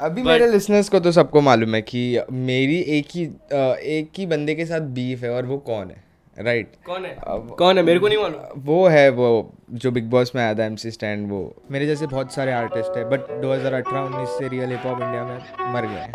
अभी 0.00 0.22
But- 0.22 0.30
मेरे 0.30 0.46
listeners 0.46 0.88
को 0.88 1.00
तो 1.00 1.12
सबको 1.12 1.40
मालूम 1.40 1.74
है 1.74 1.82
कि 1.82 2.20
मेरी 2.32 2.80
एक 2.80 3.06
ही 3.14 3.24
एक 3.98 4.10
ही 4.18 4.26
बंदे 4.26 4.54
के 4.54 4.66
साथ 4.66 4.80
बीफ 4.80 5.22
है 5.22 5.30
और 5.30 5.46
वो 5.46 5.58
कौन 5.58 5.86
है? 5.88 6.04
Right 6.38 6.72
right. 6.72 6.86
कौन 6.86 7.04
है? 7.04 7.16
कौन 7.54 7.78
है? 7.78 7.82
मेरे 7.84 7.98
को 7.98 8.08
नहीं 8.08 8.18
मालूम। 8.18 8.40
वो 8.56 8.88
है 8.88 9.10
वो 9.10 9.52
जो 9.70 9.90
बिग 9.90 10.04
बॉस 10.04 10.32
में 10.34 10.42
आया 10.42 10.54
था 10.54 10.64
एमसी 10.64 10.90
स्टैंड 10.90 11.30
वो। 11.30 11.54
मेरे 11.70 11.86
जैसे 11.86 12.06
बहुत 12.06 12.32
सारे 12.32 12.52
आर्टिस्ट 12.52 12.96
है 12.96 13.10
बट 13.10 13.20
2018 13.42 14.00
19 14.00 14.28
से 14.28 14.48
रियल 14.48 14.70
हिप 14.70 14.80
हॉप 14.84 15.02
इंडिया 15.02 15.24
में 15.24 15.38
मर 15.74 15.82
गए 15.82 15.94
हैं। 15.94 16.12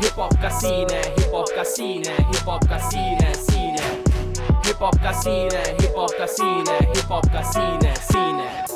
Hip 0.00 0.10
hop 0.10 0.34
का 0.34 0.60
scene 0.60 0.92
है 0.92 1.16
hip 1.16 1.34
hop 1.34 1.44
का 1.56 1.62
scene 1.62 2.08
है 2.08 2.16
hip 2.16 2.48
hop 2.48 2.70
का 2.70 2.88
scene 2.88 3.24
है 3.24 3.32
scene 3.32 3.80
है। 3.80 4.04
Hip 4.62 4.76
hop 4.76 4.96
का 4.96 5.20
scene 5.20 5.54
है 5.54 5.76
hip 5.76 5.98
hop 5.98 6.08
का 6.12 6.26
scene 6.26 6.68
है 6.68 6.92
hip 6.92 7.04
hop 7.04 7.26
का 7.26 7.52
scene 7.52 7.84
है 7.86 7.94
scene 7.94 8.40
है। 8.40 8.67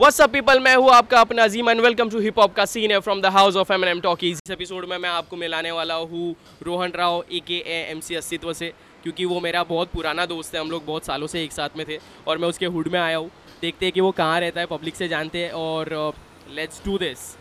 Up 0.00 0.20
people? 0.20 0.60
मैं 0.60 0.76
हूँ 0.76 0.90
आपका 0.90 1.20
अपना 1.20 1.44
Azeem 1.44 1.70
and 1.70 1.80
welcome 1.80 2.10
to 2.10 2.18
hip 2.18 2.38
hop 2.38 2.54
का 2.54 2.64
सीन 2.64 2.90
है 2.90 2.98
from 2.98 3.20
the 3.20 3.26
house 3.26 3.56
of 3.56 3.72
M 3.72 3.84
N 3.84 3.90
M 3.90 4.00
talkies 4.00 4.40
इस 4.46 4.50
एपिसोड 4.50 4.84
में 4.84 4.98
मैं 4.98 5.08
आपको 5.08 5.36
मिलाने 5.36 5.70
वाला 5.70 5.94
हूँ 5.94 6.36
रोहन 6.62 6.92
राव 6.96 7.24
ए 7.32 7.40
के 7.40 7.54
ए 7.54 7.86
एम 7.90 8.00
सी 8.00 8.14
अस्तित्व 8.14 8.52
से 8.52 8.72
क्योंकि 9.02 9.24
वो 9.24 9.40
मेरा 9.40 9.64
बहुत 9.64 9.90
पुराना 9.92 10.26
दोस्त 10.26 10.54
है 10.54 10.60
हम 10.60 10.70
लोग 10.70 10.86
बहुत 10.86 11.04
सालों 11.04 11.26
से 11.26 11.44
एक 11.44 11.52
साथ 11.52 11.68
में 11.76 11.86
थे 11.88 11.98
और 12.28 12.38
मैं 12.38 12.48
उसके 12.48 12.66
हुड 12.66 12.88
में 12.88 13.00
आया 13.00 13.16
हूँ। 13.16 13.30
देखते 13.62 13.86
हैं 13.86 13.92
कि 13.92 14.00
वो 14.00 14.10
कहाँ 14.10 14.40
रहता 14.40 14.60
है 14.60 14.66
पब्लिक 14.66 14.96
से 14.96 15.08
जानते 15.08 15.38
हैं 15.38 15.50
और 15.50 16.12
uh, 16.14 16.54
let's 16.54 16.84
do 16.84 16.98
this 16.98 17.36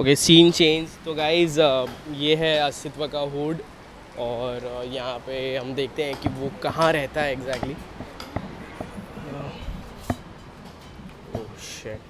okay 0.00 0.16
scene 0.16 0.50
change 0.50 0.88
तो 1.04 1.14
गाइज़ 1.14 1.60
ये 2.14 2.34
है 2.34 2.58
अस्तित्व 2.58 3.06
का 3.06 3.20
हुड 3.20 3.58
और 4.18 4.82
uh, 4.84 4.94
यहाँ 4.94 5.18
पे 5.18 5.56
हम 5.56 5.74
देखते 5.74 6.04
हैं 6.04 6.20
कि 6.20 6.28
वो 6.28 6.50
कहाँ 6.62 6.92
रहता 6.92 7.22
है 7.22 7.32
एग्जैक्टली 7.32 7.74
Oh 7.74 8.05
shit. 11.58 12.00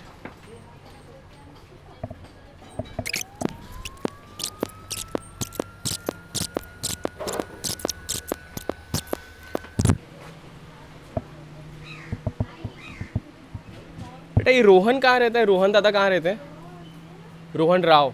बेटा, 14.37 14.51
ये 14.51 14.63
रोहन 14.63 14.99
कहाँ 15.01 15.19
रहता 15.19 15.39
है? 15.39 15.45
रोहन 15.45 15.73
दादा 15.73 15.91
कहाँ 15.91 16.09
रहते 16.11 16.29
हैं? 16.29 16.41
रोहन 17.57 17.83
राव। 17.85 18.13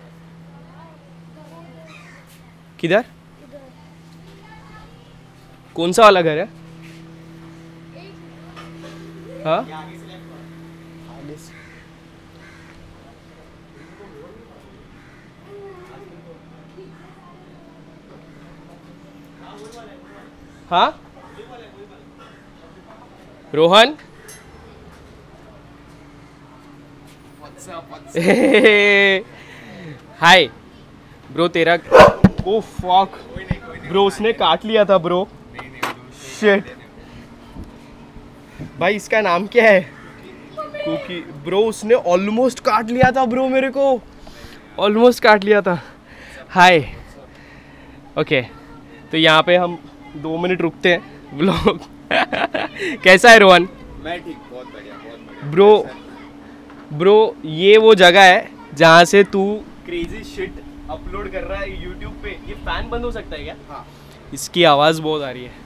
किधर? 2.81 3.05
कौन 5.77 5.93
सा 5.93 6.03
वाला 6.03 6.23
घर 6.23 6.39
है? 6.39 6.49
हाँ 9.45 9.59
आगे 9.59 11.37
से 11.37 11.53
हाँ? 20.73 20.91
रोहन? 23.53 23.95
हाय 30.21 30.49
ब्रो 31.31 31.49
तेरा 31.49 31.75
ओ 32.47 32.61
फक 32.61 33.19
ब्रो 33.89 34.07
उसने 34.07 34.33
काट 34.33 34.65
लिया 34.65 34.85
था 34.85 34.99
ब्रो 34.99 35.27
शिट 36.23 36.75
भाई 38.81 38.95
इसका 38.97 39.21
नाम 39.21 39.47
क्या 39.47 39.71
है? 39.71 39.81
क्योंकि 40.57 41.21
ब्रो 41.45 41.65
उसने 41.67 41.95
ऑलमोस्ट 41.95 42.61
काट 42.65 42.91
लिया 42.91 43.11
था 43.17 43.25
ब्रो 43.27 43.49
मेरे 43.49 43.71
को. 43.71 44.01
ऑलमोस्ट 44.79 45.23
काट 45.23 45.45
लिया 45.45 45.61
था. 45.63 45.81
हाय 46.51 46.79
ओके 48.19 48.43
okay, 48.43 48.51
तो 49.11 49.17
यहाँ 49.19 49.43
पे 49.43 49.57
हम 49.57 49.79
दो 50.17 50.37
मिनट 50.39 50.61
रुकते 50.61 50.93
हैं 50.93 51.39
ब्लॉग 51.39 51.81
कैसा 53.05 53.31
है 53.31 53.39
रोहन? 53.39 53.69
मैं 54.05 54.19
ठीक 54.25 54.37
बहुत 54.51 54.67
बढ़िया 54.67 54.95
बहुत 55.05 55.21
बढ़िया। 55.21 55.51
ब्रो 55.51 55.87
ब्रो 56.99 57.37
ये 57.45 57.77
वो 57.79 57.95
जगह 57.95 58.23
है 58.23 58.49
जहाँ 58.75 59.05
से 59.05 59.23
तू 59.25 59.45
क्रेजी 59.87 60.23
शिट 60.25 60.63
अपलोड 60.91 61.31
कर 61.33 61.43
रहा 61.43 61.61
है 61.61 61.85
यूट्यूब 61.85 62.13
पे। 62.23 62.31
ये 62.49 62.55
फ़ैन 62.55 62.89
बंद 62.91 63.05
हो 63.05 63.11
सकता 63.13 63.37
है 63.37 63.45
क्या? 63.45 63.55
हाँ। 63.69 63.87
इसकी 64.35 64.65
आवाज़ 64.65 65.01
बहुत 65.03 65.23
आ 65.23 65.31
रही 65.31 65.45
है। 65.45 65.61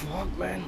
Fuck, 0.00 0.40
man. 0.40 0.62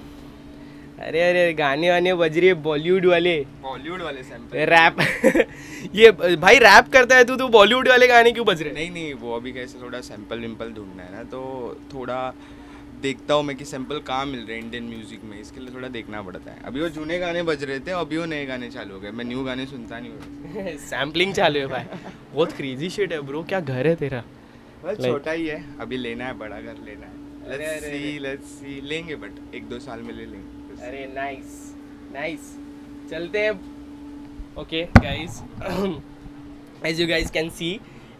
अरे 1.06 1.21
अरे 1.23 1.53
गाने 1.53 1.91
वाने 1.91 2.15
बज 2.15 2.39
रही 2.39 2.49
है 2.49 2.55
बॉलीवुड 2.62 3.06
वाले। 3.06 3.39
बॉलीवुड 3.62 4.03
वाले 4.03 4.23
सैंपल 4.23 4.59
रैप 4.71 5.47
ये 5.95 6.11
भाई 6.37 6.59
रैप 6.59 6.89
करता 6.93 7.17
है 7.17 7.25
तू 7.25 7.37
तू 7.37 7.49
बॉलीवुड 7.49 7.89
वाले 7.89 8.06
गाने 8.06 8.33
क्यों 8.33 8.47
बज 8.47 8.62
रहे 8.62 8.73
नहीं 8.73 8.91
नहीं 8.91 9.12
वो 9.15 9.35
अभी 9.37 9.53
कैसे 9.53 9.83
थोड़ा 9.83 10.01
सैंपल 10.01 10.39
विम्पल 10.41 10.73
ढूंढना 10.73 11.03
है 11.03 11.12
ना 11.17 11.23
तो 11.35 11.43
थोड़ा 11.95 12.21
देखता 13.03 13.34
हूँ 13.34 13.43
मैं 13.45 13.57
कि 13.57 13.65
सैंपल 13.65 13.99
कहाँ 14.07 14.27
मिल 14.27 14.41
रहे 14.41 14.57
हैं 14.57 14.65
इंडियन 14.65 14.84
म्यूज़िक 14.84 15.25
में। 15.25 15.39
इसके 15.41 15.61
लिए 15.61 15.75
थोड़ा 15.75 15.89
देखना 15.89 16.23
पड़ता 16.23 16.51
है। 16.51 16.62
अभी 16.67 16.81
वो 16.81 16.89
जूने 16.89 17.19
गाने 17.19 17.43
बज 17.43 17.65
रहे 17.65 17.81
थे 17.81 17.91
अभी 17.93 18.17
वो 18.17 18.25
नए 18.27 18.45
गाने 18.47 18.71
चालू 18.71 18.95
हो 18.95 19.01
गए। 19.01 19.11
मैं 19.11 19.25
न्यू 19.25 19.45
गाने 19.45 19.67
सुनता 19.67 19.99
नहीं 19.99 20.11
हूँ। 20.12 20.77
सैम्पलिंग 20.87 21.35
चालू 21.41 21.61
है 21.61 21.67
भाई। 21.67 21.85
बहुत 22.33 22.53
क्रेजी 22.53 22.91
शिट 22.91 23.12
है 23.12 23.21
ब्रो 23.27 23.43
क्या 23.45 23.61
घर 23.61 23.87
है 23.87 23.95
तेरा? 23.97 24.23
बस 24.85 25.05
छोटा 25.05 25.31
ही 25.31 25.47
है। 25.47 25.65
अभी 25.81 25.97
लेना 25.97 26.27
है 26.27 26.39
बड़ा 26.39 26.61
घर 26.61 26.77
लेना 26.87 27.06
है। 27.06 27.15
लेट्स 27.49 27.85
सी 27.85 28.19
लेट्स 28.19 28.47
सी 28.51 28.81
लेंगे 28.89 29.17
बट 29.17 29.55
एक 29.55 29.69
दो 29.69 29.79
साल 29.81 30.01
में 30.03 30.12
ले 30.15 30.25
लेंगे। 30.25 30.87
अरे 30.87 31.06
नाइस 31.15 31.75
नाइस 32.15 32.55
चलते 33.11 33.41
हैं। 33.41 33.53
Okay 34.59 34.83
guys 34.97 35.43
as 36.87 37.01
you 37.01 37.06
guys 37.09 37.31
can 37.31 37.51
see 37.51 37.73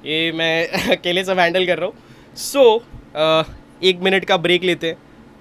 ये 0.05 0.31
मैं 0.33 0.69
अकेले 0.97 1.25
सब 1.25 1.39
हैंडल 1.39 1.67
कर 1.67 1.79
रहा 1.79 1.87
हूँ। 1.87 2.35
सो 2.37 2.63
एक 3.85 4.01
मिनट 4.01 4.25
का 4.25 4.37
ब्रेक 4.37 4.63
लेते 4.65 4.91
हैं 4.91 4.97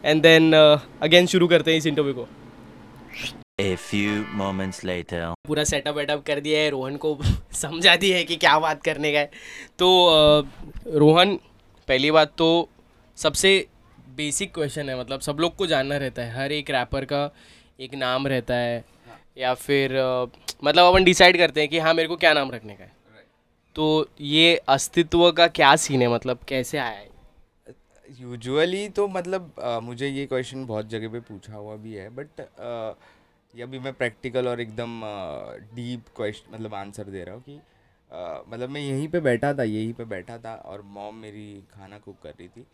एंड 0.06 0.22
देन 0.22 0.54
अगेन 1.02 1.26
शुरू 1.28 1.48
करते 1.48 1.72
हैं 1.72 1.78
इस 1.78 1.86
इंटरव्यू 1.86 2.14
को। 2.14 2.28
A 3.62 3.76
few 3.78 4.16
moments 4.40 4.80
later. 4.86 5.20
पूरा 5.48 5.64
सेटअप 5.64 5.96
वेटअप 5.96 6.24
कर 6.28 6.40
दिया 6.40 6.60
है 6.60 6.70
रोहन 6.70 6.96
को 6.98 7.18
समझा 7.54 7.96
दिया 7.96 8.18
है 8.18 8.24
कि 8.24 8.36
क्या 8.36 8.58
बात 8.60 8.84
करने 8.84 9.12
का 9.14 9.20
है। 9.20 9.30
तो 9.80 9.90
अ, 10.08 10.44
रोहन 10.96 11.36
पहली 11.88 12.12
बात 12.12 12.34
तो 12.38 12.70
सबसे 13.18 13.68
बेसिक 14.16 14.54
क्वेश्चन 14.54 14.90
है 14.90 15.00
मतलब 15.00 15.20
सब 15.20 15.38
लोग 15.40 15.56
को 15.56 15.68
जानना 15.68 15.98
रहता 15.98 16.22
है 16.22 16.42
हर 16.42 16.52
एक 16.52 16.70
रैपर 16.72 17.06
का 17.06 17.30
एक 17.80 17.96
नाम 17.96 18.28
रहता 18.28 18.56
है 18.56 18.84
या 19.38 19.54
फिर 19.54 19.96
अ, 19.96 20.26
मतलब 20.64 20.94
अपन 20.94 21.04
डिसाइड 21.04 21.38
करते 21.38 21.62
हैं 21.62 21.70
कि 21.70 21.80
हाँ 21.80 21.94
मेरे 21.94 22.08
को 22.08 22.16
क्या 22.16 22.34
नाम 22.34 22.52
रखने 22.52 22.74
का 22.74 22.84
है। 22.84 22.94
तो 23.76 24.08
ये 24.22 24.56
अस्तित्व 24.70 25.32
का 25.32 25.48
क्या 25.48 25.76
सीन 25.76 26.02
है 26.02 26.08
मतलब 26.08 26.40
कैसे 26.48 26.78
आया 26.78 26.90
है? 26.90 27.15
यूजुअली 28.12 28.88
तो 28.90 29.08
मतलब 29.08 29.56
मुझे 29.84 30.08
ये 30.08 30.26
क्वेश्चन 30.26 30.66
बहुत 30.66 30.90
जगह 30.90 31.10
पे 31.10 31.20
पूछा 31.20 31.56
हुआ 31.56 31.76
भी 31.76 31.94
है 31.94 32.10
बट 32.16 32.42
ये 33.54 33.64
अभी 33.64 33.80
मैं 33.80 33.94
प्रैक्टिकल 33.94 34.48
और 34.48 34.62
एकदम 34.62 35.02
डीप 35.76 36.06
क्वेश्चन 36.16 36.54
मतलब 36.54 36.74
आंसर 36.76 37.04
दे 37.04 37.24
रहा 37.24 37.36
हूँ 37.36 37.44
कि 37.44 37.60
मतलब 38.50 38.70
मैं 38.70 38.82
यहीं 38.82 39.08
पे 39.08 39.20
बैठा 39.20 39.54
था, 39.54 39.64
यहीं 39.64 39.94
पे 39.94 40.06
बैठा 40.06 40.38
था 40.38 40.56
और 40.56 40.82
मॉम 40.88 41.16
मेरी 41.16 41.64
खाना 41.72 41.98
कुक 42.00 42.16
कर 42.24 42.30
रही 42.30 42.48
थी। 42.48 42.66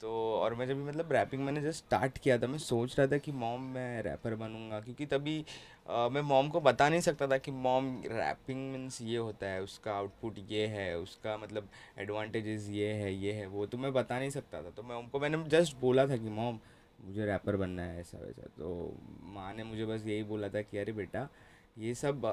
तो 0.00 0.10
और 0.34 0.54
मैं 0.54 0.66
जब 0.66 0.76
मतलब 0.86 1.12
रैपिंग 1.12 1.42
मैंने 1.44 1.60
जस्ट 1.62 1.84
स्टार्ट 1.84 2.18
किया 2.18 2.38
था, 2.38 2.46
मैं 2.46 2.58
सोच 2.58 2.98
रहा 2.98 3.06
था 3.06 3.18
कि 3.18 3.32
मॉम 3.32 3.62
मैं 3.74 4.02
रैपर 4.02 4.34
बनूँगा, 4.34 4.80
क्योंकि 4.80 5.06
तभी 5.06 5.44
अ, 5.90 6.08
मैं 6.08 6.20
मॉम 6.22 6.48
को 6.48 6.60
बता 6.60 6.88
नहीं 6.88 7.00
सकता 7.00 7.26
था 7.26 7.36
कि 7.38 7.50
मॉम 7.50 7.86
रैपिंग 8.06 8.60
मीन्स 8.72 9.00
ये 9.02 9.16
होता 9.18 9.46
है 9.46 9.62
उसका 9.62 9.92
आउटपुट 9.92 10.38
ये 10.48 10.66
है 10.66 10.96
उसका 10.98 11.36
मतलब 11.36 11.68
एडवांटेजेस 11.98 12.68
ये 12.70 12.92
है 12.94 13.12
ये 13.14 13.32
है 13.32 13.46
वो 13.46 13.66
तो 13.66 13.78
मैं 13.78 13.92
बता 13.92 14.18
नहीं 14.18 14.30
सकता 14.30 14.62
था। 14.62 14.70
तो 14.70 14.82
मैं 14.82 14.96
उनको 14.96 15.20
मैंने 15.20 15.42
जस्ट 15.48 15.76
बोला 15.80 16.06
था 16.06 16.16
कि 16.16 16.28
मॉम 16.30 16.58
मुझे 17.00 17.26
रैपर 17.26 17.56
बनना 17.56 17.82
है 17.82 18.00
ऐसा 18.00 18.18
वैसा। 18.18 18.48
तो 18.58 18.96
माँ 19.34 19.52
ने 19.54 19.64
मुझे 19.64 19.86
बस 19.86 20.06
यही 20.06 20.22
बोला 20.24 20.48
था 20.48 20.62
कि 20.62 20.78
अरे 20.78 20.92
बेटा 20.92 21.28
ये 21.78 21.94
सब 21.94 22.26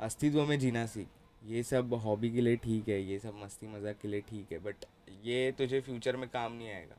अस्तित्व 0.00 0.44
में 0.46 0.58
जीना 0.58 0.86
सीख। 0.86 1.08
ये 1.46 1.62
सब 1.62 1.94
हॉबी 2.04 2.30
के 2.30 2.40
लिए 2.40 2.56
ठीक 2.56 2.88
है 2.88 3.00
ये 3.02 3.18
सब 3.18 3.40
मस्ती 3.42 3.66
मज़ाक 3.66 3.98
के 4.02 4.08
लिए 4.08 4.20
ठीक 4.20 4.52
है 4.52 4.58
बट 4.58 4.84
ये 5.24 5.52
तुझे 5.58 5.80
फ्यूचर 5.80 6.16
में 6.16 6.28
काम 6.28 6.52
नहीं 6.52 6.70
आएगा। 6.70 6.96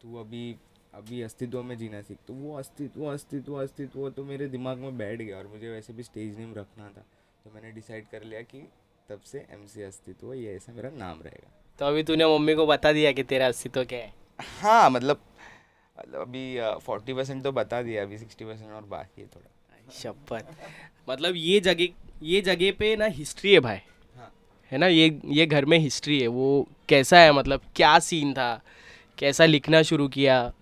तू 0.00 0.16
अभी 0.16 0.54
अभी 0.94 1.20
अस्तित्व 1.22 1.62
में 1.62 1.76
जीना 1.78 2.00
सीख 2.02 2.18
तो 2.26 2.34
वो 2.34 2.56
अस्तित्व 2.58 3.04
अस्तित्व 3.06 3.54
अस्तित्व 3.54 4.08
तो 4.10 4.24
मेरे 4.24 4.46
दिमाग 4.48 4.78
में 4.78 4.96
बैठ 4.98 5.18
गया 5.18 5.36
और 5.36 5.46
मुझे 5.46 5.68
वैसे 5.68 5.92
भी 5.92 6.02
स्टेज 6.02 6.38
नेम 6.38 6.54
रखना 6.54 6.88
था। 6.88 7.04
तो 7.44 7.50
मैंने 7.54 7.70
डिसाइड 7.72 8.04
कर 8.08 8.22
लिया 8.22 8.40
कि 8.42 8.58
तब 9.08 9.20
से 9.26 9.38
एम 9.50 9.66
सी 9.66 9.82
अस्तित्व 9.82 10.32
ये 10.34 10.54
ऐसा 10.56 10.72
मेरा 10.72 10.90
नाम 10.90 11.22
रहेगा। 11.22 11.50
तो 11.80 11.86
अभी 11.86 12.02
तूने 12.02 12.26
मम्मी 12.26 12.54
को 12.54 12.66
बता 12.66 12.92
दिया 12.92 13.12
कि 13.12 13.22
तेरा 13.22 13.46
अस्तित्व 13.46 13.84
क्या 13.84 13.98
है? 13.98 14.12
हाँ 14.60 14.90
मतलब 14.90 15.20
मतलब 15.96 16.20
अभी 16.20 16.60
फोर्टी 16.82 17.14
परसेंट 17.14 17.42
तो 17.44 17.52
बता 17.52 17.82
दिया 17.82 18.02
अभी 18.02 18.18
सिक्सटी 18.18 18.44
परसेंट 18.44 18.70
और 18.72 18.84
बाकी 18.86 19.20
है 19.22 19.26
थोड़ा। 19.26 19.48
शपथ। 19.92 20.54
मतलब 21.08 21.34
ये 21.36 21.60
जगह 21.60 21.88
ये 22.22 22.40
जगह 22.42 22.72
पे 22.78 22.94
ना 22.96 23.04
हिस्ट्री 23.12 23.52
है 23.52 23.60
भाई। 23.60 23.78
हाँ। 24.16 24.32
है 24.72 24.78
ना? 24.78 24.86
ये 24.86 25.20
ये 25.26 25.46
घर 25.46 25.64
में 25.64 25.78
हिस्ट्री 25.78 26.20
है 26.20 26.26
वो 26.28 26.66
कैसा 26.88 27.18
है? 27.18 27.32
मतलब 27.32 27.60
क्या 27.76 27.98
सीन 28.00 28.32
था? 28.34 28.60
कैसा 29.18 29.44
लिखना 29.46 29.82
शुरू 29.82 30.08
किया? 30.08 30.52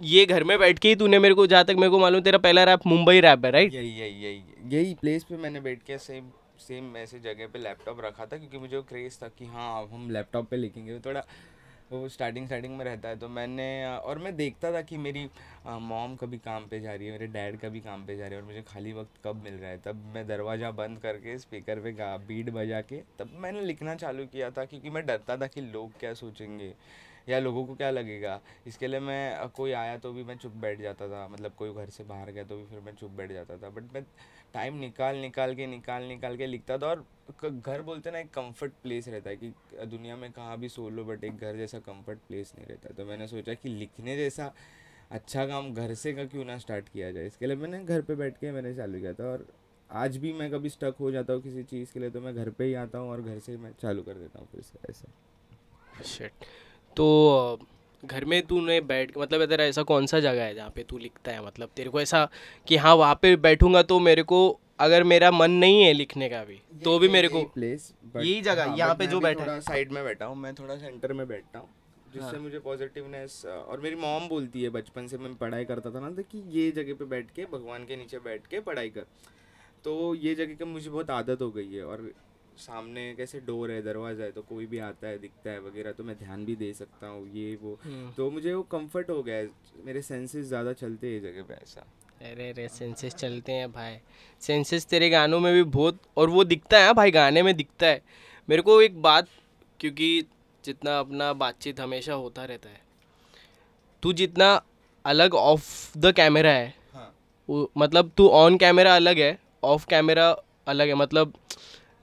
ये 0.00 0.24
घर 0.26 0.44
में 0.44 0.58
बैठ 0.58 0.78
के 0.78 0.88
ही 0.88 0.96
तूने 0.96 1.18
मेरे 1.18 1.34
को, 1.34 1.46
जहाँ 1.46 1.64
तक 1.64 1.76
मेरे 1.78 1.90
को 1.90 1.98
मालूम, 1.98 2.20
तेरा 2.22 2.38
पहला 2.38 2.64
रैप 2.64 2.86
मुंबई 2.86 3.20
रैप 3.20 3.44
है 3.44 3.50
राइट 3.50 3.74
यही 3.74 3.88
यही 3.90 4.24
यही 4.24 4.42
यही 4.68 4.94
प्लेस 4.94 5.24
पे 5.24 5.36
मैंने 5.36 5.60
बैठ 5.60 5.82
के 5.82 5.98
सेम 5.98 6.30
सेम 6.60 6.96
ऐसे 6.96 7.18
जगह 7.20 7.46
पे 7.46 7.58
लैपटॉप 7.58 8.00
रखा 8.04 8.26
था, 8.26 8.36
क्योंकि 8.36 8.58
मुझे 8.58 8.80
क्रेज़ 8.88 9.18
था 9.22 9.28
कि 9.38 9.46
हाँ 9.46 9.82
अब 9.82 9.92
हम 9.92 10.10
लैपटॉप 10.10 10.48
पे 10.48 10.56
लिखेंगे। 10.56 10.98
थोड़ा, 11.00 11.24
वो 11.92 12.08
स्टार्टिंग 12.08 12.46
स्टार्टिंग 12.46 12.76
में 12.78 12.84
रहता 12.84 13.08
है 13.08 13.18
तो 13.18 13.28
मैंने, 13.28 13.68
और 13.86 14.18
मैं 14.18 14.34
देखता 14.36 14.72
था 14.72 14.82
कि 14.82 14.96
मेरी 14.98 15.26
मॉम 15.66 16.16
कभी 16.16 16.38
काम 16.38 16.66
पे 16.66 16.80
जा 16.80 16.94
रही 16.94 17.06
है, 17.06 17.12
मेरे 17.12 17.26
डैड 17.28 17.58
कभी 17.60 17.80
काम 17.80 18.04
पे 18.06 18.16
जा 18.16 18.26
रहे 18.26 18.34
हैं, 18.34 18.42
और 18.42 18.48
मुझे 18.48 18.62
खाली 18.68 18.92
वक्त 18.92 19.20
कब 19.24 19.42
मिल 19.44 19.54
रहा 19.54 19.70
है? 19.70 19.78
तब 19.78 20.02
मैं 20.14 20.26
दरवाज़ा 20.28 20.70
बंद 20.72 20.98
करके 20.98 21.38
स्पीकर 21.38 21.80
पे 21.80 21.92
गा 21.92 22.16
बीट 22.28 22.50
बजा 22.52 22.80
के, 22.82 23.02
तब 23.18 23.36
मैंने 23.38 23.60
लिखना 23.62 23.94
चालू 23.96 24.26
किया 24.26 24.50
था, 24.50 24.64
क्योंकि 24.64 24.90
मैं 24.90 25.06
डरता 25.06 25.36
था 25.36 25.46
कि 25.46 25.60
लोग 25.62 25.98
क्या 26.00 26.14
सोचेंगे। 26.14 26.72
या 27.28 27.38
लोगों 27.38 27.64
को 27.66 27.74
क्या 27.74 27.90
लगेगा? 27.90 28.40
इसके 28.66 28.88
लिए 28.88 29.00
मैं, 29.00 29.48
कोई 29.48 29.72
आया 29.72 29.96
तो 29.98 30.12
भी 30.12 30.24
मैं 30.24 30.36
चुप 30.36 30.52
बैठ 30.56 30.80
जाता 30.80 31.08
था। 31.08 31.26
मतलब 31.28 31.52
कोई 31.52 31.72
घर 31.74 31.90
से 31.90 32.04
बाहर 32.04 32.30
गया 32.30 32.44
तो 32.44 32.56
भी 32.56 32.64
फिर 32.66 32.80
मैं 32.80 32.94
चुप 32.94 33.10
बैठ 33.10 33.32
जाता 33.32 33.56
था। 33.56 33.70
बट 33.70 33.94
मैं 33.94 34.02
टाइम 34.54 34.78
निकाल 34.80 35.16
निकाल 35.16 35.54
के, 35.54 35.66
निकाल 35.66 36.04
निकाल 36.04 36.36
के 36.36 36.46
लिखता 36.46 36.78
था 36.78 36.86
और 36.86 37.04
घर 37.42 37.82
बोलते 37.82 38.10
ना, 38.10 38.18
एक 38.18 38.30
कंफर्ट 38.30 38.72
प्लेस 38.82 39.08
रहता 39.08 39.30
है 39.30 39.36
कि 39.36 39.52
दुनिया 39.86 40.16
में 40.16 40.30
कहाँ 40.32 40.58
भी 40.58 40.68
सो 40.68 40.88
लो 40.90 41.04
बट 41.04 41.24
एक 41.24 41.36
घर 41.38 41.56
जैसा 41.56 41.78
कंफर्ट 41.80 42.18
प्लेस 42.28 42.52
नहीं 42.56 42.66
रहता। 42.66 42.94
तो 42.94 43.04
मैंने 43.06 43.26
सोचा 43.28 43.54
कि 43.54 43.68
लिखने 43.68 44.16
जैसा 44.16 44.52
अच्छा 45.10 45.44
काम 45.46 45.72
घर 45.74 45.94
से 45.94 46.12
का 46.12 46.24
क्यों 46.24 46.44
ना 46.44 46.56
स्टार्ट 46.58 46.88
किया 46.88 47.10
जाए? 47.12 47.26
इसके 47.26 47.46
लिए 47.46 47.56
मैंने 47.56 47.84
घर 47.84 48.02
पे 48.02 48.14
बैठ 48.14 48.36
के 48.36 48.52
मैंने 48.52 48.74
चालू 48.74 48.98
किया 49.00 49.12
था 49.12 49.24
और 49.24 49.46
आज 49.90 50.16
भी 50.16 50.32
मैं 50.32 50.50
कभी 50.50 50.68
स्टक 50.68 50.96
हो 51.00 51.10
जाता 51.10 51.32
हूँ 51.32 51.42
किसी 51.42 51.62
चीज़ 51.64 51.92
के 51.92 52.00
लिए 52.00 52.10
तो 52.10 52.20
मैं 52.20 52.34
घर 52.34 52.50
पे 52.50 52.64
ही 52.64 52.74
आता 52.74 52.98
हूँ 52.98 53.10
और 53.10 53.22
घर 53.22 53.38
से 53.38 53.56
मैं 53.56 53.72
चालू 53.80 54.02
कर 54.02 54.14
देता 54.14 54.38
हूँ 54.38 54.48
फिर 54.52 54.62
से, 54.62 54.78
ऐसा। 54.90 56.02
शिट 56.04 56.44
तो 56.96 57.58
घर 58.02 58.24
में 58.24 58.40
तूने 58.46 58.80
बैठ 58.80 59.16
मतलब 59.18 59.44
तेरा 59.44 59.64
ऐसा 59.64 59.82
कौन 59.82 60.06
सा 60.06 60.20
जगह 60.20 60.42
है 60.42 60.54
जहाँ 60.54 60.70
पे 60.70 60.82
तू 60.82 60.98
लिखता 60.98 61.32
है 61.32 61.44
मतलब 61.46 61.68
तेरे 61.76 61.90
को 61.90 62.00
ऐसा 62.00 62.28
कि 62.66 62.76
हाँ 62.76 62.94
वहाँ 62.94 63.18
पे 63.22 63.34
बैठूँगा 63.36 63.82
तो 63.82 63.98
मेरे 64.00 64.22
को 64.22 64.58
अगर 64.80 65.02
मेरा 65.04 65.30
मन 65.30 65.50
नहीं 65.50 65.82
है 65.82 65.92
लिखने 65.92 66.28
का 66.28 66.44
भी 66.44 66.60
तो 66.84 66.98
भी 66.98 67.08
मेरे 67.08 67.28
को 67.28 67.42
प्लेस 67.44 67.92
यही 68.16 68.40
जगह, 68.40 68.74
यहाँ 68.78 68.94
पे 68.94 69.06
जो 69.06 69.20
बैठा 69.20 69.52
है। 69.52 69.60
साइड 69.60 69.92
में 69.92 70.02
बैठा 70.04 70.24
हूँ 70.24 70.36
मैं 70.36 70.54
थोड़ा 70.54 70.76
सेंटर 70.76 71.12
में 71.12 71.26
बैठता 71.28 71.58
हूँ 71.58 71.68
जिससे 72.12 72.26
हाँ। 72.26 72.38
मुझे 72.38 72.58
पॉजिटिवनेस 72.58 73.44
और 73.46 73.80
मेरी 73.80 73.96
मॉम 73.96 74.28
बोलती 74.28 74.62
है 74.62 74.68
बचपन 74.70 75.06
से 75.06 75.18
मैं 75.18 75.34
पढ़ाई 75.34 75.64
करता 75.64 75.90
था 75.90 76.00
ना 76.00 76.10
तो 76.10 76.22
कि 76.22 76.42
ये 76.50 76.70
जगह 76.70 76.94
पे 76.94 77.04
बैठ 77.04 77.30
के 77.36 77.44
भगवान 77.52 77.84
के 77.84 77.96
नीचे 77.96 78.18
बैठ 78.18 78.46
के 78.46 78.60
पढ़ाई 78.60 78.88
कर 78.88 79.06
तो 79.84 80.14
ये 80.14 80.34
जगह 80.34 80.54
की 80.54 80.64
मुझे 80.64 80.90
बहुत 80.90 81.10
आदत 81.10 81.42
हो 81.42 81.50
गई 81.50 81.72
है 81.74 81.84
और 81.84 82.10
सामने 82.60 83.12
कैसे 83.14 83.40
डोर 83.40 83.70
है 83.70 83.80
दरवाज़ा 83.82 84.24
है 84.24 84.32
तो 84.32 84.42
कोई 84.42 84.66
भी 84.66 84.78
आता 84.80 85.06
है 85.06 85.18
दिखता 85.18 85.50
है 85.50 85.60
वगैरह 85.60 85.92
तो 85.92 86.04
मैं 86.04 86.16
ध्यान 86.18 86.44
भी 86.44 86.56
दे 86.56 86.72
सकता 86.72 87.06
हूँ 87.06 87.28
ये 87.34 87.54
वो। 87.62 87.78
हम्म। 87.84 88.10
तो 88.12 88.30
मुझे 88.30 88.52
वो 88.54 88.62
कंफर्ट 88.72 89.10
हो 89.10 89.22
गया 89.22 89.36
है 89.36 89.48
मेरे 89.84 90.02
सेंसेस 90.02 90.46
ज़्यादा 90.46 90.72
चलते 90.72 91.12
हैं 91.12 91.22
जगह 91.22 91.42
पे 91.42 91.54
ऐसा। 91.54 91.86
अरे 92.22 92.48
अरे 92.50 92.68
सेंसेस 92.68 93.14
चलते 93.14 93.52
हैं 93.52 93.70
भाई। 93.72 93.96
सेंसेस 94.42 94.86
तेरे 94.86 95.08
गानों 95.10 95.40
में 95.40 95.52
भी 95.54 95.62
बहुत 95.70 96.00
और 96.16 96.30
वो 96.30 96.44
दिखता 96.44 96.78
है 96.78 96.84
हाँ 96.84 96.94
भाई 96.94 97.10
गाने 97.10 97.42
में 97.42 97.54
दिखता 97.56 97.86
है। 97.86 98.02
मेरे 98.48 98.62
को 98.62 98.80
एक 98.82 99.00
बात 99.02 99.28
क्योंकि 99.80 100.26
जितना 100.64 100.98
अपना 100.98 101.32
बातचीत 101.32 101.80
हमेशा 101.80 102.14
होता 102.14 102.44
रहता 102.44 102.68
है 102.68 102.80
तू 104.02 104.12
जितना 104.12 104.60
अलग 105.04 105.34
ऑफ़ 105.34 105.98
द 105.98 106.12
कैमरा 106.12 106.50
है 106.50 106.74
हाँ। 106.94 107.12
मतलब 107.76 108.10
तू 108.16 108.28
ऑन 108.28 108.56
कैमरा 108.56 108.94
अलग 108.96 109.18
है 109.18 109.38
ऑफ़ 109.64 109.86
कैमरा 109.86 110.28
अलग 110.68 110.88
है 110.88 110.94
मतलब 110.94 111.32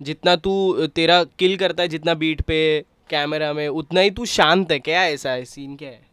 जितना 0.02 0.36
तू 0.36 0.88
तेरा 0.88 1.24
किल 1.24 1.58
करता 1.58 1.84
है 1.84 1.90
जितना 1.90 2.14
बीट 2.14 2.42
पे 2.42 2.86
कैमरा 3.10 3.54
में 3.54 3.68
उतना 3.68 4.00
ही 4.00 4.12
तू 4.12 4.26
शांत 4.26 4.72
है 4.72 4.80
क्या 4.80 5.06
ऐसा? 5.06 5.32
है 5.32 5.46
सीन 5.46 5.76
क्या 5.76 5.90
है? 5.90 6.06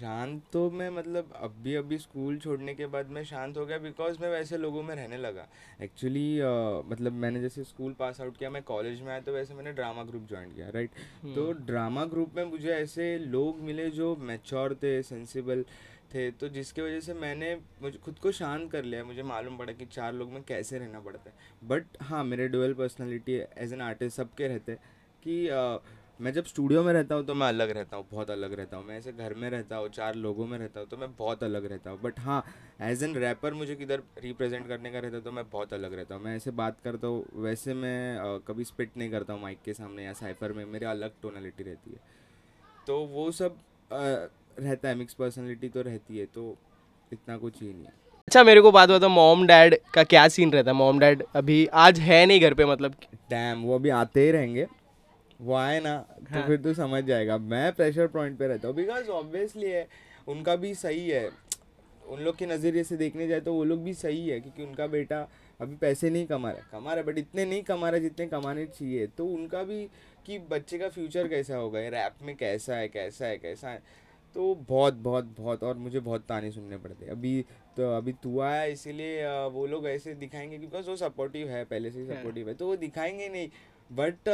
शांत 0.00 0.42
तो 0.52 0.70
मैं 0.70 0.90
मतलब 0.90 1.32
अभी 1.42 1.74
अभी 1.74 1.98
स्कूल 1.98 2.38
छोड़ने 2.38 2.74
के 2.74 2.86
बाद 2.86 3.10
मैं 3.10 3.24
शांत 3.24 3.56
हो 3.56 3.66
गया 3.66 3.78
बिकॉज़ 3.78 4.16
मैं 4.20 4.28
वैसे 4.28 4.56
लोगों 4.58 4.82
में 4.82 4.94
रहने 4.94 5.16
लगा। 5.16 5.46
एक्चुअली 5.82 6.38
uh, 6.38 6.92
मतलब 6.92 7.12
मैंने 7.12 7.40
जैसे 7.40 7.64
स्कूल 7.64 7.92
पास 7.92 8.20
आउट 8.20 8.36
किया 8.36 8.50
मैं 8.50 8.62
कॉलेज 8.62 9.00
में 9.00 9.08
आया 9.08 9.20
तो 9.20 9.32
वैसे 9.32 9.54
मैंने 9.54 9.72
ड्रामा 9.72 10.02
ग्रुप 10.02 10.26
ज्वाइन 10.28 10.48
किया 10.48 10.68
राइट 10.68 10.90
तो 11.34 11.52
ड्रामा 11.52 12.04
ग्रुप 12.04 12.32
में 12.36 12.44
मुझे 12.44 12.68
ऐसे 12.68 13.18
लोग 13.18 13.60
मिले 13.60 13.90
जो 13.90 14.16
मैच्योर 14.16 14.74
थे 14.74 15.02
सेंसिबल 15.02 15.64
थे 16.14 16.30
तो 16.30 16.48
जिसकी 16.48 16.82
वजह 16.82 17.00
से 17.00 17.14
मैंने 17.14 17.54
मुझे 17.82 17.98
खुद 17.98 18.18
को 18.18 18.32
शांत 18.32 18.70
कर 18.72 18.84
लिया। 18.84 19.04
मुझे 19.04 19.22
मालूम 19.22 19.56
पड़ा 19.58 19.72
कि 19.72 19.84
चार 19.86 20.12
लोग 20.12 20.32
में 20.32 20.42
कैसे 20.42 20.78
रहना 20.78 21.00
पड़ता 21.00 21.30
है। 21.30 21.68
बट 21.68 21.96
हाँ 22.02 22.22
मेरे 22.24 22.48
dual 22.48 22.74
personality 22.74 23.34
as 23.58 23.72
an 23.72 23.80
artist 23.82 24.16
सबके 24.16 24.48
रहते 24.48 24.74
कि 25.22 25.46
अ, 25.48 25.78
मैं 26.20 26.32
जब 26.32 26.44
स्टूडियो 26.44 26.82
में 26.84 26.92
रहता 26.92 27.14
हूँ 27.14 27.24
तो 27.26 27.34
मैं 27.34 27.46
अलग 27.48 27.70
रहता 27.70 27.96
हूँ 27.96 28.06
बहुत 28.10 28.30
अलग 28.30 28.52
रहता 28.52 28.76
हूँ। 28.76 28.84
मैं 28.86 28.98
ऐसे 28.98 29.12
घर 29.12 29.34
में 29.34 29.48
रहता 29.50 29.76
हूँ 29.76 29.88
चार 29.88 30.14
लोगों 30.16 30.46
में 30.46 30.56
रहता 30.58 30.80
हूँ 30.80 30.88
तो 30.88 30.96
मैं 30.96 31.08
बहुत 31.16 31.42
अलग 31.44 31.64
रहता 31.66 31.90
हूँ। 31.90 32.00
बट 32.00 32.20
हाँ 32.20 32.42
एज 32.82 33.02
एन 33.02 33.14
रैपर 33.16 33.54
मुझे 33.54 33.74
किधर 33.76 34.02
रिप्रेजेंट 34.18 34.68
करने 34.68 34.90
का 34.92 34.98
रहता 34.98 35.16
है 35.16 35.22
तो 35.22 35.32
मैं 35.32 35.44
बहुत 35.50 35.72
अलग 35.72 35.94
रहता 35.94 36.14
हूँ। 36.14 36.22
मैं 36.22 36.36
ऐसे 36.36 36.50
बात 36.52 36.80
करता 36.80 37.06
हूँ 37.06 37.24
वैसे 37.42 37.74
मैं 37.74 38.16
अ, 38.18 38.38
कभी 38.48 38.64
स्पिट 38.64 38.96
नहीं 38.96 39.10
करता 39.10 39.32
हूँ 39.32 39.42
माइक 39.42 39.62
के 39.64 39.74
सामने 39.74 40.04
या 40.04 40.12
साइफर 40.12 40.52
में 40.52 40.64
मेरी 40.64 40.86
अलग 40.86 41.20
टोनलिटी 41.22 41.64
रहती 41.64 41.90
है। 41.90 42.00
तो 42.86 42.98
वो 43.06 43.30
सब 43.32 43.56
अ, 43.90 44.28
रहता 44.58 44.88
है 44.88 44.94
मिक्स 44.94 45.14
पर्सनालिटी 45.14 45.68
तो 45.68 45.82
रहती 45.82 46.18
है 46.18 46.26
तो 46.26 46.56
इतना 47.12 47.36
कुछ 47.36 47.60
ही 47.62 47.68
नहीं 47.68 47.84
है। 47.84 47.92
अच्छा 48.28 48.42
मेरे 48.44 48.60
को 48.60 48.70
बात 48.72 48.88
बता 48.88 49.08
मॉम 49.08 49.46
डैड 49.46 49.76
का 49.94 50.02
क्या 50.04 50.26
सीन 50.28 50.52
रहता 50.52 50.70
है? 50.70 50.76
मॉम 50.76 50.98
डैड 50.98 51.22
अभी 51.36 51.66
आज 51.66 52.00
है 52.00 52.24
नहीं 52.26 52.40
घर 52.40 52.54
पे 52.54 52.64
मतलब 52.64 52.94
डैम 53.30 53.62
वो 53.62 53.74
अभी 53.74 53.88
आते 53.90 54.20
ही 54.20 54.30
रहेंगे। 54.30 54.66
वो 55.40 55.54
आए 55.54 55.80
ना 55.80 55.96
तो 55.98 56.34
हाँ। 56.34 56.46
फिर 56.46 56.56
तो 56.56 56.74
समझ 56.74 57.02
जाएगा। 57.04 57.38
मैं 57.38 57.72
प्रेशर 57.72 58.06
पॉइंट 58.08 58.38
पे 58.38 58.46
रहता 58.46 58.68
हूँ 58.68 58.76
बिकॉज़ 58.76 59.08
ऑब्वियसली 59.10 59.70
है 59.70 59.86
उनका 60.28 60.56
भी 60.56 60.74
सही 60.74 61.08
है। 61.08 61.28
उन 62.04 62.20
लोग 62.20 62.36
के 62.36 62.46
नज़रिए 62.46 62.84
से 62.84 62.96
देखने 62.96 63.26
जाए 63.28 63.40
तो 63.40 63.52
वो 63.54 63.64
लोग 63.64 63.82
भी 63.84 63.94
सही 63.94 64.28
है 64.28 64.38
क्योंकि 64.40 64.62
उनका 64.62 64.86
बेटा 64.86 65.20
अभी 65.60 65.76
पैसे 65.76 66.10
नहीं 66.10 66.26
कमा 66.26 66.50
रहा 66.50 66.68
कमा 66.72 66.94
रहा 66.94 67.02
बट 67.02 67.18
इतने 67.18 67.44
नहीं 67.44 67.62
कमा 67.62 67.88
रहा 67.90 68.00
जितने 68.00 68.26
कमाने 68.26 68.64
चाहिए। 68.68 69.06
तो 69.08 69.26
उनका 69.26 69.62
भी 69.62 69.84
कि 70.26 70.38
बच्चे 70.50 70.78
का 70.78 70.88
फ्यूचर 70.88 71.28
कैसा 71.28 71.56
होगा? 71.56 71.80
रैप 71.80 72.22
में 72.22 72.34
कैसा 72.36 72.76
है 72.76 72.88
कैसा 72.88 73.26
है 73.26 73.36
कैसा 73.38 73.68
है? 73.68 73.82
तो 74.34 74.54
बहुत 74.68 74.94
बहुत 74.94 75.24
बहुत 75.38 75.62
और 75.62 75.76
मुझे 75.76 76.00
बहुत 76.00 76.24
ताने 76.28 76.50
सुनने 76.50 76.76
पड़ते 76.76 77.06
अभी 77.06 77.40
तो 77.76 77.96
अभी 77.96 78.12
तू 78.12 78.40
आया 78.40 78.64
इसीलिए 78.64 79.26
वो 79.48 79.66
लोग 79.66 79.86
ऐसे 79.88 80.14
दिखाएँगे 80.14 80.58
बिकॉज़ 80.58 80.90
वो 80.90 80.96
सपोर्टिव 80.96 81.48
है 81.48 81.64
पहले 81.64 81.90
से 81.90 82.00
ही 82.00 82.08
हाँ। 82.08 82.16
सपोर्टिव 82.16 82.48
है 82.48 82.54
तो 82.54 82.66
वो 82.66 82.76
दिखाएँगे 82.76 83.28
नहीं। 83.28 83.48
बट 83.90 84.28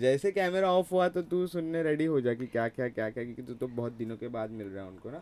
जैसे 0.00 0.32
कैमरा 0.32 0.72
ऑफ़ 0.72 0.90
हुआ 0.90 1.08
तो 1.08 1.22
तू 1.22 1.46
सुनने 1.46 1.82
रेडी 1.82 2.04
हो 2.04 2.20
जा 2.20 2.34
कि 2.34 2.46
क्या 2.46 2.68
क्या 2.68 2.88
क्या 2.88 3.08
क्या 3.10 3.24
क्योंकि 3.24 3.42
तू 3.42 3.54
तो 3.54 3.66
बहुत 3.68 3.92
दिनों 3.92 4.16
के 4.16 4.28
बाद 4.28 4.50
मिल 4.50 4.66
रहा 4.66 4.84
है 4.84 4.90
उनको 4.90 5.10
ना। 5.10 5.18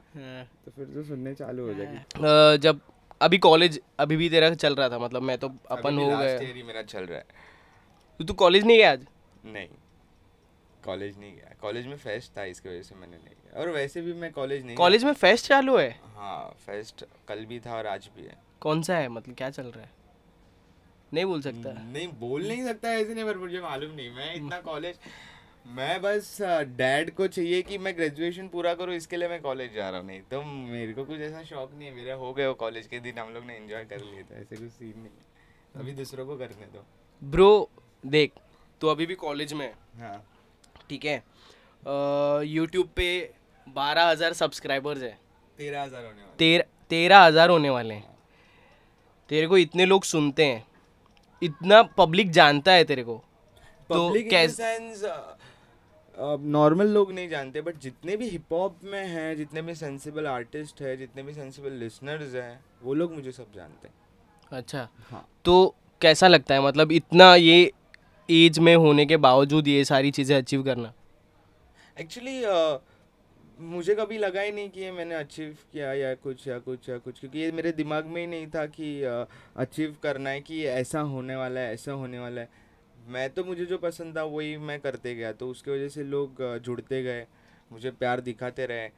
तो 0.64 0.70
फिर 0.70 0.86
तू 0.86 1.02
सुनने 1.02 1.34
चालू 1.34 1.66
हो 1.66 1.74
जाएगी। 1.74 1.96
अ, 1.96 2.56
जब 2.56 2.80
अभी 3.22 3.38
कॉलेज 3.38 3.80
अभी 3.98 4.16
भी 4.16 4.28
तेरा 4.30 4.54
चल 4.54 4.74
रहा 4.74 4.88
था 4.88 4.98
मतलब 4.98 5.22
मैं 5.22 5.38
तो 5.38 5.52
अपन 5.70 5.98
हो 5.98 6.06
गए। 6.18 6.62
मेरा 6.62 6.82
चल 6.82 7.04
रहा 7.04 7.18
है। 7.18 7.24
तो 8.18 8.24
तू 8.24 8.34
कॉलेज 8.34 8.64
नहीं 8.64 8.78
गया 8.78 8.92
आज? 8.92 9.06
नहीं। 9.44 9.68
कॉलेज 10.86 11.18
नहीं 11.18 11.34
गया। 11.36 11.54
कॉलेज 11.60 11.86
में 11.86 11.96
फेस्ट 11.96 12.36
था 12.36 12.44
इसकी 12.44 12.68
वजह 12.68 12.82
से 12.82 12.94
मैंने 12.94 13.16
नहीं 13.16 13.34
गया। 13.34 13.60
और 13.60 13.68
वैसे 13.70 14.00
भी 14.02 14.12
मैं 14.14 14.32
कॉलेज 14.32 14.64
नहीं 14.66 14.76
कॉलेज 14.76 15.04
में 15.04 15.12
फेस्ट 15.14 15.46
चालू 15.48 15.76
है? 15.76 15.90
हाँ 16.16 16.48
फेस्ट 16.66 17.04
कल 17.28 17.44
भी 17.44 17.60
था 17.60 17.76
और 17.76 17.86
आज 17.86 18.08
भी 18.16 18.22
है। 18.22 18.36
कौन 18.60 18.82
सा 18.82 18.96
है? 18.96 19.08
मतलब 19.08 19.34
क्या 19.34 19.50
चल 19.50 19.66
रहा 19.66 19.82
है? 19.82 19.90
नहीं 21.12 21.24
बोल 21.24 21.40
सकता। 21.42 21.72
नहीं 21.82 22.08
बोल 22.20 22.46
नहीं 22.48 22.64
सकता 22.64 22.92
ऐसे 22.92 23.14
नहीं 23.14 23.24
पर 23.24 23.36
मुझे 23.38 23.60
मालूम 23.60 23.90
नहीं। 23.92 24.10
मैं 24.10 24.34
इतना 24.34 24.60
कॉलेज 24.70 24.98
मैं 25.76 26.00
बस 26.02 26.36
डैड 26.76 27.10
को 27.14 27.26
चाहिए 27.26 27.62
कि 27.62 27.78
मैं 27.78 27.94
ग्रेजुएशन 27.96 28.48
पूरा 28.48 28.74
करूँ 28.74 28.94
इसके 28.94 29.16
लिए 29.16 29.28
मैं 29.28 29.40
कॉलेज 29.42 29.74
जा 29.74 29.88
रहा 29.90 30.00
हूँ। 30.00 30.06
नहीं 30.06 30.20
तो 30.30 30.42
मेरे 30.42 30.92
को 30.92 31.04
कुछ 31.04 31.20
ऐसा 31.20 31.42
शौक 31.44 31.72
नहीं 31.72 31.88
है। 31.88 31.94
मेरा 31.94 32.14
हो 32.14 32.32
गया 32.34 32.48
वो 32.48 32.54
कॉलेज 32.54 32.86
के 32.86 33.00
दिन 33.00 33.18
हम 33.18 33.32
लोग 33.34 33.44
ने 33.44 33.56
एंजॉय 33.56 33.84
कर 33.84 34.00
लिया 34.00 34.22
था 34.22 34.40
ऐसे 34.40 34.56
कुछ 34.56 34.70
सीन 34.72 34.98
नहीं 34.98 35.80
अभी 35.80 35.92
दूसरों 35.92 36.26
को 36.26 36.36
करने 36.38 36.66
दो। 36.74 36.84
ब्रो 37.22 37.50
देख 38.04 38.32
तू 38.80 38.88
अभी 38.88 39.06
भी 39.06 39.14
कॉलेज 39.16 39.52
में 39.52 39.66
है। 39.66 39.74
हाँ। 40.00 40.22
ठीक 40.90 41.04
है? 41.04 41.22
यूट्यूब 42.46 42.88
पे 42.96 43.08
बारह 43.66 44.08
हज़ार 44.08 44.32
सब्सक्राइबर्स 44.34 45.02
है। 45.02 45.16
तेरह 45.58 45.82
हज़ार 45.82 46.04
होने 46.04 46.22
वाले। 46.22 46.36
तेर 46.38 46.64
तेरह 46.90 47.20
हज़ार 47.20 47.50
होने 47.50 47.70
वाले 47.70 47.94
हैं। 47.94 48.14
तेरे 49.30 49.46
को 49.46 49.58
इतने 49.58 49.86
लोग 49.86 50.04
सुनते 50.04 50.44
हैं। 50.44 50.64
इतना 51.42 51.82
पब्लिक 51.98 52.30
जानता 52.32 52.72
है 52.72 52.84
तेरे 52.84 53.02
को। 53.04 53.22
तो 53.90 54.10
कैस 54.30 54.60
नॉर्मल 56.48 56.86
लोग 56.88 57.12
नहीं 57.12 57.28
जानते 57.28 57.60
बट 57.60 57.78
जितने 57.78 58.16
भी 58.16 58.28
हिप 58.28 58.52
हॉप 58.52 58.76
में 58.84 59.06
हैं 59.06 59.36
जितने 59.36 59.62
भी 59.62 59.74
सेंसिबल 59.74 60.26
आर्टिस्ट 60.26 60.80
हैं 60.82 60.96
जितने 60.98 61.22
भी 61.22 61.32
सेंसिबल 61.34 61.72
लिसनर्स 61.74 62.34
हैं 62.34 62.60
वो 62.82 62.94
लोग 62.94 63.12
मुझे 63.14 63.32
सब 63.32 63.52
जानते 63.54 63.88
हैं। 63.88 63.94
अच्छा। 64.52 64.88
हाँ। 65.10 65.26
तो 65.44 65.74
कैसा 66.00 66.28
लगता 66.28 66.54
है? 66.54 66.62
मतलब 66.62 66.92
इतना 66.92 67.34
ये 67.34 67.72
एज 68.28 68.58
में 68.58 68.74
होने 68.76 69.06
के 69.06 69.16
बावजूद 69.16 69.68
ये 69.68 69.84
सारी 69.84 70.10
चीज़ें 70.10 70.36
अचीव 70.36 70.62
करना। 70.62 70.92
एक्चुअली 71.96 72.42
uh, 72.42 72.78
मुझे 73.60 73.94
कभी 73.94 74.18
लगा 74.18 74.40
ही 74.40 74.52
नहीं 74.52 74.68
कि 74.70 74.80
ये 74.80 74.90
मैंने 74.92 75.14
अचीव 75.14 75.56
किया 75.72 75.92
या 75.92 76.14
कुछ 76.14 76.46
या 76.48 76.58
कुछ 76.58 76.88
या 76.88 76.96
कुछ 76.98 77.20
क्योंकि 77.20 77.38
ये 77.38 77.50
मेरे 77.52 77.72
दिमाग 77.72 78.06
में 78.06 78.20
ही 78.20 78.26
नहीं 78.26 78.46
था 78.46 78.64
कि 78.66 79.02
अचीव 79.56 79.96
करना 80.02 80.30
है 80.30 80.40
कि 80.40 80.64
ऐसा 80.66 81.00
होने 81.00 81.36
वाला 81.36 81.60
है 81.60 81.72
ऐसा 81.74 81.92
होने 81.92 82.18
वाला 82.18 82.40
है। 82.40 82.48
मैं 83.08 83.28
तो 83.30 83.44
मुझे 83.44 83.66
जो 83.66 83.78
पसंद 83.78 84.16
था 84.16 84.22
वही 84.24 84.56
मैं 84.58 84.78
करते 84.80 85.14
गया। 85.14 85.32
तो 85.32 85.48
उसकी 85.50 85.70
वजह 85.70 85.88
से 85.88 86.02
लोग 86.04 86.42
जुड़ते 86.58 87.02
गए 87.02 87.26
मुझे 87.70 87.90
प्यार 87.90 88.20
दिखाते 88.20 88.66
रहे। 88.66 88.88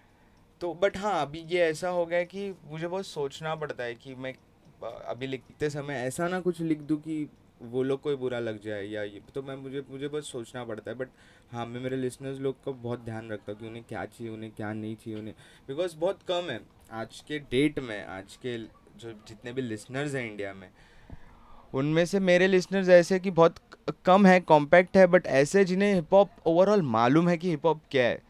तो 0.61 0.73
बट 0.75 0.97
हाँ 0.97 1.20
अभी 1.23 1.44
ये 1.49 1.61
ऐसा 1.62 1.88
हो 1.88 2.04
गया 2.06 2.23
कि 2.25 2.52
मुझे 2.64 2.87
बहुत 2.87 3.06
सोचना 3.06 3.54
पड़ता 3.54 3.85
है 3.85 3.94
कि 3.94 4.14
मैं 4.14 4.35
अभी 4.82 5.26
लिखते 5.26 5.70
समय 5.70 5.94
ऐसा 6.06 6.28
ना 6.28 6.40
कुछ 6.40 6.61
लिख 6.61 6.78
दूँ 6.80 6.99
कि 6.99 7.26
वो 7.62 7.83
लोग 7.83 8.00
कोई 8.00 8.17
बुरा 8.17 8.38
लग 8.38 8.61
जाए 8.62 8.85
या 8.85 9.03
ये 9.03 9.21
तो 9.35 9.43
मैं 9.43 9.57
मुझे 9.57 9.83
मुझे 9.91 10.09
बस 10.09 10.31
सोचना 10.33 10.65
पड़ता 10.65 10.91
है 10.91 10.97
बट 10.97 11.09
हाँ 11.53 11.67
मैं 11.67 11.81
मेरे 11.81 11.97
लिसनर्स 11.97 12.38
लोग 12.38 12.62
का 12.65 12.73
बहुत 12.73 13.00
ध्यान 13.00 13.31
रखता 13.31 13.53
हूँ 13.53 13.61
कि 13.61 13.67
उन्हें 13.67 13.85
क्या 13.85 14.05
चाहिए 14.05 14.33
उन्हें 14.33 14.50
क्या 14.53 14.73
नहीं 14.73 14.97
चाहिए 14.97 15.19
उन्हें 15.19 15.35
बिकॉज़ 15.69 15.97
बहुत 15.97 16.23
कम 16.29 16.50
है 16.50 16.61
आज 16.93 17.23
के 17.29 17.38
डेट 17.38 17.79
में 17.79 18.05
आज 18.05 18.37
के 18.37 18.57
जो 18.99 19.12
जितने 19.29 19.53
भी 19.53 19.62
लिसनर्स 19.62 20.15
हैं 20.15 20.31
इंडिया 20.31 20.55
में 20.55 20.69
उनमें 21.75 22.05
से 22.07 22.21
मेरे 22.21 22.47
लिसनर्स 22.47 22.88
ऐसे 22.88 23.19
कि 23.19 23.31
बहुत 23.31 23.57
कम 24.05 24.27
है 24.27 24.38
कॉम्पैक्ट 24.41 24.97
है 24.97 25.07
बट 25.07 25.27
ऐसे 25.27 25.65
जिन्हें 25.65 25.95
हिप 25.95 26.15
हॉप 26.15 26.31
ओवरऑल 26.47 26.83
मालूम 26.83 27.29
है 27.29 27.37
कि 27.37 27.50
हिप 27.50 27.67
हॉप 27.67 27.81
क्या 27.91 28.05
है 28.05 28.23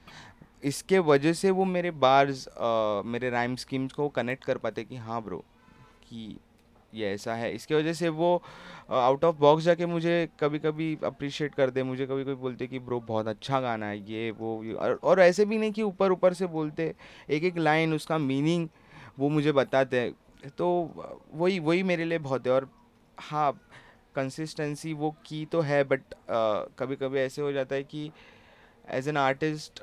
इसके 0.62 0.98
वजह 0.98 1.32
से 1.32 1.50
वो 1.50 1.64
मेरे 1.64 1.90
बार्स 1.90 2.46
आ, 2.48 3.02
मेरे 3.04 3.30
राइम 3.30 3.56
स्कीम्स 3.56 3.92
को 3.92 4.08
कनेक्ट 4.08 4.44
कर 4.44 4.58
पाते 4.58 4.84
कि 4.84 4.96
हाँ 4.96 5.22
ब्रो 5.22 5.44
कि 6.02 6.36
ये 6.92 7.12
ऐसा 7.14 7.34
है। 7.34 7.52
इसके 7.54 7.74
वजह 7.74 7.92
से 7.92 8.08
वो 8.10 8.42
आउट 8.90 9.24
ऑफ़ 9.24 9.36
बॉक्स 9.36 9.64
जाके 9.64 9.86
मुझे 9.86 10.28
कभी 10.40 10.58
कभी 10.58 10.96
अप्रिशिएट 11.04 11.54
कर 11.54 11.70
दे। 11.70 11.82
मुझे 11.82 12.06
कभी 12.06 12.24
कभी 12.24 12.34
बोलते 12.36 12.66
कि 12.66 12.78
ब्रो 12.78 13.00
बहुत 13.08 13.28
अच्छा 13.28 13.60
गाना 13.60 13.86
है 13.86 13.98
ये 14.10 14.30
वो 14.30 14.62
ये, 14.64 14.72
और, 14.72 15.20
ऐसे 15.20 15.44
भी 15.44 15.58
नहीं 15.58 15.72
कि 15.72 15.82
ऊपर 15.82 16.12
ऊपर 16.12 16.34
से 16.34 16.46
बोलते। 16.48 16.94
एक 17.30 17.44
एक 17.44 17.58
लाइन 17.58 17.94
उसका 17.94 18.18
मीनिंग 18.18 18.68
वो 19.18 19.28
मुझे 19.28 19.52
बताते। 19.52 20.00
हैं 20.00 20.50
तो 20.58 20.68
वही 21.34 21.58
वही 21.58 21.82
मेरे 21.82 22.04
लिए 22.04 22.18
बहुत 22.18 22.46
है। 22.46 22.52
और 22.52 22.68
हाँ 23.18 23.52
कंसिस्टेंसी 24.14 24.92
वो 24.92 25.10
की 25.26 25.44
तो 25.46 25.60
है 25.60 25.82
बट 25.84 26.02
कभी 26.78 26.96
कभी 26.96 27.18
ऐसे 27.20 27.42
हो 27.42 27.52
जाता 27.52 27.74
है 27.74 27.82
कि 27.84 28.10
एज 28.90 29.08
एन 29.08 29.16
आर्टिस्ट 29.16 29.82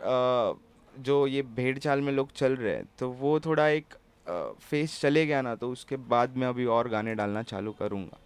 जो 0.97 1.25
ये 1.27 1.41
भेड़ 1.55 1.77
चाल 1.77 2.01
में 2.01 2.12
लोग 2.13 2.31
चल 2.31 2.55
रहे 2.55 2.74
हैं 2.75 2.85
तो 3.00 3.09
वो 3.12 3.39
थोड़ा 3.39 3.67
एक 3.67 3.93
फेस 4.27 5.00
चले 5.01 5.25
गया 5.25 5.41
ना 5.41 5.55
तो 5.55 5.70
उसके 5.72 5.98
बाद 6.10 6.38
मैं 6.38 6.48
अभी 6.48 6.65
और 6.67 6.89
गाने 6.89 7.15
डालना 7.15 7.44
चालू 7.44 7.72
करूँगा। 7.79 8.17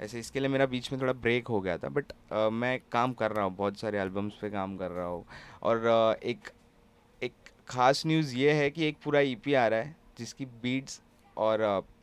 ऐसे 0.00 0.18
इसके 0.20 0.40
लिए 0.40 0.48
मेरा 0.48 0.66
बीच 0.66 0.90
में 0.92 1.00
थोड़ा 1.00 1.12
ब्रेक 1.14 1.48
हो 1.48 1.60
गया 1.60 1.76
था 1.78 1.88
बट 1.90 2.12
मैं 2.52 2.78
काम 2.92 3.12
कर 3.14 3.32
रहा 3.32 3.44
हूँ 3.44 3.54
बहुत 3.56 3.78
सारे 3.80 3.98
एल्बम्स 4.00 4.34
पे 4.40 4.50
काम 4.50 4.76
कर 4.76 4.90
रहा 4.90 5.06
हूँ। 5.06 5.24
और 5.62 6.18
एक 6.24 6.50
एक 7.22 7.32
ख़ास 7.68 8.02
न्यूज़ 8.06 8.34
ये 8.36 8.52
है 8.52 8.70
कि 8.70 8.84
एक 8.84 8.96
पूरा 9.04 9.20
ईपी 9.20 9.54
आ 9.54 9.66
रहा 9.66 9.80
है 9.80 9.96
जिसकी 10.18 10.44
बीट्स 10.62 11.00
और 11.36 11.58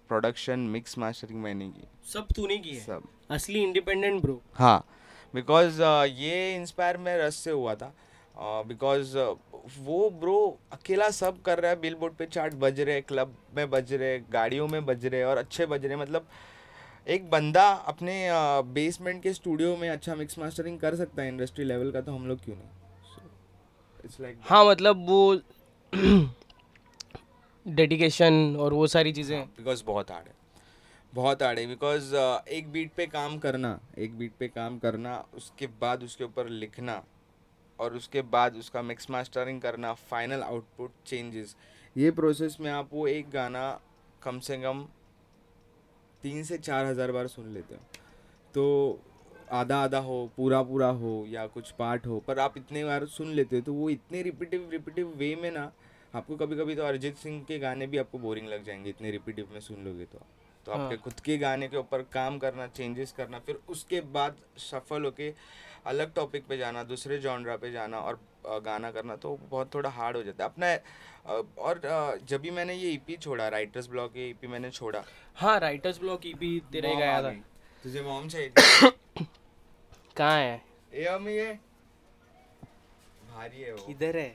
प्रोडक्शन 0.09 0.59
मिक्स 0.69 0.97
मास्टरिंग 0.97 1.41
मैंने 1.41 1.67
की। 1.67 1.88
सब 2.11 2.27
तूने 2.35 2.57
की 2.57 2.69
है? 2.69 2.79
सब। 2.79 3.03
असली 3.31 3.63
इंडिपेंडेंट 3.63 4.21
ब्रो 4.21 4.41
हाँ 4.55 4.85
बिकॉज़ 5.33 5.81
ये 5.81 6.55
इंस्पायर 6.55 6.97
मैं 6.97 7.17
रस 7.17 7.35
से 7.38 7.51
हुआ 7.51 7.75
था। 7.75 7.93
बिकॉज़ 8.41 9.17
वो 9.79 10.10
ब्रो 10.19 10.36
अकेला 10.74 11.10
सब 11.12 11.41
कर 11.41 11.60
रहा 11.60 11.72
है 11.72 11.79
बिल 11.81 11.96
बोर्ड 11.96 12.13
पे 12.15 12.25
चार्ट 12.25 12.53
बज 12.62 12.79
रहे 12.79 13.01
क्लब 13.01 13.36
में 13.55 13.69
बज 13.69 13.93
रहे 13.93 14.19
गाड़ियों 14.34 14.67
में 14.67 14.86
बज 14.86 15.05
रहे 15.05 15.24
और 15.24 15.38
अच्छे 15.38 15.65
बज 15.65 15.86
रहे 15.86 15.96
मतलब 15.98 16.27
एक 17.08 17.29
बंदा 17.29 17.67
अपने 17.91 18.15
बेसमेंट 18.74 19.22
के 19.24 19.34
स्टूडियो 19.34 19.75
में 19.77 19.89
अच्छा 19.89 20.15
मिक्स 20.15 20.39
मास्टरिंग 20.39 20.79
कर 20.79 20.96
सकता 20.96 21.22
है 21.22 21.27
इंडस्ट्री 21.27 21.65
लेवल 21.65 21.91
का 21.91 22.01
तो 22.01 22.12
हम 22.12 22.27
लोग 22.27 22.43
क्यों 22.43 22.55
नहीं? 22.55 22.67
इट्स 24.05 24.19
लाइक 24.22 24.38
हाँ 24.50 24.63
मतलब 24.65 25.05
वो 25.08 25.39
डेडिकेशन 27.65 28.55
और 28.60 28.74
वो 28.74 28.88
सारी 28.88 29.12
चीज़ें 29.13 29.39
बिकॉज़ 29.58 29.84
बहुत 29.84 30.12
हार्ड 30.12 30.27
है। 30.27 30.34
बहुत 31.13 31.43
हार्ड 31.43 31.60
है 31.60 31.65
बिकॉज़ 31.67 32.15
एक 32.15 32.72
बीट 32.72 32.91
पे 32.98 33.05
काम 33.08 33.38
करना 33.38 33.79
एक 33.98 34.17
बीट 34.17 34.31
पे 34.39 34.48
काम 34.48 34.77
करना 34.79 35.24
उसके 35.38 35.67
बाद 35.81 36.03
उसके 36.03 36.24
ऊपर 36.24 36.50
लिखना 36.50 37.01
और 37.79 37.95
उसके 37.95 38.21
बाद 38.29 38.55
उसका 38.55 38.81
मिक्स 38.81 39.09
मास्टरिंग 39.09 39.62
करना 39.62 39.93
फाइनल 40.09 40.43
आउटपुट 40.43 40.91
चेंजेस 41.05 41.55
ये 41.95 42.12
प्रोसेस 42.12 42.57
में 42.59 42.71
आप 42.71 42.89
वो 42.93 43.07
एक 43.07 43.29
गाना 43.31 43.69
कम 44.24 44.39
से 44.39 44.57
कम 44.57 44.88
तीन 46.24 46.43
से 46.43 46.57
चार 46.57 46.86
हज़ार 46.86 47.12
बार 47.12 47.27
सुन 47.27 47.53
लेते 47.53 47.75
हो। 47.75 47.81
तो 48.53 49.00
आधा 49.51 49.77
आधा 49.83 50.00
हो 50.00 50.29
पूरा 50.38 50.62
पूरा 50.63 50.88
हो 50.95 51.25
या 51.29 51.45
कुछ 51.48 51.71
पार्ट 51.71 52.07
हो 52.07 52.19
पर 52.27 52.39
आप 52.39 52.57
इतने 52.57 52.83
बार 52.86 53.05
सुन 53.07 53.31
लेते 53.33 53.55
हो 53.55 53.62
तो 53.62 53.74
वो 53.74 53.89
इतने 53.89 54.21
रिपीटिव 54.21 54.69
रिपीटिव 54.71 55.13
वे 55.17 55.36
में 55.36 55.50
ना 55.51 55.71
आपको 56.15 56.36
कभी 56.36 56.55
कभी 56.55 56.75
तो 56.75 56.83
अरिजीत 56.83 57.17
सिंह 57.17 57.41
के 57.43 57.57
गाने 57.59 57.88
भी 57.88 57.98
आपको 57.98 58.19
बोरिंग 58.19 58.48
लग 58.48 58.63
जाएँगे 58.65 58.89
इतने 58.89 59.12
रिपीटिव 59.12 59.50
में 59.53 59.59
सुन 59.59 59.83
लोगे 59.86 60.05
तो। 60.05 60.25
तो 60.65 60.71
आपके 60.71 60.98
खुद 60.98 61.19
के 61.19 61.38
गाने 61.38 61.67
के 61.67 61.77
ऊपर 61.77 62.01
काम 62.13 62.38
करना 62.38 62.67
चेंजेस 62.67 63.12
करना 63.17 63.39
फिर 63.39 63.59
उसके 63.69 64.01
बाद 64.13 64.36
सफल 64.59 65.05
होके 65.05 65.29
अलग 65.86 66.13
टॉपिक 66.13 66.45
पे 66.48 66.57
जाना 66.57 66.83
दूसरे 66.83 67.17
जॉनरा 67.19 67.55
पे 67.57 67.71
जाना 67.71 68.00
और 68.00 68.19
गाना 68.65 68.91
करना 68.91 69.15
तो 69.15 69.38
बहुत 69.43 69.74
थोड़ा 69.74 69.89
हार्ड 69.89 70.17
हो 70.17 70.24
जाता 70.24 70.43
है। 70.43 70.50
अपना 70.50 70.67
और 71.63 72.19
जब 72.29 72.41
भी 72.41 72.51
मैंने 72.51 72.74
ये 72.74 72.89
ईपी 72.91 73.15
छोड़ा 73.17 73.48
राइटर्स 73.50 73.88
ब्लॉक 73.88 74.17
ये 74.17 74.29
ईपी 74.29 74.48
मैंने 74.48 74.69
छोड़ा। 74.71 75.03
हाँ 75.36 75.59
राइटर्स 75.59 76.00
ब्लॉक 76.00 76.21
भी 76.39 76.59
तेरे 76.71 76.95
गया 76.95 77.21
था। 77.24 77.31
तुझे 77.86 78.01
मॉम 78.01 78.27
चाहिए 78.27 78.50
कहाँ 80.17 80.38
है? 80.39 80.62
ए 80.93 81.09
मम्मी 81.12 81.33
ये। 81.33 81.53
भारी 83.31 83.62
है 83.62 83.74
वो। 83.74 83.86
इधर 83.89 84.17
है? 84.17 84.29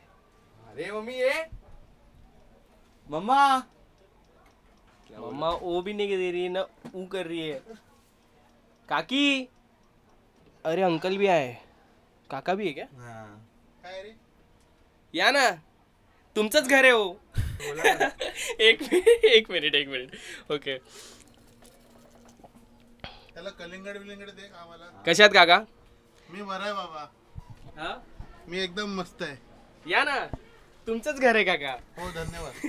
अरे 0.70 0.90
मम्मी 0.92 1.14
ये। 1.14 1.44
मम्मा। 3.06 3.56
मम्मा 5.10 5.50
वो 5.50 5.80
भी 5.82 5.92
नहीं 5.94 6.16
दे 6.18 6.30
रही 6.30 6.42
है 6.42 6.48
ना 6.48 6.66
ऊ 6.94 7.04
कर 7.06 7.26
रही 7.26 7.40
है। 7.40 7.60
काकी। 8.88 9.48
अरे 10.64 10.82
अंकल 10.82 11.16
भी 11.18 11.26
आए 11.26 11.56
काका 12.30 12.54
भी 12.54 12.66
है. 12.66 12.72
क्या 12.72 12.86
हाँ 12.98 13.40
या 15.14 15.30
ना. 15.30 15.50
तुमचंच 16.36 16.68
घर 16.68 16.84
आहे 16.84 16.90
हो. 16.90 17.20
एक 18.60 18.82
मिनिट 18.82 19.24
एक 19.24 19.50
मिनिट 19.50 19.74
एक 19.74 19.88
मिनिट. 19.88 20.14
ओके. 20.52 20.78
त्याला 23.34 23.50
कलिंगड 23.50 23.96
विलिंगड 23.96 24.30
दे 24.30 24.48
आम्हाला 24.60 25.02
कशात 25.06 25.30
काका? 25.34 25.58
मी 26.30 26.42
बरा 26.42 26.64
आहे 26.64 26.72
बाबा. 26.72 27.10
हा? 27.78 27.94
मी 28.48 28.58
एकदम 28.60 28.98
मस्त 29.00 29.22
आहे. 29.22 29.36
या 29.86 30.04
ना. 30.04 30.18
तुमचंच 30.86 31.20
घर 31.20 31.34
आहे 31.34 31.44
काका. 31.44 31.72
हो 31.98 32.10
धन्यवाद. 32.10 32.52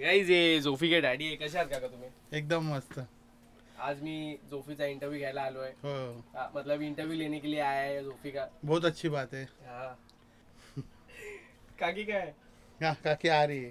गाईज 0.00 0.30
ये 0.30 0.60
झोफी 0.60 1.00
डॅडी 1.00 1.26
आहे? 1.26 1.36
कशात 1.36 1.66
काका 1.66 1.86
तुम्ही? 1.86 2.08
एकदम 2.32 2.72
मस्त. 2.74 3.00
आज 3.86 4.00
मी 4.02 4.14
झोफीचा 4.50 4.84
इंटरव्ह्यू 4.84 5.18
घ्यायला 5.18 5.42
आलोय. 5.42 5.68
हो. 5.82 5.90
हाँ, 6.36 6.50
मतलब 6.54 6.82
इंटरव्यू 6.82 7.16
लेने 7.18 7.38
के 7.40 7.48
लिए 7.48 7.60
आया 7.60 7.80
है 7.80 8.02
जोफी 8.04 8.30
का. 8.30 8.46
बहुत 8.64 8.84
अच्छी 8.84 9.08
बात 9.08 9.34
है. 9.34 9.44
हाँ. 9.66 9.98
काकी 11.80 12.04
काय? 12.04 12.32
हाँ, 12.82 12.94
काकी 13.04 13.28
आ 13.28 13.42
रही 13.44 13.62
है. 13.64 13.70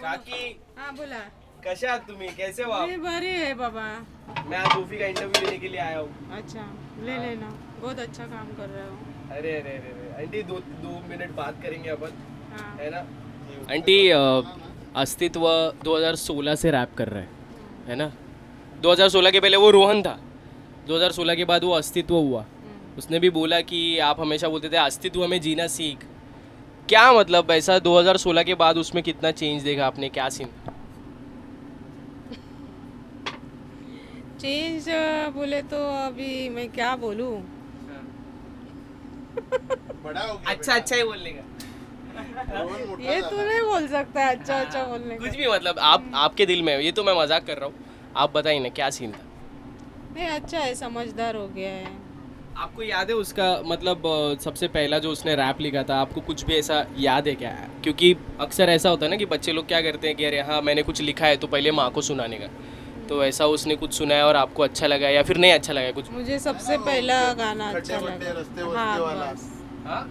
काकी. 0.00 0.60
हाँ 0.78 0.94
बोला. 0.96 1.18
कशा 1.66 1.88
आहात 1.88 2.06
तुम्ही? 2.08 2.28
कैसे 2.36 2.62
हो 2.62 2.72
आप? 2.72 2.88
मैं 2.88 3.02
बड़ी 3.02 3.26
है 3.26 3.54
बाबा. 3.54 3.86
मैं 4.48 4.58
आज 4.58 4.74
जोफी 4.74 4.98
का 4.98 5.06
इंटरव्यू 5.06 5.44
लेने 5.44 5.58
के 5.58 5.68
लिए 5.68 5.80
आया 5.80 5.98
हूँ. 5.98 6.36
अच्छा 6.38 6.66
ले 7.04 7.18
लेना. 7.18 7.50
बहुत 7.80 7.98
अच्छा 7.98 8.26
काम 8.26 8.52
कर 8.56 8.68
रहे 8.68 8.88
हो. 8.88 8.96
अरे 9.30 9.60
अरे 9.60 9.70
अरे 9.70 9.90
अरे. 9.92 10.22
आंटी 10.24 10.42
दो 10.42 10.58
दो 10.84 10.98
मिनट 11.08 11.30
बात 11.30 11.62
करेंगे 11.62 11.90
अपन. 11.90 12.12
हाँ. 12.52 12.76
है 12.80 12.90
ना? 12.90 13.06
आंटी 13.74 14.08
अस्तित्व 14.96 15.46
2016 15.84 16.56
से 16.56 16.70
रैप 16.70 16.94
कर 16.94 17.08
रहा 17.08 17.20
है. 17.20 17.28
है 17.86 17.96
ना? 17.96 18.12
2016 18.82 19.30
के 19.30 19.40
पहले 19.40 19.56
वो 19.56 19.70
रोहन 19.70 20.02
था। 20.02 20.18
2016 20.88 21.34
के 21.36 21.44
बाद 21.44 21.64
वो 21.64 21.72
अस्तित्व 21.72 22.14
हुआ। 22.14 22.44
उसने 22.98 23.18
भी 23.18 23.30
बोला 23.30 23.60
कि 23.60 23.80
आप 24.00 24.20
हमेशा 24.20 24.48
बोलते 24.48 24.68
थे 24.68 24.76
अस्तित्व 24.76 25.26
में 25.28 25.40
जीना 25.40 25.66
सीख। 25.68 26.04
क्या 26.88 27.12
मतलब 27.12 27.50
ऐसा 27.50 27.78
2016 27.80 28.44
के 28.44 28.54
बाद 28.54 28.78
उसमें 28.78 29.02
कितना 29.04 29.30
चेंज 29.32 29.62
देखा 29.62 29.86
आपने? 29.86 30.08
क्या 30.08 30.28
सीन 30.28 30.48
चेंज 34.40 34.88
बोले 35.34 35.60
तो 35.62 35.76
अभी 35.96 36.48
मैं 36.48 36.68
क्या 36.72 36.94
बोलूँ? 36.96 37.34
बड़ा 40.04 40.20
हो 40.20 40.34
गया 40.34 40.50
अच्छा 40.50 40.74
अच्छा 40.74 40.96
ही 40.96 41.02
बोलने 41.02 41.30
का। 41.30 41.42
ये 43.02 43.20
तो 43.22 43.36
नहीं 43.36 43.60
बोल 43.62 43.86
सकता 43.88 44.28
अच्छा 44.28 44.60
अच्छा 44.60 44.84
बोलने 44.84 45.16
कुछ 45.16 45.36
भी 45.36 45.46
मतलब 45.48 45.78
आप 45.88 46.10
आपके 46.14 46.46
दिल 46.46 46.62
में 46.62 46.78
ये 46.78 46.92
तो 46.92 47.04
मैं 47.04 47.14
मज़ाक 47.20 47.46
कर 47.46 47.58
रहा 47.58 47.66
हूँ। 47.66 47.74
आप 48.16 48.32
बताइए 48.34 48.58
ना 48.58 48.68
क्या 48.68 48.90
सीन 48.90 49.12
था? 49.12 49.24
नहीं 50.16 50.28
अच्छा 50.28 50.58
है 50.58 50.74
समझदार 50.74 51.36
हो 51.36 51.46
गया 51.48 51.70
है। 51.70 51.94
आपको 52.56 52.82
याद 52.82 53.10
है 53.10 53.14
उसका 53.16 53.48
मतलब 53.66 54.02
सबसे 54.40 54.68
पहला 54.68 54.98
जो 54.98 55.10
उसने 55.10 55.34
रैप 55.34 55.60
लिखा 55.60 55.82
था 55.82 55.96
आपको 56.00 56.20
कुछ 56.20 56.44
भी 56.44 56.54
ऐसा 56.54 56.84
याद 56.98 57.28
है 57.28 57.34
क्या? 57.34 57.50
क्योंकि 57.84 58.14
अक्सर 58.40 58.68
ऐसा 58.68 58.90
होता 58.90 59.04
है 59.06 59.10
ना 59.10 59.16
कि 59.16 59.26
बच्चे 59.26 59.52
लोग 59.52 59.66
क्या 59.68 59.80
करते 59.80 60.08
हैं 60.08 60.16
कि 60.16 60.24
अरे 60.24 60.40
हाँ 60.40 60.60
मैंने 60.62 60.82
कुछ 60.82 61.00
लिखा 61.00 61.26
है 61.26 61.36
तो 61.36 61.46
पहले 61.46 61.70
माँ 61.70 61.90
को 61.90 62.02
सुनाने 62.02 62.38
का। 62.38 62.48
तो 63.08 63.24
ऐसा 63.24 63.46
उसने 63.46 63.76
कुछ 63.76 63.92
सुनाया 63.94 64.26
और 64.26 64.36
आपको 64.36 64.62
अच्छा 64.62 64.86
लगा 64.86 65.08
या 65.08 65.22
फिर 65.22 65.36
नहीं 65.36 65.52
अच्छा 65.52 65.72
लगा 65.72 65.90
कुछ? 65.90 66.10
मुझे 66.10 66.38
सबसे 66.38 66.78
पहला 66.78 67.32
गाना 67.32 67.70
अच्छा 67.70 67.98
लगा। 67.98 68.78
हाँ 68.78 69.34
हाँ? 69.86 70.04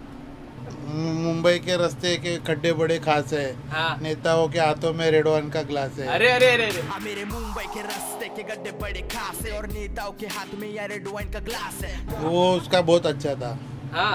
मुंबई 0.86 1.58
के 1.58 1.76
रास्ते 1.76 2.16
के 2.16 2.36
खड्डे 2.46 2.72
बड़े 2.72 2.98
खास 2.98 3.32
है। 3.32 3.46
हाँ। 3.70 3.98
नेताओं 4.02 4.46
के 4.48 4.58
हाथों 4.58 4.92
में 4.94 5.10
रेड 5.10 5.28
वन 5.28 5.48
का 5.50 5.62
ग्लास 5.62 5.98
है। 5.98 6.06
अरे 6.08 6.30
अरे 6.30 6.50
अरे 6.50 6.64
अरे। 6.64 6.82
हाँ 6.82 7.00
मेरे 7.00 7.24
मुंबई 7.24 7.64
के 7.74 7.82
रास्ते 7.82 8.28
के 8.36 8.42
गड्ढे 8.44 8.70
बड़े 8.80 9.00
खास 9.14 9.40
है 9.46 9.56
और 9.58 9.66
नेताओं 9.68 10.12
के 10.20 10.26
हाथ 10.28 10.54
में 10.60 10.68
यार 10.74 10.88
रेड 10.88 11.08
वाइन 11.08 11.30
का 11.30 11.40
ग्लास 11.40 11.82
है। 11.84 12.20
वो 12.20 12.50
उसका 12.52 12.80
बहुत 12.82 13.06
अच्छा 13.06 13.34
था। 13.34 13.58
हाँ। 13.92 14.14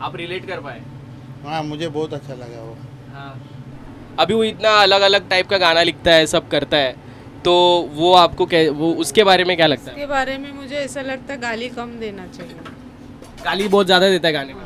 आप 0.00 0.16
रिलेट 0.16 0.46
कर 0.48 0.60
पाए। 0.60 0.82
हाँ 1.44 1.62
मुझे 1.62 1.88
बहुत 1.88 2.14
अच्छा 2.14 2.34
लगा 2.34 2.62
वो। 2.62 2.76
हाँ। 3.14 3.32
अभी 4.20 4.34
वो 4.34 4.44
इतना 4.44 4.70
अलग 4.82 5.00
अलग 5.02 5.28
टाइप 5.30 5.48
का 5.48 5.58
गाना 5.58 5.82
लिखता 5.82 6.12
है 6.12 6.26
सब 6.26 6.48
करता 6.48 6.76
है 6.76 6.94
तो 7.44 7.52
वो 7.94 8.12
आपको 8.16 8.46
वो 8.74 8.92
उसके 8.96 9.24
बारे 9.24 9.44
में 9.44 9.56
क्या 9.56 9.66
लगता 9.66 9.90
है? 9.90 9.96
इसके 9.96 10.06
बारे 10.06 10.38
में 10.38 10.52
मुझे 10.52 10.76
ऐसा 10.76 11.00
लगता 11.02 11.34
है 11.34 11.40
गाली 11.40 11.68
कम 11.70 11.98
देना 12.00 12.26
चाहिए। 12.28 12.56
गाली 13.44 13.68
बहुत 13.68 13.86
ज़्यादा 13.86 14.08
देता 14.08 14.28
है 14.28 14.34
गाने 14.34 14.54
में। 14.54 14.65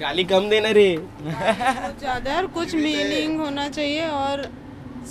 गाली 0.00 0.24
कम 0.24 0.48
देना 0.50 0.70
रे। 0.70 0.90
ज़्यादा 1.22 2.36
और 2.36 2.46
कुछ 2.54 2.74
मीनिंग 2.76 3.40
होना 3.40 3.68
चाहिए 3.68 4.06
और 4.08 4.42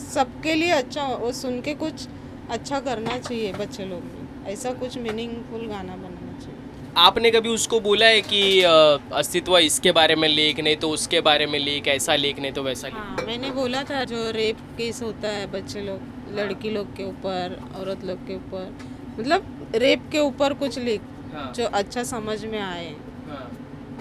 सबके 0.04 0.54
लिए 0.56 0.70
अच्छा 0.74 1.08
वो 1.16 1.32
सुन 1.34 1.60
के 1.62 1.74
कुछ 1.76 2.08
अच्छा 2.52 2.80
करना 2.80 3.18
चाहिए 3.20 3.52
बच्चे 3.54 3.86
लोग। 3.86 4.48
ऐसा 4.50 4.72
कुछ 4.76 4.98
मीनिंगफुल 4.98 5.66
गाना 5.68 5.96
बनाना 5.96 6.40
चाहिए। 6.40 6.56
आपने 6.98 7.32
कभी 7.32 7.50
उसको 7.50 7.80
बोला 7.80 8.06
है 8.06 8.22
कि 8.24 8.40
अस्तित्व 8.62 9.58
इसके 9.58 9.92
बारे 9.92 10.16
में 10.16 10.28
लिख 10.28 10.60
नहीं 10.60 10.76
तो 10.78 10.90
उसके 10.90 11.22
बारे 11.22 11.46
में 11.46 11.60
लिख 11.60 11.88
ऐसा 11.88 12.16
लिख 12.16 12.40
नहीं 12.40 12.52
तो 12.52 12.64
वैसा 12.64 12.88
लिख? 12.88 12.98
हाँ 12.98 13.26
मैंने 13.26 13.52
बोला 13.52 13.84
था 13.84 14.04
जो 14.04 14.30
रेप 14.32 14.62
केस 14.78 15.02
होता 15.02 15.30
है 15.30 15.46
बच्चे 15.52 15.82
लोग 15.82 16.36
लड़की 16.38 16.70
लोग 16.70 16.96
के 16.96 17.04
ऊपर 17.04 17.60
औरत 17.80 18.04
लोग 18.06 18.26
के 18.28 18.36
ऊपर। 18.36 18.74
मतलब 19.20 19.72
रेप 19.76 20.10
के 20.12 20.20
ऊपर 20.22 20.54
कुछ 20.54 20.80
लिख 20.80 21.02
हाँ, 21.34 21.52
जो 21.54 21.66
अच्छा 21.74 22.04
समझ 22.06 22.44
में 22.46 22.60
आए। 22.62 22.90
हाँ। 23.28 23.46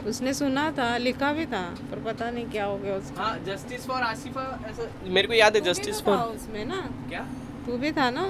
उसने 0.08 0.34
सुना 0.34 0.70
था 0.70 0.96
लिखा 0.96 1.32
भी 1.32 1.46
था 1.46 1.62
पर 1.90 2.02
पता 2.04 2.30
नहीं 2.30 2.46
क्या 2.50 2.64
हो 2.64 2.76
गया 2.78 2.94
उसका। 2.94 3.22
हाँ 3.22 3.38
जस्टिस 3.38 3.86
फॉर 3.86 4.02
आसिफा 4.02 4.42
ऐसा 4.70 4.90
मेरे 5.04 5.28
को 5.28 5.34
याद 5.34 5.56
है 5.56 5.60
जस्टिस 5.60 5.98
तो 5.98 6.04
फॉर 6.04 6.34
उसमें 6.34 6.64
ना? 6.64 6.80
क्या? 7.08 7.20
तू 7.66 7.76
भी 7.78 7.92
था 7.92 8.10
ना? 8.10 8.22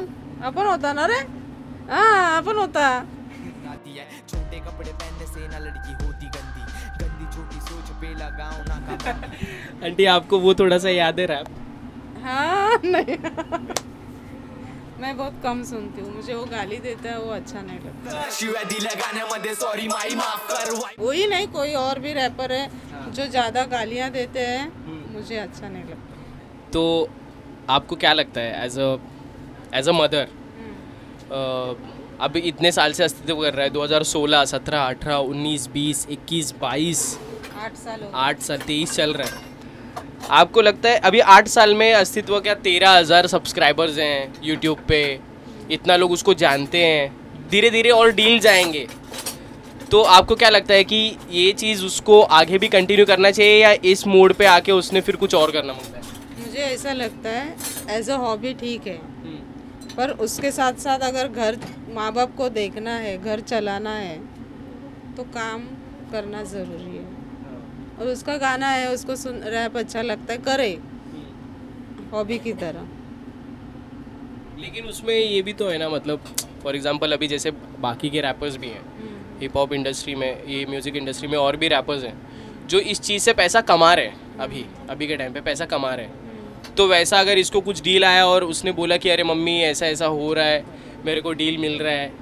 अपन 0.42 0.66
होता 0.66 0.92
ना 0.92 1.06
रे? 1.06 1.18
हाँ 1.90 2.42
अपन 2.42 2.56
होता। 2.56 2.88
है 2.88 4.06
छोटे 4.28 4.59
कपड़े 4.59 4.92
पहनने 4.92 5.26
से 5.26 5.49
ना 5.49 5.59
लड़की 5.59 5.92
होती 6.04 6.26
गंदी। 6.26 7.04
गंदी 7.04 7.26
छोटी 7.37 7.61
सोच 7.61 7.90
पे 8.00 8.14
लगाओ 8.14 8.64
ना 8.68 9.87
आंटी 9.87 10.04
आपको 10.14 10.38
वो 10.38 10.54
थोड़ा 10.54 10.78
सा 10.78 10.88
याद 10.88 11.21
है 11.21 11.26
रैप 11.26 11.47
हाँ 12.25 12.80
नहीं। 12.85 13.16
मैं 15.00 15.17
बहुत 15.17 15.35
कम 15.43 15.62
सुनती 15.65 16.00
हूँ। 16.00 16.15
मुझे 16.15 16.35
वो 16.35 16.45
गाली 16.47 16.76
देता 16.81 17.11
है 17.11 17.19
वो 17.21 17.31
अच्छा 17.33 17.61
नहीं 17.62 17.79
लगता। 17.79 18.29
शिवाय 18.31 18.65
दिल्या 18.65 18.95
गाण्यामध्ये 19.00 19.55
सॉरी 19.55 19.88
माई 19.88 20.15
माफ़ 20.17 20.47
कर 20.49 20.71
वही 20.99 21.26
नहीं 21.26 21.47
कोई 21.49 21.73
और 21.76 21.99
भी 22.00 22.12
रैपर 22.12 22.53
है 22.53 23.12
जो 23.12 23.26
ज़्यादा 23.26 23.65
गालियाँ 23.73 24.11
देते 24.12 24.41
हैं 24.43 25.12
मुझे 25.12 25.37
अच्छा 25.38 25.69
नहीं 25.69 25.85
लगता। 25.85 26.71
तो 26.73 26.83
आपको 27.71 27.97
क्या 27.97 28.12
लगता 28.12 28.41
है 28.41 28.65
as 28.65 28.79
a 28.79 28.97
as 29.75 29.88
a 29.88 29.93
mother 29.93 30.29
अब 32.21 32.37
इतने 32.37 32.71
साल 32.73 32.93
से 32.93 33.05
अस्तित्व 33.05 33.41
कर 33.43 33.55
रहा 33.55 33.65
है 33.65 33.71
2016, 33.71 34.45
17, 34.47 34.85
18, 34.91 35.17
19, 35.33 35.69
20, 35.73 36.07
21, 36.11 36.53
22 36.62 37.03
आठ 37.57 37.75
साल 37.76 38.05
आठ 38.15 38.41
साल 38.43 38.59
तेईस 38.61 38.93
चल 38.93 39.12
रहा 39.12 39.29
है। 39.29 39.56
आपको 40.30 40.62
लगता 40.62 40.88
है 40.88 40.99
अभी 41.00 41.21
आठ 41.21 41.49
साल 41.49 41.75
में 41.75 41.92
अस्तित्व 41.95 42.38
क्या 42.40 42.54
तेरह 42.56 42.90
हज़ार 42.90 43.26
सब्सक्राइबर्स 43.26 43.99
हैं 43.99 44.33
यूट्यूब 44.45 44.78
पे? 44.88 45.18
इतना 45.71 45.97
लोग 45.97 46.12
उसको 46.12 46.35
जानते 46.37 46.78
हैं। 46.78 47.49
धीरे 47.50 47.71
धीरे 47.71 47.90
और 47.90 48.11
डील 48.12 48.38
जाएँगे। 48.40 48.87
तो 49.90 50.02
आपको 50.02 50.35
क्या 50.35 50.49
लगता 50.49 50.75
है 50.75 50.85
कि 50.85 50.97
ये 51.30 51.52
चीज़ 51.54 51.85
उसको 51.85 52.21
आगे 52.21 52.59
भी 52.59 52.68
कंटिन्यू 52.68 53.06
करना 53.06 53.30
चाहिए 53.30 53.61
या 53.62 53.75
इस 53.85 54.06
मोड 54.06 54.33
पे 54.35 54.47
आके 54.47 54.73
उसने 54.73 55.00
फिर 55.00 55.16
कुछ 55.16 55.35
और 55.35 55.50
करना 55.50 55.73
होता 55.73 55.97
है 55.97 56.04
मुझे 56.38 56.59
ऐसा 56.61 56.92
लगता 56.92 57.30
है 57.30 57.97
एज 57.99 58.11
अ 58.11 58.16
हॉबी 58.18 58.54
ठीक 58.54 58.87
है। 58.87 58.99
पर 59.97 60.11
उसके 60.21 60.50
साथ 60.50 60.80
साथ 60.80 61.00
अगर 61.02 61.28
घर 61.28 61.59
माँ 61.95 62.12
बाप 62.12 62.35
को 62.37 62.49
देखना 62.50 62.97
है 62.97 63.16
घर 63.18 63.40
चलाना 63.42 63.90
है 63.90 64.16
तो 65.16 65.23
काम 65.35 65.61
करना 66.12 66.42
ज़रूरी 66.45 66.97
है। 66.97 67.15
और 68.00 68.09
उसका 68.09 68.37
गाना 68.37 68.69
है 68.69 68.93
उसको 68.93 69.17
सुन 69.17 69.43
रैप 69.45 69.76
अच्छा 69.76 70.03
लगता 70.03 70.33
है 70.33 70.38
करे। 70.38 70.71
हॉबी 72.12 72.38
की 72.38 72.53
तरह। 72.53 72.88
लेकिन 74.61 74.85
उसमें 74.85 75.14
ये 75.14 75.40
भी 75.42 75.53
तो 75.53 75.68
है 75.68 75.79
ना 75.79 75.88
मतलब 75.88 76.35
फॉर 76.62 76.77
एग्जांपल 76.77 77.12
अभी 77.12 77.29
जैसे 77.29 77.51
बाकी 77.81 78.11
के 78.11 78.20
रैपर्स 78.20 78.57
भी 78.57 78.68
हैं 78.68 78.85
हिप 79.40 79.57
हॉप 79.57 79.73
इंडस्ट्री 79.73 80.14
में 80.14 80.44
ये 80.47 80.64
म्यूज़िक 80.66 80.97
इंडस्ट्री 80.97 81.29
में 81.29 81.38
और 81.38 81.57
भी 81.57 81.68
रैपर्स 81.68 82.05
हैं 82.05 82.14
जो 82.68 82.79
इस 82.81 83.01
चीज़ 83.01 83.23
से 83.23 83.33
पैसा 83.33 83.61
कमा 83.61 83.92
रहे 83.94 84.07
हैं 84.07 84.38
अभी 84.38 84.64
अभी 84.90 85.07
के 85.07 85.16
टाइम 85.16 85.33
पे 85.33 85.40
पैसा 85.40 85.64
कमा 85.64 85.94
रहे 85.94 86.07
हैं। 86.07 86.75
तो 86.75 86.87
वैसा 86.88 87.20
अगर 87.20 87.38
इसको 87.38 87.61
कुछ 87.61 87.83
डील 87.83 88.05
आया 88.05 88.27
और 88.27 88.44
उसने 88.44 88.73
बोला 88.73 88.97
कि 88.97 89.09
अरे 89.09 89.25
मम्मी 89.25 89.59
ऐसा 89.61 89.87
ऐसा 89.87 90.07
हो 90.07 90.33
रहा 90.35 90.44
है 90.44 90.64
मेरे 91.05 91.20
को 91.20 91.33
डील 91.33 91.59
मिल 91.59 91.79
रहा 91.79 91.92
है 91.92 92.12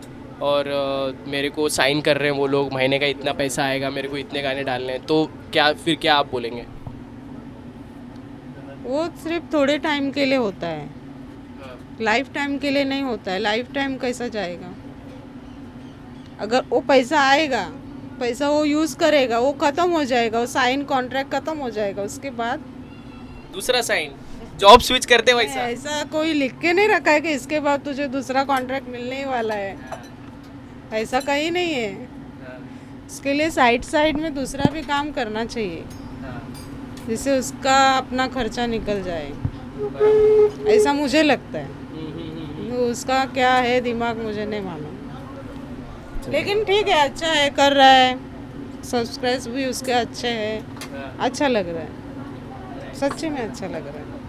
और 0.42 0.68
अ, 0.68 1.30
मेरे 1.30 1.48
को 1.48 1.68
साइन 1.68 2.00
कर 2.00 2.16
रहे 2.18 2.30
हैं 2.30 2.36
वो 2.38 2.46
लोग 2.46 2.72
महीने 2.72 2.98
का 2.98 3.06
इतना 3.06 3.32
पैसा 3.32 3.64
आएगा 3.64 3.90
मेरे 3.90 4.08
को 4.08 4.16
इतने 4.16 4.42
गाने 4.42 4.64
डालने 4.64 4.92
हैं 4.92 5.04
तो 5.06 5.24
क्या 5.52 5.72
फिर 5.74 5.96
क्या 5.96 6.14
आप 6.16 6.30
बोलेंगे? 6.30 6.62
वो 8.84 9.06
सिर्फ़ 9.22 9.44
थोड़े 9.52 9.78
टाइम 9.78 10.10
के 10.10 10.24
लिए 10.24 10.38
होता 10.38 10.66
है। 10.66 10.88
लाइफ 12.00 12.32
टाइम 12.34 12.56
के 12.58 12.70
लिए 12.70 12.84
नहीं 12.84 13.02
होता 13.02 13.32
है 13.32 13.38
लाइफ 13.38 13.72
टाइम 13.74 13.96
कैसा 13.98 14.28
जाएगा? 14.28 14.74
अगर 16.40 16.64
वो 16.70 16.80
पैसा 16.80 17.20
आएगा 17.20 17.64
पैसा 18.20 18.48
वो 18.48 18.64
यूज़ 18.64 18.96
करेगा 18.96 19.38
वो 19.38 19.52
ख़त्म 19.52 19.90
हो 19.90 20.04
जाएगा 20.04 20.40
वो 20.40 20.46
साइन 20.46 20.82
कॉन्ट्रैक्ट 20.84 21.32
ख़त्म 21.32 21.56
हो 21.58 21.70
जाएगा 21.70 22.02
उसके 22.02 22.30
बाद? 22.30 22.60
दूसरा 23.52 23.80
साइन। 23.82 24.12
जॉब 24.58 24.80
स्विच 24.80 25.06
करते 25.06 25.32
वैसा 25.32 25.60
ऐसा? 25.60 26.02
कोई 26.12 26.32
लिख 26.32 26.58
के 26.60 26.72
नहीं 26.72 26.88
रखा 26.88 27.10
है 27.10 27.20
कि 27.20 27.32
इसके 27.32 27.60
बाद 27.60 27.80
तुझे 27.84 28.06
दूसरा 28.08 28.44
कॉन्ट्रैक्ट 28.44 28.88
मिलने 28.88 29.16
ही 29.18 29.24
वाला 29.24 29.54
है। 29.54 29.76
ऐसा 30.92 31.20
कहीं 31.20 31.50
नहीं 31.50 31.74
है। 31.74 32.08
उसके 33.06 33.32
लिए 33.32 33.50
साइड 33.50 33.82
साइड 33.82 34.16
में 34.16 34.34
दूसरा 34.34 34.70
भी 34.72 34.82
काम 34.82 35.12
करना 35.12 35.44
चाहिए। 35.44 35.84
जिससे 37.06 37.38
उसका 37.38 37.96
अपना 37.98 38.26
खर्चा 38.26 38.66
निकल 38.66 39.02
जाए। 39.02 39.32
ऐसा 40.66 40.92
मुझे 40.92 41.22
लगता 41.22 41.58
है। 41.58 41.84
उसका 42.76 43.24
क्या 43.24 43.54
है 43.54 43.80
दिमाग 43.80 44.18
मुझे 44.18 44.44
नहीं 44.44 44.60
मालूम। 44.60 46.32
लेकिन 46.32 46.64
ठीक 46.64 46.88
है 46.88 47.08
अच्छा 47.08 47.26
है, 47.26 47.50
कर 47.50 47.72
रहा 47.72 47.90
है। 47.90 48.18
सब्सक्राइब 48.82 49.40
भी 49.40 49.66
उसके 49.66 49.92
अच्छे 49.92 50.28
हैं। 50.28 50.76
अच्छा 51.18 51.48
लग 51.48 51.68
रहा 51.68 51.82
है। 51.82 52.04
सच्ची 52.94 53.28
में 53.28 53.40
अच्छा 53.40 53.66
लग 53.66 53.86
रहा 53.86 53.98
है। 53.98 54.24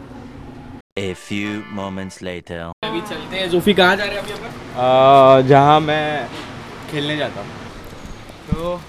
A 0.99 1.15
few 1.15 1.61
moments 1.79 2.23
later. 2.23 2.74
अभी 2.95 3.07
चलते 3.07 3.37
हैं। 3.37 3.49
जूफी, 3.49 3.73
कहाँ 3.73 3.95
जा 3.95 4.03
रहे 4.03 4.15
हैं 4.15 4.21
अभी 4.23 4.31
अपन? 4.31 5.47
जहाँ 5.47 5.79
मैं 5.81 6.27
खेलने 6.91 7.15
जाता 7.17 7.41
हूँ। 7.41 7.49
तो 8.49 8.81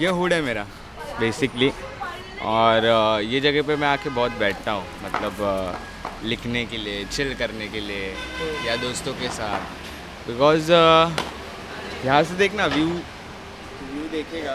ये 0.00 0.08
हुड 0.18 0.32
है 0.32 0.40
मेरा 0.42 0.64
बेसिकली 1.20 1.70
और 2.42 2.86
ये 3.24 3.40
जगह 3.40 3.62
पे 3.62 3.76
मैं 3.76 3.88
आके 3.88 4.10
बहुत 4.10 4.38
बैठता 4.38 4.72
हूँ 4.72 4.84
मतलब 5.04 5.34
लिखने 6.24 6.64
के 6.66 6.78
लिए 6.78 7.04
चिल 7.06 7.34
करने 7.34 7.68
के 7.68 7.80
लिए, 7.80 8.14
या 8.66 8.76
दोस्तों 8.76 9.12
के 9.14 9.28
साथ। 9.30 9.60
बिकॉज़ 10.26 10.72
यहाँ 10.72 12.22
से 12.24 12.34
देखना 12.36 12.66
व्यू 12.68 12.86
व्यू 12.86 14.08
देखेगा। 14.12 14.54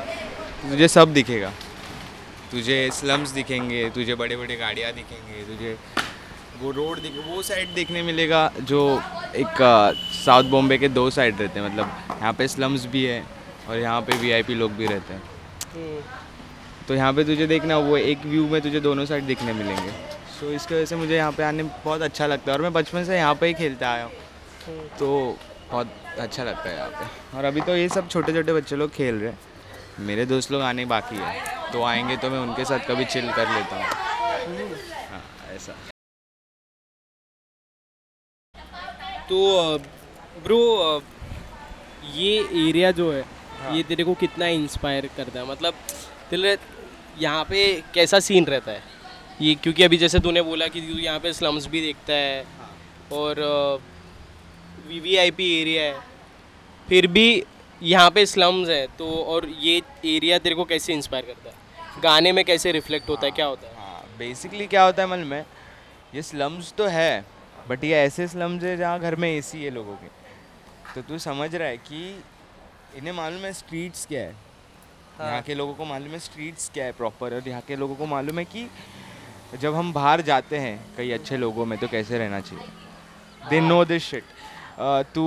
तुझे 0.69 0.87
सब 0.87 1.13
दिखेगा। 1.13 1.51
तुझे 2.51 2.77
स्लम्स 2.93 3.29
दिखेंगे, 3.31 3.89
तुझे 3.95 4.15
बड़े 4.15 4.35
बड़े 4.37 4.55
गाड़ियाँ 4.55 4.91
दिखेंगे, 4.93 5.43
तुझे 5.45 5.77
वो 6.61 6.71
रोड 6.71 6.99
दिखे 7.01 7.19
वो 7.29 7.41
साइड 7.43 7.73
देखने 7.73 8.01
मिलेगा 8.03 8.51
जो 8.61 8.79
एक 9.35 9.57
साउथ 10.15 10.43
बॉम्बे 10.51 10.77
के 10.77 10.87
दो 10.89 11.09
साइड 11.09 11.41
रहते 11.41 11.59
हैं। 11.59 11.67
मतलब 11.67 11.87
यहाँ 12.11 12.33
पे 12.33 12.47
स्लम्स 12.47 12.85
भी 12.87 13.03
है 13.05 13.23
और 13.69 13.77
यहाँ 13.77 14.01
पे 14.01 14.17
वीआईपी 14.17 14.55
लोग 14.55 14.71
भी 14.73 14.85
रहते 14.87 15.13
हैं। 15.13 15.21
तो 16.87 16.95
यहाँ 16.95 17.13
पे 17.13 17.23
तुझे 17.23 17.47
देखना 17.47 17.77
वो 17.79 17.97
एक 17.97 18.25
व्यू 18.25 18.47
में 18.47 18.59
तुझे 18.61 18.79
दोनों 18.79 19.05
साइड 19.05 19.23
देखने 19.25 19.53
मिलेंगे। 19.53 19.89
सो 20.39 20.51
इसकी 20.51 20.75
वजह 20.75 20.85
से 20.85 20.95
मुझे 20.95 21.15
यहाँ 21.15 21.31
पे 21.31 21.43
आने 21.43 21.63
में 21.63 21.71
बहुत 21.85 22.01
अच्छा 22.01 22.27
लगता 22.27 22.51
है 22.51 22.57
और 22.57 22.63
मैं 22.63 22.73
बचपन 22.73 23.03
से 23.03 23.17
यहाँ 23.17 23.35
पे 23.35 23.47
ही 23.47 23.53
खेलता 23.53 23.91
आया 23.91 24.03
हूँ। 24.03 24.11
तो 24.99 25.37
बहुत 25.71 25.93
अच्छा 26.19 26.43
लगता 26.43 26.69
है 26.69 26.75
यहाँ 26.75 26.89
पे। 26.89 27.37
और 27.37 27.45
अभी 27.45 27.61
तो 27.61 27.75
ये 27.75 27.87
सब 27.89 28.09
छोटे 28.09 28.33
छोटे 28.33 28.53
बच्चे 28.53 28.75
लोग 28.75 28.91
खेल 28.93 29.15
रहे 29.15 29.31
हैं। 29.31 29.37
मेरे 29.99 30.25
दोस्त 30.25 30.51
लोग 30.51 30.61
आने 30.61 30.85
बाकी 30.85 31.15
है। 31.15 31.71
तो 31.71 31.83
आएँगे 31.83 32.17
तो 32.17 32.29
मैं 32.29 32.39
उनके 32.39 32.65
साथ 32.65 32.87
कभी 32.87 33.05
चिल 33.05 33.31
कर 33.31 33.53
लेता 33.53 33.75
हूँ। 33.75 33.85
तो 39.29 39.77
ब्रो 40.43 41.01
ये 42.15 42.37
एरिया 42.67 42.91
जो 42.91 43.11
है 43.11 43.21
हाँ। 43.59 43.75
ये 43.75 43.83
तेरे 43.83 44.03
को 44.03 44.13
कितना 44.13 44.47
इंस्पायर 44.47 45.09
करता 45.17 45.39
है? 45.39 45.45
मतलब 45.47 45.73
तेरे 46.29 46.57
यहाँ 47.19 47.43
पे 47.49 47.63
कैसा 47.93 48.19
सीन 48.19 48.45
रहता 48.45 48.71
है? 48.71 48.81
ये 49.41 49.55
क्योंकि 49.55 49.83
अभी 49.83 49.97
जैसे 49.97 50.19
तूने 50.19 50.41
बोला 50.41 50.67
कि 50.67 50.81
तू 50.81 50.97
यहाँ 50.99 51.19
पे 51.19 51.33
स्लम्स 51.33 51.67
भी 51.67 51.81
देखता 51.81 52.13
है 52.13 52.45
और 53.13 53.39
V 54.87 54.99
V 54.99 55.15
I 55.17 55.31
P 55.31 55.51
area 55.61 55.83
है 55.83 55.99
फिर 56.87 57.07
भी 57.07 57.43
यहाँ 57.81 58.09
पे 58.11 58.25
स्लम्स 58.25 58.69
है 58.69 58.85
तो 58.97 59.11
और 59.23 59.47
ये 59.61 59.81
एरिया 60.05 60.37
तेरे 60.39 60.55
को 60.55 60.63
कैसे 60.65 60.93
इंस्पायर 60.93 61.25
करता 61.25 61.49
है? 61.49 62.01
गाने 62.03 62.31
में 62.31 62.43
कैसे 62.45 62.71
रिफ्लेक्ट 62.71 63.09
होता 63.09 63.25
है? 63.25 63.31
क्या 63.31 63.45
होता 63.45 63.67
है? 63.67 63.73
हाँ 63.77 64.03
बेसिकली 64.17 64.67
क्या 64.67 64.83
होता 64.83 65.01
है 65.01 65.09
मन 65.09 65.27
में 65.27 65.43
ये 66.15 66.21
स्लम्स 66.21 66.73
तो 66.77 66.87
है 66.87 67.25
बट 67.69 67.83
ये 67.83 67.95
ऐसे 67.97 68.27
स्लम्स 68.27 68.63
है 68.63 68.75
जहाँ 68.77 68.99
घर 68.99 69.15
में 69.15 69.29
एसी 69.29 69.63
है 69.63 69.69
लोगों 69.71 69.95
के। 69.95 70.07
तो 70.93 71.01
तू 71.01 71.17
समझ 71.19 71.53
रहा 71.55 71.67
है 71.67 71.77
कि 71.79 72.23
इन्हें 72.97 73.13
मालूम 73.13 73.45
है 73.45 73.53
स्ट्रीट्स 73.53 74.05
क्या 74.05 74.21
है। 74.21 74.33
हाँ। 75.17 75.27
यहाँ 75.27 75.41
के 75.41 75.55
लोगों 75.55 75.73
को 75.73 75.85
मालूम 75.85 76.11
है 76.11 76.19
स्ट्रीट्स 76.19 76.69
क्या 76.73 76.85
है 76.85 76.91
प्रॉपर 76.93 77.33
और 77.35 77.47
यहाँ 77.49 77.61
के 77.67 77.75
लोगों 77.75 77.95
को 77.95 78.05
मालूम 78.07 78.39
है 78.39 78.45
कि 78.45 78.67
जब 79.59 79.75
हम 79.75 79.91
बाहर 79.93 80.21
जाते 80.21 80.57
हैं 80.57 80.79
कई 80.97 81.11
अच्छे 81.11 81.37
लोगों 81.37 81.65
में 81.65 81.77
तो 81.79 81.87
कैसे 81.87 82.17
रहना 82.17 82.39
चाहिए। 82.41 83.49
दे 83.49 83.59
नो 83.61 83.83
दिस 83.85 84.03
शिट 84.03 84.23
तू 85.15 85.23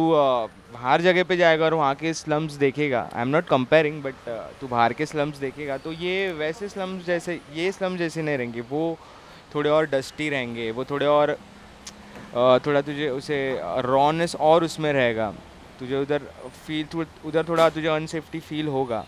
बाहर 0.73 1.03
जगह 1.03 1.25
पे 1.25 1.37
जाएगा 1.37 1.65
और 1.65 1.75
वहाँ 1.75 1.95
के 1.95 2.13
स्लम्स 2.15 2.53
देखेगा। 2.55 3.01
I 3.15 3.23
am 3.23 3.29
not 3.29 3.47
comparing 3.49 4.03
but 4.03 4.29
तू 4.61 4.69
बाहर 4.69 4.93
के 4.93 5.07
स्लम्स 5.07 5.37
देखेगा। 5.39 5.77
तो 5.79 5.93
ये 5.95 6.33
वैसे 6.35 6.69
स्लम्स 6.69 7.07
जैसे 7.07 7.41
ये 7.55 7.71
स्लम्स 7.73 7.99
जैसे 7.99 8.23
नहीं 8.23 8.37
रहेंगे। 8.39 8.61
वो 8.71 8.99
थोड़े 9.55 9.71
और 9.71 9.87
डस्टी 9.89 10.29
रहेंगे 10.29 10.71
वो 10.71 10.85
थोड़े 10.85 11.07
और 11.07 11.39
थोड़ा 12.35 12.81
तुझे 12.83 13.09
उसे 13.11 13.39
रॉनेस 13.85 14.35
और 14.37 14.65
उसमें 14.65 14.93
रहेगा। 14.93 15.33
तुझे 15.79 15.97
उधर 15.97 16.23
फील 16.67 17.07
उधर 17.27 17.45
थोड़ा 17.49 17.69
तुझे 17.71 17.89
अनसेफ्टी 17.89 18.41
फील 18.41 18.69
होगा। 18.69 19.05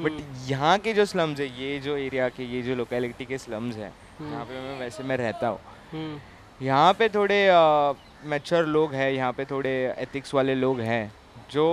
बट 0.00 0.12
यहाँ 0.48 0.78
के 0.78 0.92
जो 0.92 1.04
स्लम्स 1.04 1.40
है 1.40 1.46
ये 1.60 1.78
जो 1.80 1.96
एरिया 1.96 2.28
के 2.28 2.44
ये 2.46 2.62
जो 2.62 2.74
लोकेलिटी 2.74 3.24
के 3.24 3.38
स्लम्स 3.38 3.76
हैं 3.76 3.92
यहाँ 4.22 4.44
पे 4.44 4.60
मैं 4.60 4.78
वैसे 4.80 5.02
मैं 5.02 5.16
रहता 5.16 5.48
हूँ। 5.48 5.58
हम्म, 5.92 6.18
यहाँ 6.60 6.92
पे 6.92 7.08
थोड़े 7.08 7.38
मैच्योर 8.28 8.66
लोग 8.66 8.94
हैं 8.94 9.10
यहाँ 9.12 9.32
पे 9.32 9.44
थोड़े 9.50 9.72
एथिक्स 9.98 10.34
वाले 10.34 10.54
लोग 10.54 10.80
हैं 10.80 11.12
जो 11.52 11.66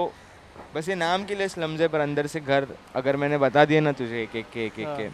बस 0.76 0.90
ये 0.90 0.96
नाम 0.96 1.26
के 1.26 1.36
लिए 1.36 1.48
स्लम्स 1.48 1.82
है 1.82 1.88
पर 1.88 2.00
अंदर 2.00 2.28
से 2.28 2.40
घर 2.40 2.68
अगर 2.96 3.16
मैंने 3.18 3.38
बता 3.38 3.66
दिया 3.66 3.82
ना 3.82 3.92
तुझे 3.92 4.22
एक 4.24 4.36
एक 4.36 4.46
के 4.54 4.66
एक 4.66 4.80
एक 4.80 4.98
के 4.98 5.10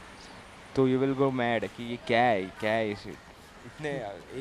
तो 0.75 0.87
यू 0.87 0.99
विल 0.99 1.13
गो 1.13 1.29
मैड 1.31 1.65
कि 1.67 1.83
ये 1.83 1.97
क्या 2.07 2.21
है 2.21 2.41
क्या 2.59 2.71
है 2.71 2.89
ये? 2.89 2.95
इतने 3.65 3.89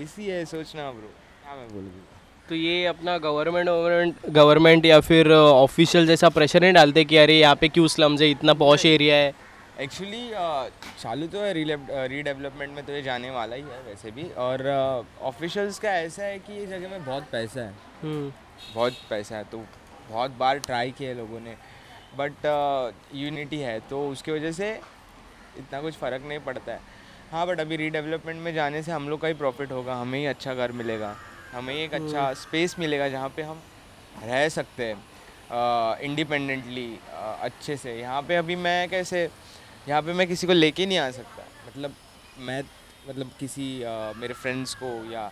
ऐसी 0.02 0.26
है 0.26 0.44
सोचना 0.46 0.90
ब्रो। 0.92 1.08
क्या 1.42 1.54
मैं 1.56 1.68
बोल? 1.68 1.82
दूँ 1.82 2.02
तो 2.48 2.54
ये 2.54 2.84
अपना 2.86 3.16
गवर्नमेंट 3.18 3.68
गवर्नमेंट 3.68 4.26
गवर्नमेंट 4.30 4.86
या 4.86 4.98
फिर 5.00 5.32
ऑफिशियल 5.32 6.06
जैसा 6.06 6.28
प्रेशर 6.30 6.60
नहीं 6.60 6.72
डालते 6.72 7.04
कि 7.04 7.16
अरे 7.16 7.38
यहाँ 7.38 7.56
पे 7.56 7.68
क्यों 7.68 7.86
स्लम्स 7.88 8.20
है 8.22 8.30
इतना 8.30 8.54
पॉश 8.54 8.86
एरिया 8.86 9.16
है? 9.16 9.32
एक्चुअली 9.80 10.28
चालू 11.00 11.26
तो 11.26 11.40
है 11.40 11.52
रीडेवलपमेंट 12.08 12.74
में 12.74 12.84
तो 12.86 12.92
ये 12.92 13.02
जाने 13.02 13.30
वाला 13.30 13.56
ही 13.56 13.62
है 13.62 13.80
वैसे 13.82 14.10
भी। 14.10 14.24
और 14.38 14.66
ऑफिशियल्स 15.22 15.78
का 15.78 15.90
ऐसा 15.90 16.24
है 16.24 16.38
कि 16.38 16.52
ये 16.52 16.66
जगह 16.66 16.88
में 16.88 17.04
बहुत 17.04 17.24
पैसा 17.32 17.60
है। 17.60 17.72
हम्म, 18.02 18.32
बहुत 18.74 18.92
पैसा 19.10 19.36
है 19.36 19.44
तो 19.44 19.58
बहुत 20.10 20.36
बार 20.38 20.58
ट्राई 20.60 20.90
किया 20.90 21.14
लोगों 21.14 21.40
ने। 21.40 21.54
बट 22.18 22.46
यूनिटी 23.14 23.58
है 23.58 23.78
तो 23.90 24.08
उसकी 24.08 24.32
वजह 24.32 24.52
से 24.52 24.70
इतना 25.58 25.80
कुछ 25.80 25.94
फ़र्क 25.96 26.22
नहीं 26.24 26.38
पड़ता 26.40 26.72
है। 26.72 26.80
हाँ 27.32 27.46
बट 27.46 27.60
अभी 27.60 27.76
रीडेवलपमेंट 27.76 28.40
में 28.42 28.52
जाने 28.54 28.82
से 28.82 28.92
हम 28.92 29.08
लोग 29.08 29.20
का 29.20 29.28
ही 29.28 29.34
प्रॉफिट 29.34 29.70
होगा 29.72 29.94
हमें 29.96 30.18
ही 30.18 30.24
अच्छा 30.26 30.54
घर 30.54 30.72
मिलेगा 30.72 31.14
हमें 31.52 31.72
ही 31.74 31.80
एक 31.82 31.94
अच्छा 31.94 32.32
स्पेस 32.40 32.74
मिलेगा 32.78 33.08
जहाँ 33.08 33.28
पे 33.36 33.42
हम 33.42 33.60
रह 34.24 34.48
सकते 34.48 34.84
हैं 34.84 36.00
इंडिपेंडेंटली 36.08 36.86
अच्छे 37.14 37.76
से। 37.76 37.94
यहाँ 37.98 38.20
पे 38.28 38.36
अभी 38.36 38.56
मैं 38.56 38.88
कैसे 38.88 39.22
यहाँ 39.88 40.00
पे 40.02 40.12
मैं 40.12 40.26
किसी 40.28 40.46
को 40.46 40.52
लेके 40.52 40.86
नहीं 40.86 40.98
आ 40.98 41.10
सकता। 41.10 41.44
मतलब 41.68 41.94
मैं 42.38 42.62
मतलब 43.08 43.30
किसी 43.40 43.66
अ, 43.82 44.12
मेरे 44.16 44.34
फ्रेंड्स 44.34 44.74
को 44.82 44.90
या 45.12 45.26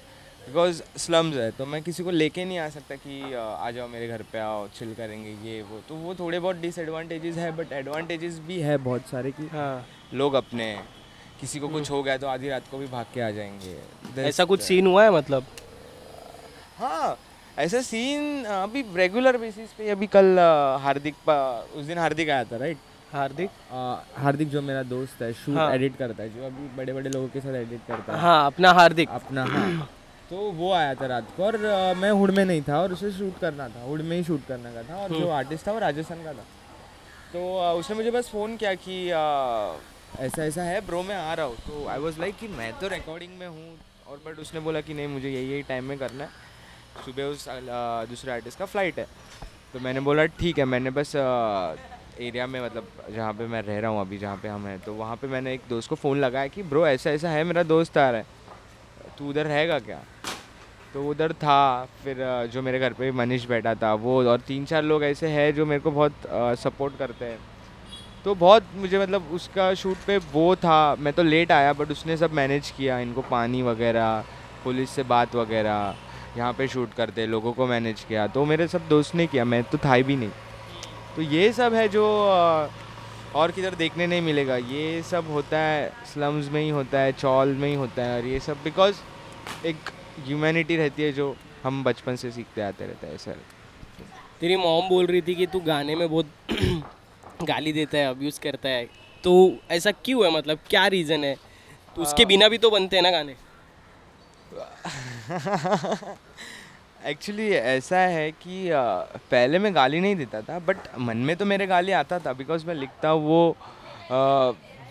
बिकॉज़ 0.47 0.83
स्लम्स 0.99 1.37
है 1.37 1.51
तो 1.59 1.67
मैं 1.67 1.83
किसी 1.83 2.03
को 2.05 2.11
लेके 2.11 2.45
नहीं 2.45 2.59
आ 2.59 2.69
सकता 2.69 2.97
कि 2.97 3.33
आ 3.35 3.71
जाओ 3.71 3.89
मेरे 3.89 4.09
घर 4.09 4.23
पे 4.33 4.39
आओ 4.39 4.67
चिल 4.79 4.95
करेंगे 4.95 5.37
ये 5.51 5.61
वो। 5.63 5.81
तो 5.89 5.95
वो 5.97 6.15
थोड़े 6.15 6.41
बहुत 6.41 6.57
डिसएडवांटेजेस 6.61 7.37
है 7.37 7.51
बट 7.57 7.73
एडवांटेजेस 7.73 8.39
भी 8.47 8.59
है 8.61 8.77
बहुत 8.89 9.09
सारे 9.11 9.31
कि 9.33 9.49
हाँ। 9.53 9.87
लोग 10.15 10.35
अपने 10.35 10.73
किसी 11.40 11.59
को 11.61 11.68
कुछ 11.68 11.90
हो 11.90 12.03
गया 12.03 12.16
तो 12.18 12.26
आधी 12.26 12.48
रात 12.48 12.62
को 12.70 12.79
भी 12.79 12.87
भाग 12.87 13.07
के 13.14 13.20
आ 13.20 13.31
जाएँगे। 13.31 14.22
ऐसा 14.22 14.44
कुछ 14.44 14.61
सीन 14.62 14.87
हुआ 14.87 15.05
है 15.05 15.11
मतलब? 15.11 15.44
हाँ 16.79 17.16
ऐसा 17.59 17.81
सीन 17.83 18.44
अभी 18.44 18.85
रेगुलर 18.94 19.37
बेसिस 19.37 19.72
पे 19.72 19.88
अभी 19.90 20.07
कल 20.07 20.38
हार्दिक 20.83 21.14
पा- 21.26 21.76
उस 21.76 21.85
दिन 21.87 21.98
हार्दिक 21.98 22.31
आया 22.31 22.44
था 22.44 22.57
राइट 22.57 22.79
हार्दिक? 23.12 23.50
हार्दिक 24.16 24.48
जो 24.50 24.62
मेरा 24.62 24.83
दोस्त 24.83 25.22
है 25.22 25.33
शूट 25.33 25.57
हाँ। 25.57 25.70
एडिट 25.74 25.96
करता 25.96 26.22
है 26.22 26.29
जो 26.35 26.46
अभी 26.46 26.68
बड़े 26.76 26.92
बड़े 26.92 27.11
लोगों 27.11 27.29
के 27.29 27.40
साथ 27.40 27.55
एडिट 27.55 27.81
करता 27.88 28.12
है। 28.12 28.20
हाँ 28.20 28.46
अपना 28.46 28.72
हार्दिक। 28.72 29.09
अपना 29.09 29.44
हाँ। 29.44 29.88
तो 30.31 30.37
वो 30.37 30.72
आया 30.72 30.94
था 30.94 31.07
रात 31.07 31.29
को 31.37 31.44
और 31.44 31.64
अ, 31.64 31.94
मैं 31.94 32.11
हुड 32.11 32.31
में 32.31 32.44
नहीं 32.44 32.62
था 32.68 32.81
और 32.81 32.92
उसे 32.92 33.11
शूट 33.12 33.38
करना 33.38 33.68
था 33.68 33.83
हुड 33.85 34.00
में 34.00 34.16
ही 34.16 34.24
शूट 34.24 34.46
करने 34.48 34.72
का 34.72 34.83
था 34.83 35.03
और 35.03 35.11
जो 35.11 35.29
आर्टिस्ट 35.29 35.66
था 35.68 35.72
वो 35.72 35.79
राजस्थान 35.79 36.22
का 36.24 36.33
था। 36.33 36.44
तो 37.33 37.57
अ, 37.59 37.72
उसने 37.74 37.96
मुझे 37.96 38.11
बस 38.11 38.29
फ़ोन 38.29 38.57
किया 38.57 38.74
कि 38.74 39.09
अ, 39.11 39.18
ऐसा 40.18 40.44
ऐसा 40.44 40.62
है 40.62 40.81
ब्रो 40.87 41.03
मैं 41.03 41.16
आ 41.16 41.35
रहा 41.35 41.46
हूँ। 41.46 41.57
तो 41.66 41.87
आई 41.88 41.99
वॉज़ 41.99 42.18
लाइक 42.20 42.37
कि 42.37 42.49
मैं 42.49 42.73
तो 42.81 42.88
रिकॉर्डिंग 42.88 43.38
में 43.38 43.46
हूँ, 43.46 43.77
और 44.09 44.20
बट 44.27 44.38
उसने 44.38 44.61
बोला 44.61 44.81
कि 44.81 44.94
नहीं, 44.94 45.09
मुझे 45.09 45.31
यही 45.31 45.51
यही 45.51 45.62
टाइम 45.62 45.85
में 45.85 45.99
करना 45.99 46.25
है। 46.25 46.49
सुबह 47.05 47.25
उस 47.25 47.46
दूसरे 48.11 48.33
आर्टिस्ट 48.33 48.59
का 48.59 48.64
फ़्लाइट 48.64 48.99
है। 48.99 49.07
तो 49.73 49.81
मैंने 49.81 50.01
बोला, 50.01 50.25
ठीक 50.27 50.59
है। 50.59 50.64
मैंने 50.64 50.90
बस 50.90 51.16
एरिया 51.16 52.46
में 52.46 52.61
मतलब 52.61 52.88
जहाँ 53.11 53.33
पे 53.35 53.46
मैं 53.46 53.62
रह 53.62 53.79
रहा 53.81 53.90
हूँ 53.90 54.01
अभी, 54.01 54.18
जहाँ 54.18 54.37
पे 54.37 54.49
हम 54.49 54.66
हैं 54.66 54.79
तो 54.81 54.94
वहाँ 54.94 55.16
पे 55.16 55.27
मैंने 55.29 55.55
एक 55.55 55.61
दोस्त 55.68 55.88
को 55.88 55.94
फ़ोन 55.96 56.18
लगाया 56.20 56.46
कि 56.49 56.62
ब्रो 56.64 56.87
ऐसा 56.87 57.11
ऐसा 57.11 57.31
है, 57.31 57.44
मेरा 57.44 57.62
दोस्त 57.64 57.99
आ 57.99 58.11
रहा 58.11 58.20
है। 58.20 58.27
तू 59.18 59.29
उधर 59.31 59.46
रहेगा 59.46 59.79
क्या? 59.79 60.01
तो 60.94 61.09
उधर 61.09 61.33
था, 61.35 61.85
फिर 62.05 62.16
जो 62.53 62.62
मेरे 62.62 62.79
घर 62.79 62.92
पे 62.92 63.11
मनीष 63.12 63.44
बैठा 63.46 63.75
था, 63.75 63.94
वो, 63.94 64.23
और 64.25 64.40
तीन 64.40 64.64
चार 64.64 64.83
लोग 64.83 65.05
ऐसे 65.05 65.29
हैं 65.29 65.55
जो 65.55 65.66
मेरे 65.66 65.81
को 65.81 65.90
बहुत 65.90 66.12
सपोर्ट 66.61 66.99
करते 66.99 67.25
हैं। 67.25 67.38
तो 68.24 68.35
बहुत 68.35 68.64
मुझे 68.76 68.98
मतलब 68.98 69.30
उसका 69.33 69.72
शूट 69.74 69.96
पे 70.06 70.16
वो 70.33 70.54
था, 70.56 70.94
मैं 70.96 71.12
तो 71.12 71.22
लेट 71.22 71.52
आया 71.52 71.72
बट 71.72 71.90
उसने 71.90 72.16
सब 72.16 72.33
मैनेज 72.33 72.70
किया, 72.70 72.98
इनको 73.00 73.22
पानी 73.30 73.62
वगैरह 73.62 74.24
पुलिस 74.64 74.90
से 74.90 75.02
बात 75.04 75.35
वगैरह, 75.37 75.94
यहाँ 76.37 76.52
पे 76.52 76.66
शूट 76.68 76.92
करते, 76.94 77.26
लोगों 77.26 77.52
को 77.52 77.66
मैनेज 77.66 78.04
किया 78.09 78.26
तो 78.28 78.44
मेरे 78.44 78.66
सब 78.68 78.88
दोस्त 78.88 79.14
ने 79.14 79.26
किया, 79.26 79.44
मैं 79.44 79.62
तो 79.64 79.78
था 79.78 79.94
ही 79.94 80.02
भी 80.02 80.16
नहीं। 80.16 80.30
तो 81.16 81.22
ये 81.22 81.52
सब 81.52 81.74
है 81.74 81.88
जो 81.88 82.04
और 83.37 83.50
किधर 83.52 83.74
देखने 83.76 84.06
नहीं 84.06 84.20
मिलेगा, 84.22 84.56
ये 84.56 85.02
सब 85.02 85.30
होता 85.33 85.59
है 85.59 85.92
स्लम्स 86.12 86.50
में 86.52 86.61
ही 86.61 86.68
होता 86.70 87.00
है 87.00 87.12
चौल 87.14 87.48
में 87.54 87.68
ही 87.68 87.74
होता 87.74 88.02
है, 88.02 88.20
और 88.20 88.26
ये 88.26 88.40
सब 88.40 88.62
बिकॉज़ 88.64 88.96
एक 89.66 89.90
ह्यूमैनिटी 90.26 90.76
रहती 90.76 91.02
है 91.02 91.12
जो 91.12 91.35
हम 91.64 91.83
बचपन 91.85 92.16
से 92.16 92.30
सीखते 92.30 92.62
आते 92.62 92.87
रहते 92.87 93.06
हैं 93.06 93.16
सर 93.18 93.37
तेरी 94.40 94.56
मॉम 94.56 94.88
बोल 94.88 95.06
रही 95.06 95.22
थी 95.22 95.35
कि 95.35 95.46
तू 95.46 95.61
गाने 95.61 95.96
में 95.96 96.09
बहुत 96.11 96.26
गाली 97.42 97.72
देता 97.72 97.98
है 97.98 98.07
अब्यूज 98.07 98.38
करता 98.38 98.68
है। 98.68 98.85
तो 99.24 99.33
ऐसा 99.70 99.90
क्यों 100.05 100.24
है? 100.24 100.31
मतलब 100.37 100.59
क्या 100.70 100.87
रीज़न 100.87 101.24
है? 101.24 101.35
तो 101.96 102.03
उसके 102.03 102.24
बिना 102.24 102.48
भी 102.48 102.59
तो 102.59 102.70
बनते 102.70 102.96
हैं 102.96 103.03
ना 103.03 103.11
गाने। 103.11 103.35
एक्चुअली 107.07 107.48
ऐसा 107.50 107.98
है 107.98 108.31
कि 108.33 108.68
पहले 109.31 109.59
मैं 109.59 109.74
गाली 109.74 110.00
नहीं 110.00 110.16
देता 110.16 110.40
था 110.40 110.59
बट 110.59 110.76
मन 110.98 111.16
में 111.16 111.37
तो 111.37 111.44
मेरे 111.44 111.66
गाली 111.66 111.92
आता 111.92 112.18
था 112.18 112.33
बिकॉज़ 112.33 112.66
मैं 112.66 112.74
लिखता 112.74 113.09
हूँ 113.09 113.22
वो 113.26 113.57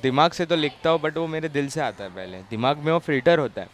दिमाग 0.03 0.31
से 0.31 0.45
तो 0.45 0.55
लिखता 0.55 0.89
हूँ 0.89 0.99
बट 0.99 1.17
वो 1.17 1.27
मेरे 1.27 1.49
दिल 1.49 1.67
से 1.69 1.81
आता 1.81 2.03
है 2.03 2.09
पहले। 2.09 2.37
दिमाग 2.49 2.77
में 2.77 2.91
वो 2.93 2.99
फ़िल्टर 2.99 3.39
होता 3.39 3.61
है। 3.61 3.67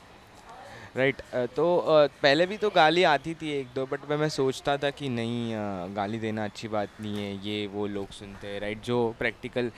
राइट 0.95 1.21
तो 1.55 1.65
अ, 1.77 2.07
पहले 2.21 2.45
भी 2.45 2.57
तो 2.57 2.69
गाली 2.69 3.03
आती 3.03 3.33
थी 3.33 3.49
एक 3.51 3.67
दो 3.75 3.85
बट 3.85 4.05
मैं 4.11 4.29
सोचता 4.29 4.75
था 4.77 4.89
कि 4.89 5.09
नहीं 5.09 5.53
गाली 5.95 6.19
देना 6.19 6.43
अच्छी 6.45 6.67
बात 6.67 6.89
नहीं 7.01 7.23
है 7.23 7.33
ये 7.47 7.65
वो 7.67 7.87
लोग 7.87 8.11
सुनते 8.11 8.47
हैं 8.47 8.59
राइट 8.61 8.83
जो 8.83 8.99
प्रैक्टिकल 9.19 9.71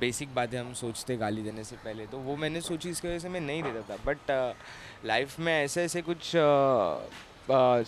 बेसिक 0.00 0.34
बातें 0.34 0.58
हम 0.58 0.72
सोचते 0.74 1.16
गाली 1.16 1.42
देने 1.42 1.64
से 1.64 1.76
पहले 1.84 2.06
तो 2.06 2.18
वो 2.18 2.36
मैंने 2.36 2.60
सोची 2.60 2.90
इसकी 2.90 3.08
वजह 3.08 3.18
से 3.18 3.28
मैं 3.28 3.40
नहीं 3.40 3.62
देता 3.62 3.80
था। 3.90 3.96
बट 4.06 4.54
लाइफ 5.06 5.38
में 5.40 5.52
ऐसे 5.54 5.84
ऐसे 5.84 6.02
कुछ 6.02 6.32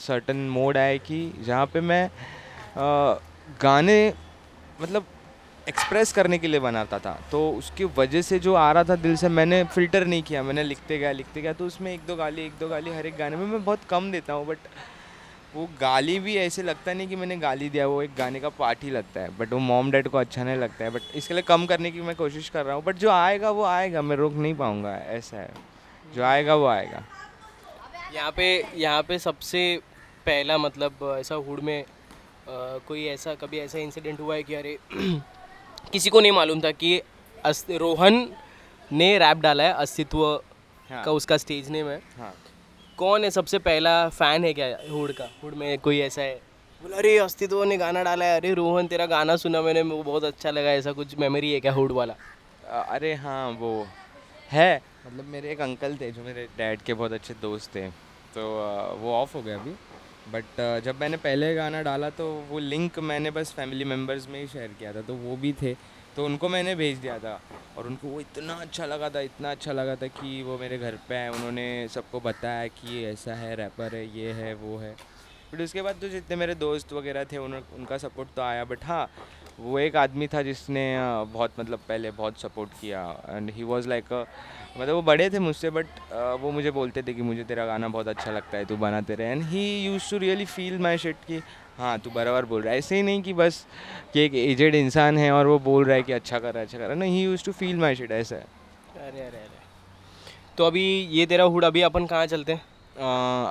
सर्टन 0.07 0.37
मोड 0.51 0.77
आए 0.77 0.99
कि 0.99 1.21
जहाँ 1.45 1.67
पे 1.67 1.81
मैं 1.81 2.09
गाने 3.63 3.99
मतलब 4.81 5.07
एक्सप्रेस 5.71 6.13
करने 6.13 6.39
के 6.39 6.49
लिए 6.49 6.61
बनाता 6.61 6.99
था। 6.99 7.19
तो 7.33 7.41
उसकी 7.53 7.85
वजह 7.97 8.23
से 8.23 8.39
जो 8.39 8.55
आ 8.57 8.71
रहा 8.73 8.85
था 8.85 8.97
दिल 8.99 9.17
से 9.17 9.29
मैंने 9.31 9.63
फ़िल्टर 9.67 10.07
नहीं 10.07 10.23
किया 10.23 10.43
मैंने 10.43 10.63
लिखते 10.65 10.99
गया 10.99 11.13
लिखते 11.13 11.43
गया। 11.43 11.53
तो 11.53 11.67
उसमें 11.67 11.93
एक 11.93 12.07
दो 12.07 12.17
गाली 12.17 12.43
एक 12.43 12.53
दो 12.61 12.69
गाली 12.69 12.91
हर 12.91 13.07
एक 13.07 13.17
गाने 13.19 13.37
में 13.37 13.47
मैं 13.47 13.65
बहुत 13.65 13.85
कम 13.91 14.11
देता 14.13 14.33
हूँ 14.33 14.47
बट 14.47 14.59
वो 15.55 15.67
गाली 15.81 16.19
भी 16.21 16.37
ऐसे 16.37 16.63
लगता 16.63 16.93
नहीं 16.93 17.09
कि 17.09 17.17
मैंने 17.17 17.37
गाली 17.37 17.69
दिया 17.71 17.87
वो 17.87 18.03
एक 18.03 18.11
गाने 18.19 18.41
का 18.41 18.49
पार्ट 18.59 18.83
ही 18.85 18.91
लगता 18.91 19.21
है। 19.21 19.37
बट 19.39 19.53
वो 19.53 19.59
मॉम 19.61 19.91
डैड 19.91 20.09
को 20.09 20.19
अच्छा 20.19 20.45
नहीं 20.45 20.57
लगता 20.57 20.85
है 20.85 20.91
बट 20.91 21.17
इसके 21.17 21.35
लिए 21.35 21.43
कम 21.43 21.67
करने 21.67 21.91
की 21.91 22.01
मैं 22.01 22.15
कोशिश 22.17 22.49
कर 22.49 22.65
रहा 22.65 22.75
हूँ। 22.75 22.85
बट 22.85 22.97
जो 22.97 23.11
आएगा 23.11 23.51
वो 23.51 23.65
आएगा 23.67 24.03
मैं 24.03 24.17
रोक 24.17 24.35
नहीं 24.35 24.55
पाऊँगा 24.55 24.95
ऐसा 25.09 25.37
है। 25.37 25.51
जो 26.15 26.23
आएगा 26.25 26.55
वो 26.55 26.67
आएगा। 26.67 27.03
यहाँ 28.15 28.31
पे 28.37 28.47
यहाँ 28.77 29.03
पे 29.03 29.19
सबसे 29.19 29.81
पहला 30.27 30.59
मतलब 30.59 31.17
ऐसा 31.19 31.35
हुड 31.35 31.61
में 31.61 31.83
अ, 31.83 31.87
कोई 32.89 33.05
ऐसा 33.07 33.35
कभी 33.35 33.59
ऐसा 33.59 33.79
इंसिडेंट 33.79 34.21
हुआ 34.21 34.35
है 34.35 34.43
कि 34.43 34.55
अरे 34.55 34.79
किसी 35.93 36.11
को 36.11 36.21
नहीं 36.21 36.33
मालूम 36.33 36.61
था 36.61 36.71
कि 36.73 37.01
रोहन 37.71 38.15
ने 38.91 39.17
रैप 39.19 39.39
डाला 39.39 39.65
है 39.65 39.73
अस्तित्व 39.75 40.25
हाँ। 40.91 41.03
का 41.05 41.13
उसका 41.13 41.37
स्टेज 41.37 41.69
नेम 41.71 41.89
है। 41.89 41.97
हाँ। 42.19 42.33
कौन 42.99 43.25
है 43.25 43.31
सबसे 43.31 43.59
पहला 43.59 43.93
फ़ैन 44.09 44.45
है 44.45 44.53
क्या 44.55 44.67
हुड 44.91 45.13
का? 45.13 45.29
हुड 45.43 45.55
में 45.55 45.79
कोई 45.79 46.01
ऐसा 46.01 46.23
है? 46.23 46.35
बोला 46.83 46.97
अरे 46.97 47.17
अस्तित्व 47.19 47.63
ने 47.65 47.77
गाना 47.77 48.03
डाला 48.03 48.25
है। 48.25 48.37
अरे 48.37 48.53
रोहन 48.55 48.87
तेरा 48.87 49.07
गाना 49.07 49.37
सुना 49.37 49.63
मैंने 49.63 49.83
वो 49.83 50.03
बहुत 50.03 50.25
अच्छा 50.25 50.51
लगा 50.51 50.71
ऐसा 50.73 50.93
कुछ 50.93 51.17
मेमोरी 51.19 51.53
है 51.53 51.61
क्या 51.61 51.73
हुड 51.73 51.93
वाला? 51.93 52.15
अरे 52.89 53.15
हाँ 53.15 53.51
वो 53.61 53.73
है। 54.51 54.83
मतलब 55.07 55.25
मेरे 55.25 55.51
एक 55.53 55.61
अंकल 55.61 55.97
थे 55.97 56.11
जो 56.13 56.23
मेरे 56.23 56.47
डैड 56.59 56.83
के 56.83 56.95
बहुत 56.95 57.13
अच्छे 57.13 57.35
दोस्त 57.43 57.75
थे। 57.75 57.89
तो 58.35 58.43
वो 59.01 59.15
ऑफ़ 59.15 59.37
हो 59.37 59.43
गए 59.43 59.53
अभी। 59.53 59.75
बट 60.33 60.61
जब 60.85 61.01
मैंने 61.01 61.17
पहले 61.19 61.55
गाना 61.55 61.83
डाला 61.83 62.11
तो 62.11 62.27
वो 62.51 62.59
लिंक 62.59 62.99
मैंने 63.05 63.31
बस 63.31 63.53
फैमिली 63.53 63.85
मेंबर्स 63.85 64.29
में 64.29 64.41
ही 64.41 64.47
शेयर 64.49 64.75
किया 64.79 64.93
था 64.95 65.03
तो 65.03 65.15
वो 65.17 65.37
भी 65.37 65.53
थे। 65.63 65.75
तो 66.17 66.25
उनको 66.25 66.49
मैंने 66.49 66.75
भेज 66.75 66.99
दिया 66.99 67.19
था 67.19 67.41
और 67.79 67.87
उनको 67.87 68.09
वो 68.09 68.21
इतना 68.21 68.55
अच्छा 68.61 68.87
लगा 68.87 69.09
था 69.11 69.21
इतना 69.21 69.51
अच्छा 69.51 69.73
लगा 69.73 69.95
था 69.97 70.07
कि 70.15 70.43
वो 70.43 70.57
मेरे 70.59 70.79
घर 70.79 70.99
पे 71.09 71.15
आए 71.17 71.29
उन्होंने 71.29 71.67
सबको 71.89 72.21
बताया 72.21 72.67
कि 72.79 73.05
ऐसा 73.07 73.35
है 73.35 73.55
रैपर 73.57 73.95
है 73.95 74.05
ये 74.19 74.33
है 74.33 74.55
वो 74.55 74.77
है। 74.79 74.95
बट 75.53 75.61
उसके 75.61 75.83
बाद 75.83 75.97
तो 76.01 76.09
जितने 76.09 76.37
मेरे 76.37 76.55
दोस्त 76.55 76.93
वगैरह 76.93 77.25
थे 77.25 77.39
उन, 77.39 77.55
उनका 77.55 77.99
सपोर्ट 77.99 78.29
तो 78.37 78.43
आया 78.43 78.65
बट 78.65 78.85
हाँ 78.85 79.07
वो 79.59 79.79
एक 79.79 79.97
आदमी 79.97 80.27
था 80.27 80.43
जिसने 80.43 80.85
बहुत 81.33 81.61
मतलब 81.61 81.81
पहले 81.89 82.11
बहुत 82.11 82.41
सपोर्ट 82.41 82.71
किया। 82.81 83.03
एंड 83.29 83.51
ही 83.51 83.63
वॉज़ 83.63 83.89
लाइक 83.89 84.13
मतलब 84.79 84.95
वो 84.95 85.03
बड़े 85.03 85.29
थे 85.31 85.39
मुझसे 85.39 85.71
बट 85.71 85.87
वो 86.41 86.51
मुझे 86.51 86.71
बोलते 86.71 87.03
थे 87.03 87.13
कि 87.15 87.23
मुझे 87.23 87.45
तेरा 87.45 87.65
गाना 87.67 87.89
बहुत 87.89 88.09
अच्छा 88.09 88.31
लगता 88.31 88.59
है 88.59 88.65
तू 88.65 88.77
बनाते 88.77 89.15
रहे 89.15 89.31
and 89.31 89.43
he 89.45 89.65
used 89.87 90.11
to 90.11 90.19
really 90.19 90.45
feel 90.47 90.79
my 90.79 90.99
shit 90.99 91.17
कि 91.29 91.41
हाँ 91.79 91.99
तू 91.99 92.11
बराबर 92.11 92.45
बोल 92.45 92.63
रहा 92.63 92.73
है। 92.73 92.79
ऐसे 92.79 92.97
ही 92.97 93.03
नहीं 93.03 93.23
कि 93.23 93.33
बस 93.33 93.65
कि 94.15 94.21
एक 94.21 94.35
एजेड 94.35 94.75
इंसान 94.75 95.19
है 95.19 95.31
और 95.33 95.47
वो 95.47 95.59
बोल 95.59 95.85
रहा 95.85 95.97
है 95.97 96.03
कि 96.03 96.13
अच्छा 96.13 96.39
कर 96.39 96.53
रहा 96.55 96.61
है 96.61 96.67
अच्छा 96.67 96.79
कर 96.79 96.85
रहा 96.85 96.93
है। 96.93 96.99
नहीं 96.99 97.17
he 97.17 97.23
used 97.25 97.45
to 97.45 97.53
feel 97.53 97.77
my 97.77 97.97
shit 97.97 98.13
ऐसा 98.13 98.37
है। 98.37 98.43
अरे 98.43 99.21
अरे 99.21 99.21
अरे। 99.27 99.59
तो 100.59 100.65
अभी 100.65 100.85
ये 101.11 101.27
तेरा 101.27 101.45
हुड 101.45 101.65
अभी 101.65 101.83
अपन 101.83 102.07
कहाँ 102.07 102.27
चलते 102.27 102.53
हैं? 102.53 102.63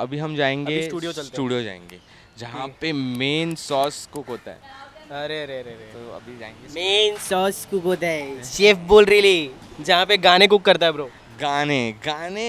अभी 0.01 0.17
हम 0.17 0.35
जाएँगे 0.35 0.73
हैं। 0.73 0.89
स्टूडियो 1.23 1.61
जाएँगे 1.63 1.99
जहाँ 2.37 2.67
पे 2.81 2.91
मेन 2.93 3.55
सॉस 3.55 4.05
कुक 4.13 4.27
होता 4.27 4.51
है। 4.51 4.87
अरे 5.09 5.41
अरे 5.43 5.53
अरे 5.59 5.71
तो 5.91 5.99
अभी 6.15 6.37
जाएँगे। 6.39 6.67
मेन 6.73 7.15
सॉस 7.19 7.65
कुक 7.69 7.83
होता 7.83 8.07
है 8.07 8.43
शेफ 8.45 8.77
बोल 8.87 9.05
रही 9.05 9.49
जहाँ 9.81 10.05
पे 10.05 10.17
गाने 10.25 10.47
कुक 10.47 10.61
करता 10.65 10.85
है 10.85 10.91
ब्रो 10.91 11.05
गाने 11.41 11.79
गाने 12.05 12.45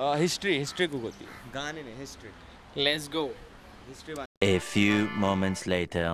हिस्ट्री 0.00 0.58
हिस्ट्री 0.58 0.86
कुक 0.86 1.02
होती 1.02 1.24
है। 1.24 1.52
गाने 1.54 1.82
नहीं 1.82 1.98
history 1.98 2.82
let's 2.84 3.08
go 3.12 3.24
history 3.88 4.14
A 4.44 4.58
few 4.60 4.96
moments 5.20 5.62
later. 5.72 6.04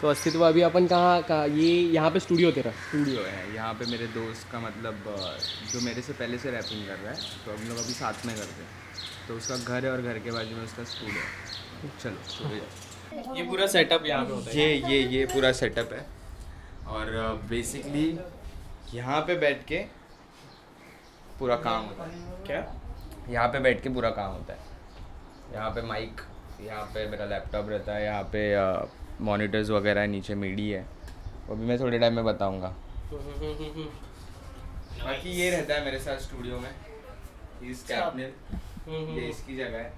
तो 0.00 0.08
अस्तित्व 0.08 0.44
अभी 0.46 0.62
अपन 0.62 0.86
कहाँ 0.86 1.22
कहाँ 1.22 1.48
ये 1.48 1.72
यहाँ 1.94 2.10
पे 2.10 2.20
स्टूडियो 2.20 2.50
तेरा? 2.52 2.70
स्टूडियो 2.86 3.22
है 3.22 3.54
यहाँ 3.54 3.72
पे 3.74 3.90
मेरे 3.90 4.06
दोस्त 4.14 4.46
का 4.52 4.60
मतलब 4.60 5.04
जो 5.72 5.80
मेरे 5.80 6.02
से 6.02 6.12
पहले 6.12 6.38
से 6.38 6.50
रैपिंग 6.50 6.86
कर 6.86 6.98
रहा 6.98 7.12
है 7.12 7.18
तो 7.44 7.52
हम 7.52 7.68
लोग 7.68 7.78
अभी 7.78 7.92
साथ 7.94 8.26
में 8.26 8.34
करते 8.36 8.62
हैं। 8.62 8.70
तो 9.28 9.36
उसका 9.36 9.56
घर 9.56 9.84
है 9.84 9.92
और 9.92 10.02
घर 10.02 10.18
के 10.18 10.30
बाजू 10.30 10.56
में 10.56 10.64
उसका 10.64 10.84
स्टूडियो 10.94 11.22
है। 11.22 11.90
चलो 12.02 12.30
स्टूडियो 12.30 12.62
ये 13.36 13.42
पूरा 13.42 13.66
सेटअप 13.66 14.06
यहाँ 14.06 14.24
पे 14.26 14.32
होता 14.32 14.50
है। 14.50 14.56
ये 14.56 14.74
ये 14.88 14.98
ये 15.08 15.24
पूरा 15.26 15.52
सेटअप 15.52 15.92
है। 15.92 16.04
और 16.88 17.10
बेसिकली 17.50 18.06
यहाँ 18.94 19.20
पे 19.26 19.34
बैठ 19.38 19.64
के 19.64 19.78
पूरा 21.38 21.56
काम 21.58 21.84
होता 21.84 22.04
है। 22.04 22.44
क्या? 22.46 22.60
यहाँ 23.28 23.48
पे 23.48 23.58
बैठ 23.60 23.82
के 23.82 23.88
पूरा 23.88 24.10
काम 24.10 24.32
होता 24.32 24.52
है। 24.52 24.58
यहाँ 25.54 25.70
पे 25.70 25.82
माइक 25.82 26.20
यहाँ 26.60 26.84
पे 26.94 27.06
मेरा 27.10 27.24
लैपटॉप 27.26 27.68
रहता 27.70 27.94
है। 27.94 28.04
यहाँ 28.04 28.22
पे 28.34 28.42
मॉनिटर्स 29.24 29.70
वगैरह 29.70 30.00
है 30.00 30.06
नीचे 30.06 30.34
मीडी 30.34 30.68
है। 30.70 30.86
वो 31.48 31.56
भी 31.56 31.66
मैं 31.66 31.78
थोड़े 31.80 31.98
टाइम 31.98 32.14
में 32.14 32.24
बताऊँगा। 32.24 32.68
बाकी 34.96 35.30
ये 35.30 35.50
रहता 35.50 35.74
है 35.74 35.84
मेरे 35.84 35.98
साथ 36.00 36.18
स्टूडियो 36.20 36.58
में। 36.58 36.70
इस 37.70 37.82
कैबिनेट 37.82 38.34
ये 38.88 39.28
इसकी 39.28 39.56
जगह 39.56 39.78
है। 39.78 39.92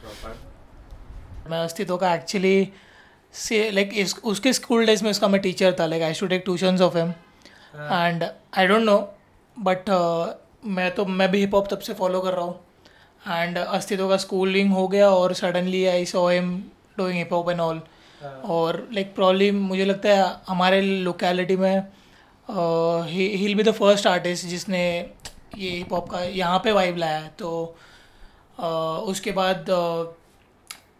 प्रॉपर 0.00 0.49
मैं 1.48 1.58
अस्तित्व 1.58 1.96
का 1.96 2.14
एक्चुअली 2.14 2.68
से 3.32 3.70
लाइक 3.70 3.90
इस 3.94 4.14
उसके 4.24 4.52
स्कूल 4.52 4.86
डेज़ 4.86 5.04
में 5.04 5.10
उसका 5.10 5.28
मैं 5.28 5.40
टीचर 5.40 5.76
था 5.80 5.86
like 5.86 6.02
I 6.02 6.14
should 6.14 6.28
take 6.28 6.42
tuitions 6.44 6.80
of 6.80 6.96
him 6.96 7.10
and 7.76 8.24
I 8.58 8.66
don't 8.66 8.82
know 8.82 8.98
but 9.58 9.90
मैं 10.64 10.90
तो 10.94 11.06
मैं 11.06 11.30
भी 11.30 11.40
हिप 11.40 11.54
हॉप 11.54 11.68
तब 11.70 11.78
से 11.78 11.94
फॉलो 11.94 12.20
कर 12.20 12.32
रहा 12.32 12.44
हूँ। 12.44 12.60
एंड 13.28 13.58
अस्तित्व 13.58 14.08
का 14.08 14.16
स्कूलिंग 14.16 14.72
हो 14.72 14.88
गया 14.88 15.08
और 15.10 15.34
suddenly 15.34 15.84
I 15.86 16.04
saw 16.04 16.28
him 16.30 16.64
doing 16.98 17.18
hip 17.18 17.32
hop 17.32 17.50
and 17.50 17.60
all 17.60 17.82
और 18.44 18.88
लाइक 18.92 19.14
प्रॉब्लम 19.14 19.56
मुझे 19.56 19.84
लगता 19.84 20.08
है 20.08 20.36
हमारे 20.48 20.80
लोकेलिटी 20.82 21.56
में 21.56 21.78
ही 23.08 23.54
बी 23.54 23.62
द 23.62 23.70
फ़र्स्ट 23.70 24.06
आर्टिस्ट 24.06 24.46
जिसने 24.46 24.84
ये 25.58 25.70
हिप 25.70 25.92
हॉप 25.92 26.10
का 26.10 26.20
यहाँ 26.20 26.58
पे 26.64 26.72
वाइब 26.72 26.96
लाया 26.96 27.18
है। 27.18 27.28
तो 27.38 27.76
uh, 28.58 29.10
उसके 29.10 29.32
बाद 29.32 29.70
uh, 29.70 30.19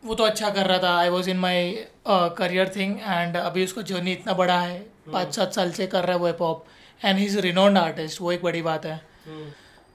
वो 0.02 0.14
तो 0.14 0.24
अच्छा 0.24 0.50
कर 0.50 0.66
रहा 0.66 0.78
था। 0.78 0.96
I 0.98 1.08
was 1.08 1.30
in 1.30 1.36
my 1.38 1.72
career 2.08 2.72
thing 2.76 2.96
and 2.98 3.36
अभी 3.36 3.64
उसका 3.64 3.82
जर्नी 3.84 4.12
इतना 4.12 4.32
बड़ा 4.34 4.58
है। 4.60 4.78
पाँच 5.12 5.34
सात 5.36 5.54
साल 5.54 5.72
से 5.72 5.86
कर 5.86 6.04
रहा 6.04 6.12
है 6.12 6.18
वो 6.18 6.26
hip 6.26 6.42
hop 6.42 6.64
and 7.00 7.18
he 7.18 7.24
is 7.24 7.38
renowned 7.40 7.78
artist 7.78 8.20
वो 8.20 8.32
एक 8.32 8.42
बड़ी 8.42 8.62
बात 8.62 8.86
है। 8.86 9.00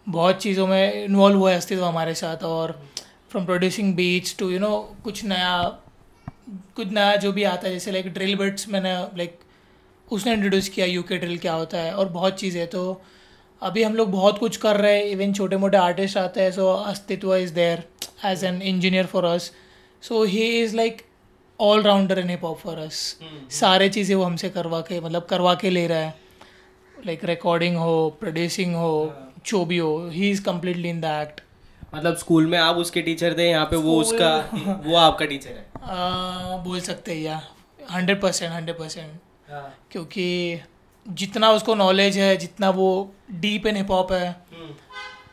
बहुत 0.08 0.42
चीज़ों 0.42 0.68
में 0.68 1.04
इन्वॉल्व 1.04 1.38
हुआ 1.38 1.52
है 1.52 1.58
अस्तित्व 1.58 1.84
हमारे 1.86 2.14
साथ 2.16 2.44
और 2.44 2.72
from 3.32 3.46
producing 3.46 3.94
beats 3.96 4.36
to 4.40 4.50
you 4.50 4.60
know 4.60 4.78
कुछ 5.04 5.24
नया 5.26 5.58
कुछ 6.76 6.88
नया 6.88 7.16
जो 7.16 7.32
भी 7.32 7.44
आता 7.44 7.68
है 7.68 7.74
जैसे 7.74 7.92
लाइक 7.92 8.14
ड्रिल 8.14 8.36
बिट्स 8.36 8.68
मैंने 8.70 8.94
लाइक 9.18 9.40
उसने 10.08 10.34
इंट्रोड्यूस 10.34 10.70
किया 10.70 10.86
यूके 10.86 11.18
ड्रिल 11.18 11.38
क्या 11.38 11.54
होता 11.54 11.78
है 11.78 11.94
और 11.94 12.10
बहुत 12.10 12.40
चीज़ें 12.40 12.66
तो 12.68 13.02
अभी 13.62 13.84
हम 13.84 13.96
लोग 13.96 14.12
बहुत 14.12 14.38
कुछ 14.40 14.58
कर 14.58 14.78
रहे 14.78 14.98
हैं। 14.98 15.06
इवन 15.06 15.34
छोटे 15.34 15.58
मोटे 15.58 15.78
आर्टिस्ट 15.78 16.18
आते 16.18 16.42
हैं 16.42 16.52
so 16.52 16.68
Astitva 16.74 17.36
is 17.36 17.54
there 17.54 17.84
as 18.26 18.44
an 18.44 18.62
engineer 18.62 19.06
for 19.06 19.26
us 19.26 19.52
so 20.08 20.24
he 20.24 20.48
is 20.62 20.76
like 20.76 21.02
all 21.60 21.82
rounder 21.84 22.20
in 22.20 22.30
hip 22.30 22.44
hop 22.44 22.58
for 22.60 22.78
us 22.80 22.98
सारे 23.60 23.90
चीज़ें 23.90 24.16
वो 24.16 24.24
हमसे 24.24 24.50
करवा 24.50 24.82
के 24.90 25.00
मतलब 25.02 25.26
करवा 25.30 25.54
के 25.62 25.70
ले 25.70 25.86
रहा 25.88 26.00
है। 26.00 26.14
लाइक 27.06 27.24
रिकॉर्डिंग 27.26 27.78
हो 27.78 27.94
प्रोड्यूसिंग 28.20 28.76
हो 28.76 28.92
जो 29.46 29.64
भी 29.66 29.78
हो 29.78 29.92
he 30.10 30.30
is 30.32 30.44
completely 30.44 30.90
in 30.90 31.02
the 31.02 31.06
act 31.22 31.42
मतलब 31.96 32.16
स्कूल 32.18 32.48
में 32.48 32.58
आप 32.58 32.76
उसके 32.76 33.02
टीचर 33.02 33.38
थे 33.38 33.50
यहाँ 33.50 33.66
पे 33.66 33.76
वो 33.76 34.00
उसका 34.02 34.30
वो 34.86 34.96
आपका 34.98 35.26
टीचर 35.26 35.50
है। 35.50 35.66
आ, 35.84 36.58
बोल 36.64 36.80
सकते 36.82 37.14
हैं 37.14 37.22
या। 37.22 37.42
हंड्रेड 37.92 38.22
परसेंट 38.22 38.52
हंड्रेड 38.52 38.78
परसेंट 38.78 39.52
हाँ। 39.52 39.74
क्योंकि 39.92 40.26
जितना 41.06 41.52
उसको 41.52 41.76
नॉलेज 41.76 42.18
है 42.18 42.36
जितना 42.38 42.70
वो 42.80 42.88
डीप 43.42 43.68
इन 43.68 43.76
हिप 43.76 43.92
हॉप 43.92 44.12
है 44.12 44.36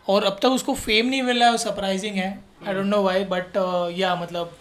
और 0.08 0.24
अब 0.24 0.38
तक 0.42 0.48
उसको 0.50 0.74
फेम 0.74 1.06
नहीं 1.06 1.22
मिल 1.22 1.42
है। 1.42 1.56
सरप्राइजिंग 1.58 2.16
है 2.16 2.30
I 2.66 2.74
don't 2.74 2.86
know 2.86 3.02
why 3.02 3.24
but 3.24 3.56
या 3.98 4.14
मतलब 4.16 4.56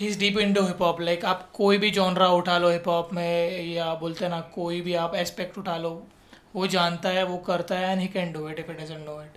he 0.00 0.06
is 0.06 0.18
deep 0.18 0.38
in 0.38 0.52
to 0.54 0.62
hip 0.62 0.82
hop 0.82 1.00
like 1.00 1.24
आप 1.24 1.50
कोई 1.52 1.78
भी 1.78 1.90
जॉनरा 1.90 2.28
उठा 2.28 2.58
लो 2.58 2.70
हिप 2.70 2.88
हॉप 2.88 3.12
में 3.12 3.62
या 3.66 3.94
बोलते 3.94 4.24
हैं 4.24 4.30
ना 4.30 4.40
कोई 4.40 4.80
भी 4.80 4.94
आप 4.94 5.14
एस्पेक्ट 5.14 5.58
उठा 5.58 5.76
लो 5.76 6.06
वो 6.54 6.66
जानता 6.66 7.08
है 7.08 7.24
वो 7.24 7.36
करता 7.38 7.78
है 7.78 7.92
and 7.92 8.00
he 8.00 8.08
can 8.08 8.32
do 8.32 8.48
it 8.48 8.58
if 8.58 8.70
it 8.70 8.80
doesn't 8.80 9.06
know 9.06 9.22
it 9.22 9.30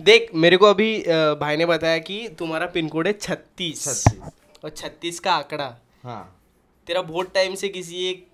देख 0.00 0.30
मेरे 0.34 0.56
को 0.56 0.66
अभी 0.66 0.98
भाई 1.40 1.56
ने 1.56 1.66
बताया 1.66 1.98
कि 1.98 2.28
तुम्हारा 2.38 2.66
पिन 2.66 2.88
कोड 2.88 3.06
है 3.06 3.12
छत्तीस। 3.12 4.04
और 4.64 4.70
छत्तीस 4.70 5.20
का 5.20 5.32
आंकड़ा। 5.32 5.76
हाँ। 6.04 6.42
तेरा 6.86 7.02
बहुत 7.02 7.34
टाइम 7.34 7.54
से 7.54 7.68
किसी 7.68 8.08
एक 8.10 8.26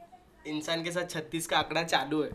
इंसान 0.47 0.85
के 0.85 0.91
साथ 0.91 1.11
छत्तीस 1.11 1.47
का 1.47 1.59
आंकड़ा 1.59 1.83
चालू 1.83 2.23
है। 2.23 2.31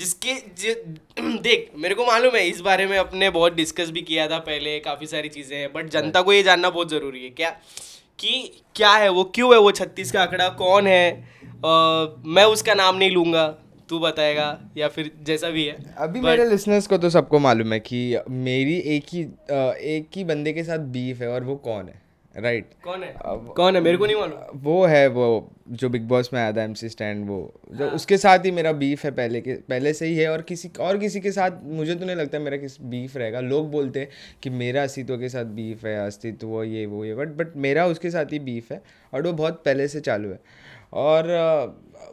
जिसके 0.00 0.34
जि- 0.34 0.76
देख 1.40 1.70
मेरे 1.76 1.94
को 1.94 2.06
मालूम 2.06 2.36
है 2.36 2.48
इस 2.48 2.60
बारे 2.60 2.86
में 2.86 2.98
अपने 2.98 3.30
बहुत 3.30 3.54
डिस्कस 3.54 3.90
भी 3.90 4.02
किया 4.02 4.28
था 4.28 4.38
पहले 4.38 4.78
काफ़ी 4.80 5.06
सारी 5.06 5.28
चीज़ें 5.28 5.58
हैं 5.58 5.72
बट 5.72 5.86
जनता 5.86 6.22
को 6.22 6.32
ये 6.32 6.42
जानना 6.42 6.70
बहुत 6.70 6.90
ज़रूरी 6.90 7.24
है 7.24 7.30
क्या? 7.30 7.56
कि 8.18 8.62
क्या 8.74 8.90
है 8.90 9.08
वो 9.08 9.24
क्यों 9.24 9.52
है 9.54 9.60
वो 9.60 9.70
छत्तीस 9.70 10.12
का 10.12 10.22
आंकड़ा 10.22 10.48
कौन 10.48 10.86
है? 10.86 11.10
आ, 11.66 12.06
मैं 12.26 12.44
उसका 12.44 12.74
नाम 12.74 12.96
नहीं 12.96 13.10
लूँगा 13.10 13.48
तू 13.88 13.98
बताएगा 13.98 14.60
या 14.76 14.88
फिर 14.88 15.10
जैसा 15.22 15.50
भी 15.50 15.64
है। 15.64 15.94
अभी 15.98 16.20
But- 16.20 16.28
मेरे 16.28 16.50
लिसनर्स 16.50 16.86
को 16.86 16.98
तो 16.98 17.10
सबको 17.10 17.38
मालूम 17.38 17.72
है 17.72 17.80
कि 17.80 18.18
मेरी 18.30 18.76
एक 18.78 19.04
ही 19.12 19.22
एक 19.96 20.16
ही 20.16 20.24
बंदे 20.24 20.52
के 20.52 20.64
साथ 20.64 20.78
बीफ 20.78 21.20
है 21.20 21.28
और 21.28 21.44
वो 21.44 21.56
कौन 21.56 21.84
है? 21.84 22.07
राइट 22.38 22.70
कौन 22.84 23.02
है? 23.02 23.14
कौन 23.56 23.76
है? 23.76 23.80
मेरे 23.82 23.96
को 23.96 24.06
नहीं 24.06 24.16
मालूम। 24.16 24.58
वो 24.62 24.84
है 24.84 25.06
वो 25.08 25.50
जो 25.70 25.88
बिग 25.88 26.02
बॉस 26.08 26.30
में 26.32 26.40
आया 26.40 26.52
था 26.52 26.62
एमसी 26.62 26.88
स्टैंड 26.88 27.26
वो। 27.28 27.38
जो 27.72 27.88
उसके 27.88 28.16
साथ 28.18 28.44
ही 28.44 28.50
मेरा 28.50 28.72
बीफ 28.74 29.04
है 29.04 29.10
पहले 29.10 29.40
के 29.40 29.54
पहले 29.68 29.92
से 29.92 30.06
ही 30.06 30.16
है 30.16 30.28
और 30.28 30.42
किसी 30.42 30.70
और 30.80 30.98
किसी 30.98 31.20
के 31.20 31.32
साथ 31.32 31.62
मुझे 31.64 31.94
तो 31.94 32.06
नहीं 32.06 32.16
लगता 32.16 32.38
मेरा 32.38 32.56
किस 32.56 32.80
बीफ 32.82 33.16
रहेगा। 33.16 33.40
लोग 33.40 33.70
बोलते 33.70 34.00
हैं 34.00 34.08
कि 34.42 34.50
मेरा 34.50 34.82
अस्तित्व 34.82 35.16
के 35.16 35.28
साथ 35.28 35.44
बीफ 35.56 35.84
है 35.84 35.96
अस्तित्व 36.06 36.62
ये 36.62 36.86
वो 36.86 37.04
ये 37.04 37.14
बट 37.14 37.28
बट 37.36 37.56
मेरा 37.56 37.86
उसके 37.86 38.10
साथ 38.10 38.32
ही 38.32 38.38
बीफ 38.38 38.72
है 38.72 38.82
और 39.14 39.22
वो 39.22 39.32
बहुत 39.32 39.62
पहले 39.64 39.88
से 39.88 40.00
चालू 40.00 40.30
है। 40.30 40.40
और 40.92 41.26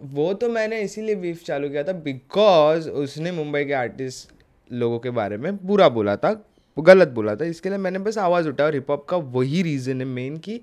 वो 0.03 0.33
तो 0.33 0.49
मैंने 0.49 0.81
इसीलिए 0.81 1.15
बीफ 1.15 1.43
चालू 1.43 1.69
किया 1.69 1.83
था 1.83 1.93
बिकॉज़ 2.03 2.89
उसने 2.89 3.31
मुंबई 3.31 3.63
के 3.65 3.73
आर्टिस्ट 3.73 4.33
लोगों 4.69 4.99
के 4.99 5.09
बारे 5.09 5.37
में 5.37 5.55
बुरा 5.65 5.89
बोला 5.89 6.15
था। 6.15 6.33
वो 6.77 6.81
गलत 6.83 7.07
बोला 7.07 7.35
था 7.35 7.45
इसके 7.45 7.69
लिए 7.69 7.77
मैंने 7.77 7.99
बस 7.99 8.17
आवाज़ 8.17 8.47
उठाया 8.49 8.67
और 8.67 8.73
हिप 8.73 8.89
हॉप 8.91 9.05
का 9.09 9.17
वही 9.17 9.61
रीज़न 9.61 9.99
है 10.01 10.05
मेन 10.07 10.37
कि 10.37 10.61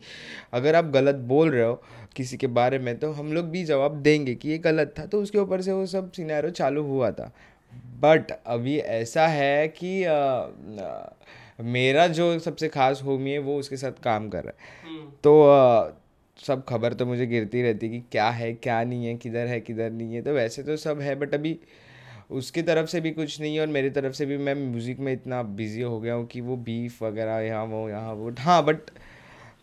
अगर 0.53 0.75
आप 0.75 0.85
गलत 0.85 1.15
बोल 1.15 1.51
रहे 1.51 1.65
हो 1.65 1.83
किसी 2.17 2.37
के 2.37 2.47
बारे 2.47 2.79
में 2.79 2.99
तो 2.99 3.13
हम 3.13 3.33
लोग 3.33 3.47
भी 3.47 3.65
जवाब 3.65 3.97
देंगे 4.03 4.35
कि 4.35 4.49
ये 4.49 4.59
गलत 4.59 4.95
था। 4.99 5.07
तो 5.07 5.23
उसके 5.23 5.39
ऊपर 5.39 5.61
से 5.61 5.73
वो 5.73 5.87
सब 5.87 6.13
सिनेरियो 6.13 6.51
चालू 6.51 6.83
हुआ 6.83 7.11
था। 7.11 7.33
बट 8.01 8.33
अभी 8.47 8.79
ऐसा 8.79 9.27
है 9.27 9.69
कि 9.69 10.03
अ, 10.05 10.13
अ, 10.13 11.15
मेरा 11.63 12.07
जो 12.07 12.39
सबसे 12.39 12.69
खास 12.69 13.03
होमी 13.05 13.31
है 13.31 13.39
वो 13.39 13.59
उसके 13.59 13.77
साथ 13.77 13.93
काम 14.03 14.29
कर 14.29 14.45
रहा 14.45 14.49
है। 14.49 15.01
तो 15.25 15.43
अ, 15.43 15.93
सब 16.47 16.65
खबर 16.65 16.93
तो 16.93 17.07
मुझे 17.07 17.27
गिरती 17.27 17.63
रहती 17.63 17.87
है 17.87 17.93
कि 17.93 18.01
क्या 18.13 18.29
है 18.31 18.53
क्या 18.55 18.85
नहीं 18.85 19.07
है 19.07 19.15
किधर 19.15 19.47
है 19.47 19.61
किधर 19.61 19.91
नहीं 19.91 20.15
है 20.15 20.23
तो 20.23 20.33
वैसे 20.33 20.63
तो 20.63 20.77
सब 20.77 21.01
है 21.01 21.15
बट 21.15 21.35
अभी 21.35 21.59
उसकी 22.33 22.63
तरफ़ 22.63 22.87
से 22.87 23.01
भी 23.01 23.11
कुछ 23.13 23.41
नहीं 23.41 23.55
है 23.55 23.61
और 23.61 23.67
मेरी 23.69 23.91
तरफ़ 23.91 24.13
से 24.15 24.27
भी 24.27 24.37
मैं 24.39 24.55
म्यूज़िक 24.55 24.99
में 24.99 25.13
इतना 25.13 25.43
बिज़ी 25.59 25.83
हो 25.83 25.99
गया 26.01 26.15
हूँ 26.15 26.27
कि 26.27 26.41
वो 26.41 26.57
बीफ 26.69 27.03
वगैरह 27.03 27.39
यहाँ 27.41 27.65
वो 27.67 27.89
यहाँ 27.89 28.13
वो। 28.15 28.31
हाँ 28.41 28.65
बट 28.65 28.91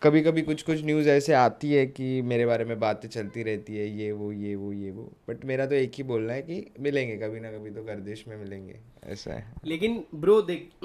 कभी 0.02 0.22
कभी 0.22 0.42
कुछ 0.42 0.62
कुछ 0.62 0.84
न्यूज़ 0.84 1.08
ऐसे 1.08 1.32
आती 1.34 1.72
है 1.72 1.86
कि 1.86 2.20
मेरे 2.22 2.46
बारे 2.46 2.64
में 2.64 2.78
बातें 2.80 3.08
चलती 3.08 3.42
रहती 3.42 3.76
है 3.76 3.86
ये 3.98 4.10
वो 4.12 4.30
ये 4.32 4.54
वो 4.54 4.72
ये 4.72 4.90
वो। 4.90 5.02
बट 5.28 5.44
मेरा 5.44 5.66
तो 5.66 5.74
एक 5.74 5.92
ही 5.94 6.02
बोलना 6.04 6.32
है 6.32 6.42
कि 6.42 6.64
मिलेंगे 6.80 7.16
कभी 7.18 7.40
ना 7.40 7.50
कभी 7.52 7.70
तो 7.70 7.82
गर्दिश 7.84 8.24
में 8.28 8.36
मिलेंगे 8.36 8.78
ऐसा 9.06 9.32
है। 9.32 9.44
लेकिन 9.66 10.04
ब्रो 10.14 10.40
देख 10.42 10.70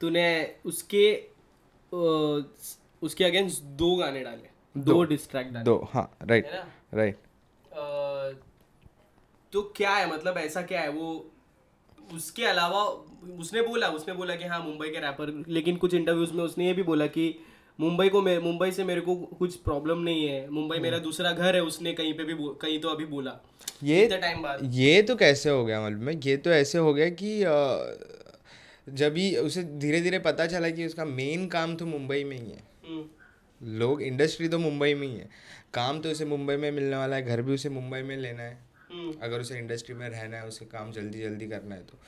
तूने 0.00 0.28
उसके 0.66 1.04
उसके 3.02 3.24
अगेंस्ट 3.24 3.62
दो 3.78 3.94
गाने 3.96 4.22
डाले 4.24 4.48
दो 4.76 5.02
डिस्ट्रैक्ट 5.04 5.52
डाले। 5.52 5.64
दो 5.64 5.76
हाँ 5.92 6.10
राइट 6.22 6.46
राइट 6.94 7.16
तो 9.52 9.62
क्या 9.76 9.90
है? 9.90 10.12
मतलब 10.12 10.38
ऐसा 10.38 10.62
क्या 10.62 10.80
है? 10.80 10.90
वो 10.90 11.30
उसके 12.14 12.44
अलावा 12.44 12.82
उसने 13.38 13.62
बोला 13.62 13.88
उसने 13.88 14.14
बोला 14.14 14.34
कि 14.34 14.44
हाँ 14.44 14.62
मुंबई 14.64 14.88
के 14.88 15.00
रैपर 15.00 15.44
लेकिन 15.48 15.76
कुछ 15.76 15.94
इंटरव्यूज़ 15.94 16.32
में 16.32 16.42
उसने 16.44 16.66
ये 16.66 16.72
भी 16.72 16.82
बोला 16.82 17.06
कि 17.06 17.34
मुंबई 17.78 18.08
को 18.08 18.22
मैं 18.22 18.38
मुंबई 18.38 18.70
से 18.70 18.84
मेरे 18.84 19.00
को 19.00 19.14
कुछ 19.16 19.54
प्रॉब्लम 19.56 19.98
नहीं 19.98 20.26
है। 20.28 20.48
मुंबई 20.50 20.78
मेरा 20.78 20.98
दूसरा 20.98 21.32
घर 21.32 21.54
है 21.54 21.62
उसने 21.62 21.92
कहीं 21.92 22.12
पे 22.14 22.24
भी 22.24 22.34
कहीं 22.60 22.78
तो 22.80 22.88
अभी 22.88 23.04
बोला। 23.04 23.32
ये 23.82 24.06
टाइम 24.08 24.42
बाद। 24.42 24.60
ये 24.74 25.02
तो 25.02 25.16
कैसे 25.16 25.50
हो 25.50 25.64
गया 25.64 25.80
मालूम 25.80 26.08
है? 26.08 26.20
ये 26.24 26.36
तो 26.36 26.50
ऐसे 26.50 26.78
हो 26.78 26.94
गया 26.94 27.08
कि 27.22 27.38
जब 28.94 29.16
ही 29.16 29.36
उसे 29.36 29.62
धीरे 29.62 30.00
धीरे 30.00 30.18
पता 30.18 30.46
चला 30.46 30.70
कि 30.70 30.86
उसका 30.86 31.04
मेन 31.04 31.46
काम 31.46 31.74
तो 31.76 31.86
मुंबई 31.86 32.24
में 32.24 32.36
ही 32.36 32.50
है। 32.50 32.62
हम्म, 32.86 33.78
लोग 33.78 34.02
इंडस्ट्री 34.02 34.48
तो 34.48 34.58
मुंबई 34.58 34.94
में 34.94 35.06
ही 35.06 35.14
है। 35.14 35.28
काम 35.74 36.00
तो 36.00 36.10
उसे 36.10 36.24
मुंबई 36.24 36.56
में 36.56 36.70
मिलने 36.70 36.96
वाला 36.96 37.16
है 37.16 37.26
घर 37.26 37.42
भी 37.42 37.54
उसे 37.54 37.68
मुंबई 37.68 38.02
में 38.02 38.16
लेना 38.16 38.42
है। 38.42 38.52
हम्म, 38.52 38.69
अगर 39.22 39.40
उसे 39.40 39.58
इंडस्ट्री 39.58 39.94
में 39.94 40.08
रहना 40.08 40.36
है 40.36 40.46
उसे 40.48 40.64
काम 40.66 40.92
जल्दी 40.92 41.22
जल्दी 41.22 41.48
करना 41.48 41.74
है 41.74 41.82
तो। 41.82 41.98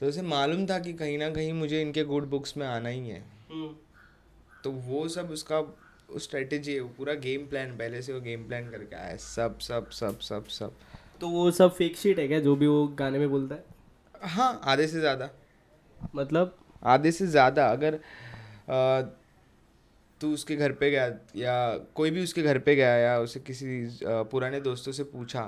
तो 0.00 0.06
उसे 0.06 0.22
मालूम 0.24 0.66
था 0.66 0.78
कि 0.78 0.92
कहीं 0.94 1.18
ना 1.18 1.28
कहीं 1.30 1.52
मुझे 1.52 1.80
इनके 1.82 2.04
गुड 2.04 2.28
बुक्स 2.30 2.56
में 2.56 2.66
आना 2.66 2.88
ही 2.88 3.08
है। 3.08 3.20
हम्म। 3.50 3.74
तो 4.64 4.70
वो 4.70 5.06
सब 5.08 5.30
उसका 5.30 5.60
उस 6.10 6.24
स्ट्रेटेजी 6.24 6.74
है 6.74 6.80
वो 6.80 6.88
पूरा 6.88 7.14
गेम 7.20 7.46
प्लान 7.46 7.76
पहले 7.76 8.02
से 8.02 8.12
वो 8.12 8.20
गेम 8.20 8.46
प्लान 8.46 8.70
करके 8.70 8.96
आया 8.96 9.16
सब 9.18 9.58
सब 9.60 9.90
सब 9.90 10.18
सब 10.20 10.46
सब। 10.48 10.76
तो 11.20 11.28
वो 11.28 11.50
सब 11.50 11.74
फेक 11.74 11.96
शीट 11.96 12.18
है 12.18 12.26
क्या? 12.28 12.40
जो 12.40 12.56
भी 12.56 12.66
वो 12.66 12.86
गाने 12.98 13.18
में 13.18 13.28
बोलता 13.30 13.54
है? 13.54 13.64
हाँ 14.14 14.60
आधे 14.64 14.86
से 14.86 15.00
ज़्यादा। 15.00 15.30
मतलब? 16.14 16.56
आधे 16.82 17.12
से 17.12 17.26
ज़्यादा। 17.26 17.66
अगर 17.66 17.98
तू 20.20 20.32
उसके 20.34 20.56
घर 20.56 20.72
पे 20.72 20.90
गया 20.90 21.06
या 21.36 21.76
कोई 21.94 22.10
भी 22.10 22.22
उसके 22.22 22.42
घर 22.42 22.58
पे 22.58 22.74
गया 22.76 22.96
या 22.96 23.18
उसे 23.18 23.40
किसी 23.40 23.66
पुराने 24.02 24.60
दोस्तों 24.60 24.92
से 24.92 25.04
पूछा 25.04 25.42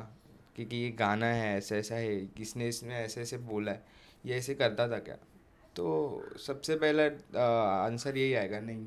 कि, 0.57 0.65
कि 0.65 0.77
ये 0.77 0.91
गाना 0.91 1.27
है 1.27 1.57
ऐसा 1.57 1.77
ऐसा 1.77 1.95
है 1.95 2.17
किसने 2.37 2.69
इसमें 2.69 2.95
ऐसे 2.97 3.21
ऐसे 3.23 3.37
बोला 3.39 3.73
है 3.73 3.85
ये 4.27 4.35
ऐसे 4.35 4.55
करता 4.55 4.89
था 4.89 4.99
क्या? 4.99 5.15
तो 5.77 6.23
सबसे 6.47 6.77
पहला 6.77 7.03
आंसर 7.85 8.17
यही 8.17 8.35
आएगा 8.35 8.61
नहीं। 8.61 8.87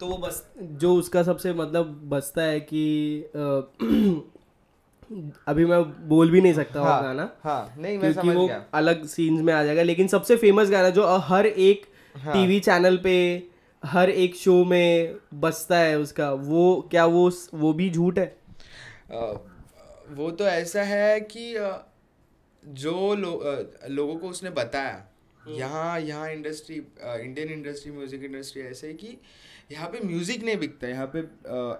तो 0.00 0.06
वो 0.08 0.16
बस 0.16 0.46
जो 0.58 0.94
उसका 0.94 1.22
सबसे 1.22 1.52
मतलब 1.52 2.00
बचता 2.08 2.42
है 2.42 2.60
कि 2.60 2.82
अ, 3.36 3.38
अभी 5.48 5.64
मैं 5.64 5.82
बोल 6.08 6.30
भी 6.30 6.40
नहीं 6.40 6.52
सकता 6.52 6.80
हाँ, 6.80 7.02
गाना। 7.02 7.30
हाँ 7.44 7.74
नहीं 7.78 7.98
मैं 7.98 8.12
क्योंकि 8.12 8.28
समझ 8.28 8.36
वो 8.36 8.46
गया। 8.46 8.64
अलग 8.74 9.04
सीन्स 9.06 9.42
में 9.42 9.52
आ 9.54 9.62
जाएगा 9.64 9.82
लेकिन 9.82 10.08
सबसे 10.08 10.36
फ़ेमस 10.36 10.70
गाना 10.70 10.90
जो 10.90 11.06
हर 11.18 11.46
एक 11.46 11.86
हाँ। 12.14 12.32
टीवी 12.34 12.60
चैनल 12.60 12.96
पे 12.96 13.14
हर 13.82 14.10
एक 14.10 14.36
शो 14.36 14.64
में 14.64 15.16
बजता 15.34 15.78
है 15.78 15.98
उसका 15.98 16.32
वो 16.32 16.88
क्या 16.90 17.04
वो 17.06 17.30
वो 17.54 17.72
भी 17.72 17.90
झूठ 17.90 18.18
है? 18.18 18.26
अ, 19.10 19.34
वो 20.10 20.30
तो 20.30 20.44
ऐसा 20.44 20.82
है 20.82 21.20
कि 21.20 21.52
जो 22.62 23.14
लो, 23.14 23.30
लोगों 23.88 24.16
को 24.16 24.28
उसने 24.28 24.50
बताया 24.50 25.04
यहाँ 25.48 26.00
यहाँ 26.00 26.30
industry 26.30 26.76
Indian 26.76 27.48
industry 27.48 27.92
music 27.92 28.22
industry 28.24 28.62
ऐसे 28.62 28.86
है 28.86 28.94
कि 28.94 29.16
यहाँ 29.72 29.88
पे 29.88 30.00
म्यूज़िक 30.06 30.44
नहीं 30.44 30.56
बिकता 30.56 30.88
यहाँ 30.88 31.06
पे 31.16 31.20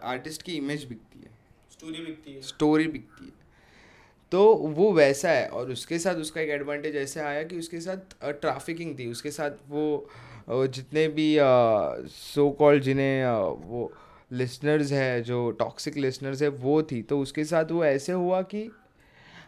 आर्टिस्ट 0.08 0.42
की 0.42 0.56
इमेज 0.56 0.84
बिकती 0.84 1.18
है। 1.18 1.30
स्टोरी 1.72 2.04
बिकती 2.04 2.32
है। 2.32 2.40
स्टोरी 2.42 2.86
बिकती 2.88 3.24
है। 3.24 3.32
तो 4.32 4.54
वो 4.54 4.92
वैसा 4.92 5.30
है 5.30 5.48
और 5.48 5.70
उसके 5.70 5.98
साथ 5.98 6.14
उसका 6.14 6.40
एक 6.40 6.48
एडवांटेज 6.50 6.96
ऐसे 6.96 7.20
आया 7.20 7.42
कि 7.42 7.58
उसके 7.58 7.80
साथ 7.80 8.14
ट्रैफिकिंग 8.24 8.98
थी 8.98 9.06
उसके 9.10 9.30
साथ 9.30 9.50
वो 9.68 10.08
जितने 10.50 11.06
भी 11.08 11.36
सो 12.10 12.50
कॉल्ड 12.50 12.82
जिन्हें 12.82 13.26
वो 13.66 13.92
लिसनर्स 14.30 14.92
हैं 14.92 15.22
जो 15.22 15.50
टॉक्सिक 15.50 15.96
लिसनर्स 15.96 16.42
है 16.42 16.48
वो 16.48 16.82
थी। 16.82 17.02
तो 17.02 17.20
उसके 17.20 17.44
साथ 17.44 17.70
वो 17.70 17.84
ऐसे 17.84 18.12
हुआ 18.12 18.42
कि 18.42 18.68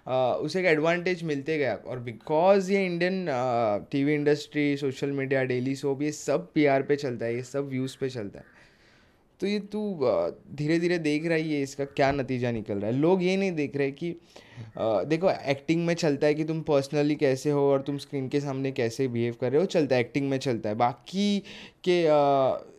Uh, 0.07 0.15
उसे 0.15 0.61
एक 0.61 0.67
एडवांटेज 0.67 1.23
मिलते 1.23 1.57
गया। 1.59 1.75
और 1.77 1.99
बिकॉज़ 1.99 2.71
ये 2.73 2.85
Indian 2.87 3.27
TV 3.91 4.15
industry 4.15 4.77
social 4.77 5.11
media 5.11 5.43
daily 5.45 5.75
soap 5.77 6.03
ये 6.03 6.13
सब 6.13 6.49
पीआर 6.53 6.83
पे 6.83 6.97
चलता 6.97 7.27
है 7.27 7.35
ये 7.35 7.43
सब 7.43 7.69
व्यूज़ 7.69 7.97
पे 8.01 8.09
चलता 8.09 8.39
है। 8.39 8.45
तो 9.41 9.47
ये 9.47 9.59
तू 9.73 9.81
धीरे 10.57 10.79
धीरे 10.79 10.99
देख 10.99 11.27
रहा 11.27 11.35
है 11.35 11.49
ये 11.49 11.63
इसका 11.63 11.85
क्या 11.87 12.11
नतीजा 12.13 12.51
निकल 12.53 12.79
रहा 12.79 12.91
है। 12.91 12.97
लोग 12.97 13.23
ये 13.23 13.37
नहीं 13.37 13.53
देख 13.53 13.77
रहे 13.77 13.91
कि 13.93 14.11
देखो 14.79 15.31
एक्टिंग 15.31 15.85
में 15.87 15.95
चलता 15.95 16.27
है 16.27 16.35
कि 16.35 16.45
तुम 16.45 16.61
पर्सनली 16.63 17.15
कैसे 17.17 17.51
हो 17.51 17.61
और 17.71 17.83
तुम 17.83 17.99
स्क्रीन 17.99 18.29
के 18.29 18.41
सामने 18.41 18.73
कैसे 18.73 19.07
बिहेव 19.09 19.37
कर 19.41 19.53
रहे 19.53 19.61
हो 19.61 19.67
चलता 19.67 19.95
है 19.95 20.01
एक्टिंग 20.01 20.29
में 20.31 20.39
चलता 20.39 20.69
है। 20.69 20.75
बाकी 20.75 21.39
के 21.89 22.01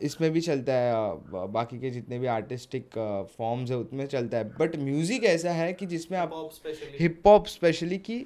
इसमें 0.05 0.29
भी 0.31 0.41
चलता 0.41 0.73
है 0.73 1.47
बाकी 1.49 1.79
के 1.79 1.89
जितने 1.89 2.19
भी 2.19 2.27
आर्टिस्टिक 2.29 2.99
फॉर्म्स 3.37 3.71
है 3.71 3.77
उसमें 3.77 4.05
चलता 4.07 4.37
है। 4.37 4.51
बट 4.57 4.75
म्यूज़िक 4.79 5.23
ऐसा 5.25 5.51
है 5.53 5.71
कि 5.73 5.85
जिसमें 5.85 6.19
आप 6.19 6.51
हिप 6.99 7.21
हॉप 7.27 7.47
स्पेशली 7.47 7.97
कि 7.99 8.25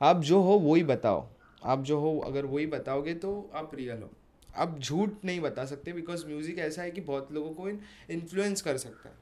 आप 0.00 0.22
जो 0.22 0.40
हो 0.40 0.58
वही 0.60 0.82
बताओ। 0.84 1.26
आप 1.62 1.82
जो 1.82 1.98
हो 2.00 2.18
अगर 2.26 2.44
वही 2.46 2.66
बताओगे 2.68 3.14
तो 3.16 3.50
आप 3.54 3.70
रियल 3.74 4.02
हो। 4.02 4.10
आप 4.56 4.78
झूठ 4.78 5.24
नहीं 5.24 5.40
बता 5.40 5.64
सकते 5.64 5.92
बिकॉज़ 5.92 6.26
म्यूज़िक 6.26 6.58
ऐसा 6.58 6.82
है 6.82 6.90
कि 6.90 7.00
बहुत 7.00 7.32
लोगों 7.32 7.50
को 7.50 7.68
इन्फ्लुएंस 8.12 8.62
कर 8.62 8.76
सकता 8.76 9.08
है। 9.08 9.14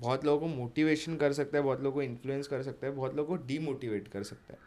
बहुत 0.00 0.24
लोगों 0.24 0.40
को 0.40 0.46
मोटिवेशन 0.46 1.16
कर 1.16 1.32
सकता 1.32 1.58
है 1.58 1.64
बहुत 1.64 1.80
लोगों 1.80 1.94
को 1.94 2.02
इन्फ्लुएंस 2.02 2.46
कर 2.46 2.62
सकता 2.62 2.86
है 2.86 2.92
बहुत 2.92 3.14
लोगों 3.14 3.36
को 3.36 3.44
डीमोटिवेट 3.46 4.08
कर 4.08 4.22
सकता 4.22 4.52
है। 4.52 4.58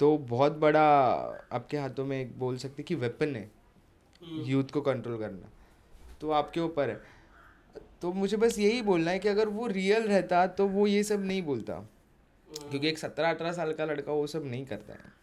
तो 0.00 0.16
बहुत 0.18 0.52
बड़ा 0.52 0.82
आपके 1.52 1.76
हाथों 1.76 2.04
में 2.04 2.20
एक 2.20 2.38
बोल 2.38 2.56
सकते 2.56 2.82
कि 2.82 2.94
वेपन 2.94 3.36
है 3.36 3.50
यूथ 4.22 4.64
को 4.64 4.80
कंट्रोल 4.80 5.18
करना। 5.18 5.50
तो 6.20 6.30
आपके 6.30 6.60
ऊपर 6.60 6.90
है। 6.90 7.00
तो 8.02 8.12
मुझे 8.12 8.36
बस 8.36 8.58
यही 8.58 8.82
बोलना 8.82 9.10
है 9.10 9.18
कि 9.18 9.28
अगर 9.28 9.48
वो 9.48 9.66
रियल 9.66 10.02
रहता 10.02 10.46
तो 10.46 10.66
वो 10.68 10.86
ये 10.86 11.02
सब 11.02 11.24
नहीं 11.24 11.42
बोलता। 11.42 11.74
क्योंकि 12.48 12.88
एक 12.88 12.98
सत्रह 12.98 13.30
अठारह 13.30 13.52
साल 13.52 13.72
का 13.72 13.84
लड़का 13.84 14.12
वो 14.12 14.26
सब 14.26 14.44
नहीं 14.44 14.66
करता 14.66 14.92
है। 14.92 15.17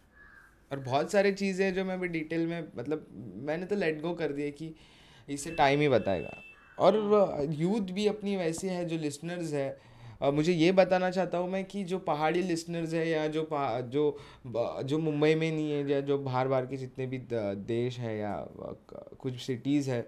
और 0.70 0.78
बहुत 0.80 1.12
सारी 1.12 1.32
चीज़ें 1.32 1.72
जो 1.74 1.84
मैं 1.84 1.94
अभी 1.94 2.08
डिटेल 2.08 2.46
में 2.46 2.60
मतलब 2.78 3.06
मैंने 3.46 3.66
तो 3.66 3.76
लेट 3.76 4.00
गो 4.02 4.12
कर 4.14 4.32
दिया 4.32 4.50
कि 4.52 4.74
इसे 5.28 5.50
टाइम 5.52 5.80
ही 5.80 5.88
बताएगा। 5.88 6.42
और 6.78 6.96
यूथ 7.50 7.92
भी 7.92 8.06
अपनी 8.06 8.36
वैसी 8.36 8.68
है 8.68 8.84
जो 8.84 8.96
लिसनर्स 8.98 9.52
है। 9.52 9.68
अ, 10.22 10.30
मुझे 10.30 10.52
ये 10.52 10.72
बताना 10.72 11.10
चाहता 11.10 11.38
हूँ 11.38 11.48
मैं 11.50 11.64
कि 11.64 11.84
जो 11.84 11.98
पहाड़ी 12.00 12.42
लिसनर्स 12.42 12.94
है 12.94 13.08
या 13.08 13.26
जो 13.28 13.46
जो 13.92 14.04
जो 14.84 14.98
मुंबई 14.98 15.34
में 15.34 15.50
नहीं 15.52 15.70
है 15.72 15.90
या 15.90 16.00
जो 16.02 16.18
बाहर 16.18 16.48
बाहर 16.48 16.66
के 16.66 16.76
जितने 16.76 17.06
भी 17.06 17.18
देश 17.66 17.98
है 17.98 18.16
या 18.18 18.34
कुछ 19.20 19.40
सिटीज़ 19.40 19.90
है 19.90 20.06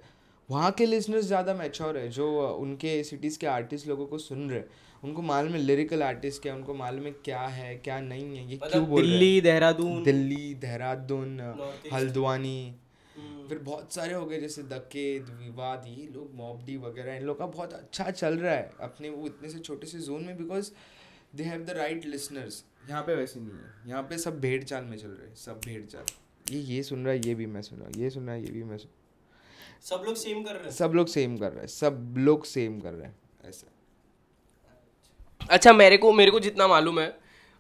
वहाँ 0.49 0.71
के 0.73 0.87
लिसनर्स 0.87 1.25
ज़्यादा 1.25 1.55
मैच्योर 1.55 1.97
है 1.99 2.09
जो 2.09 2.27
उनके 2.51 3.03
सिटीज़ 3.05 3.39
के 3.39 3.47
आर्टिस्ट 3.47 3.89
लोगों 3.89 4.07
को 4.07 4.19
सुन 4.19 4.49
रहे 4.51 4.59
हैं। 4.59 4.69
उनको 5.05 5.23
मालूम 5.23 5.53
है 5.53 5.59
लिरिकल 5.61 6.03
आर्टिस्ट 6.03 6.43
क्या 6.43 6.55
उनको 6.55 6.75
मालूम 6.75 7.05
है 7.05 7.11
क्या 7.25 7.41
है 7.57 7.75
क्या 7.85 8.01
नहीं 8.01 8.37
है 8.37 8.45
ये 8.51 8.57
क्यों 8.57 8.69
मतलब 8.69 8.89
बोल 8.89 9.01
रहे 9.03 9.11
दिल्ली 9.11 9.41
देहरादून। 9.41 10.03
दिल्ली 10.05 10.55
देहरादून 10.63 11.41
हल्द्वानी 11.93 12.59
हम्म, 13.17 13.47
फिर 13.49 13.59
बहुत 13.61 13.93
सारे 13.95 14.15
हो 14.15 14.25
गए 14.27 14.41
जैसे 14.41 14.63
दकेत 14.73 15.31
विवाद 15.41 15.85
ये 15.89 16.07
लोग 16.15 16.35
मॉबडी 16.37 16.77
वगैरह 16.79 17.17
इन 17.17 17.23
लोग 17.25 17.39
का 17.39 17.47
बहुत 17.47 17.73
अच्छा 17.75 18.11
चल 18.11 18.39
रहा 18.39 18.55
है 18.55 18.71
अपने 18.83 19.09
वो 19.11 19.27
इतने 19.27 19.49
से 19.49 19.59
छोटे 19.61 19.87
से 19.87 19.99
जोन 20.09 20.25
में 20.25 20.37
because 20.39 20.71
they 21.37 21.45
have 21.45 21.65
the 21.65 21.71
right 21.79 22.07
listeners 22.07 22.65
यहाँ 22.89 23.03
पे 23.03 23.15
वैसे 23.15 23.41
नहीं 23.41 23.51
है। 23.53 23.89
यहाँ 23.89 24.03
पे 24.03 24.19
सब 24.19 24.41
भेड़ 24.41 24.63
चाल 24.65 24.85
में 24.85 24.97
चल 24.99 25.09
रहे 25.09 25.29
हैं 25.29 25.35
सब 25.37 25.61
भेड़ 25.67 25.85
चाल 25.87 26.05
ये 26.47 26.61
ये 26.75 26.83
सुन 26.83 27.05
रहा 27.05 27.15
है 27.15 27.21
ये 27.27 27.35
भी 27.35 27.47
मैं 27.47 27.63
सुन 27.63 27.79
रहा 27.79 27.87
हूँ 27.87 28.03
ये 28.03 28.11
सुन 28.11 28.27
रहा 28.27 28.35
है 28.35 28.45
ये 28.45 28.51
भी 28.51 28.63
मैं 28.65 28.79
सुन 28.79 28.91
सब 29.89 30.03
लोग 30.07 30.17
सेम 30.17 30.43
कर 30.45 30.55
रहे 30.55 30.65
हैं। 30.65 30.71
सब 30.73 30.93
लोग 30.95 31.09
सेम 31.09 31.37
कर 31.39 31.51
रहे 31.53 31.61
हैं 31.61 31.67
सब 31.73 32.15
लोग 32.19 32.45
सेम 32.47 32.79
कर 32.81 32.93
रहे 32.93 33.07
हैं 33.07 33.49
ऐसा। 33.49 33.67
अच्छा 35.41 35.73
मेरे 35.73 35.97
को 35.97 36.13
मेरे 36.13 36.31
को 36.31 36.41
जितना 36.41 36.67
मालूम 36.69 37.01
है 37.01 37.17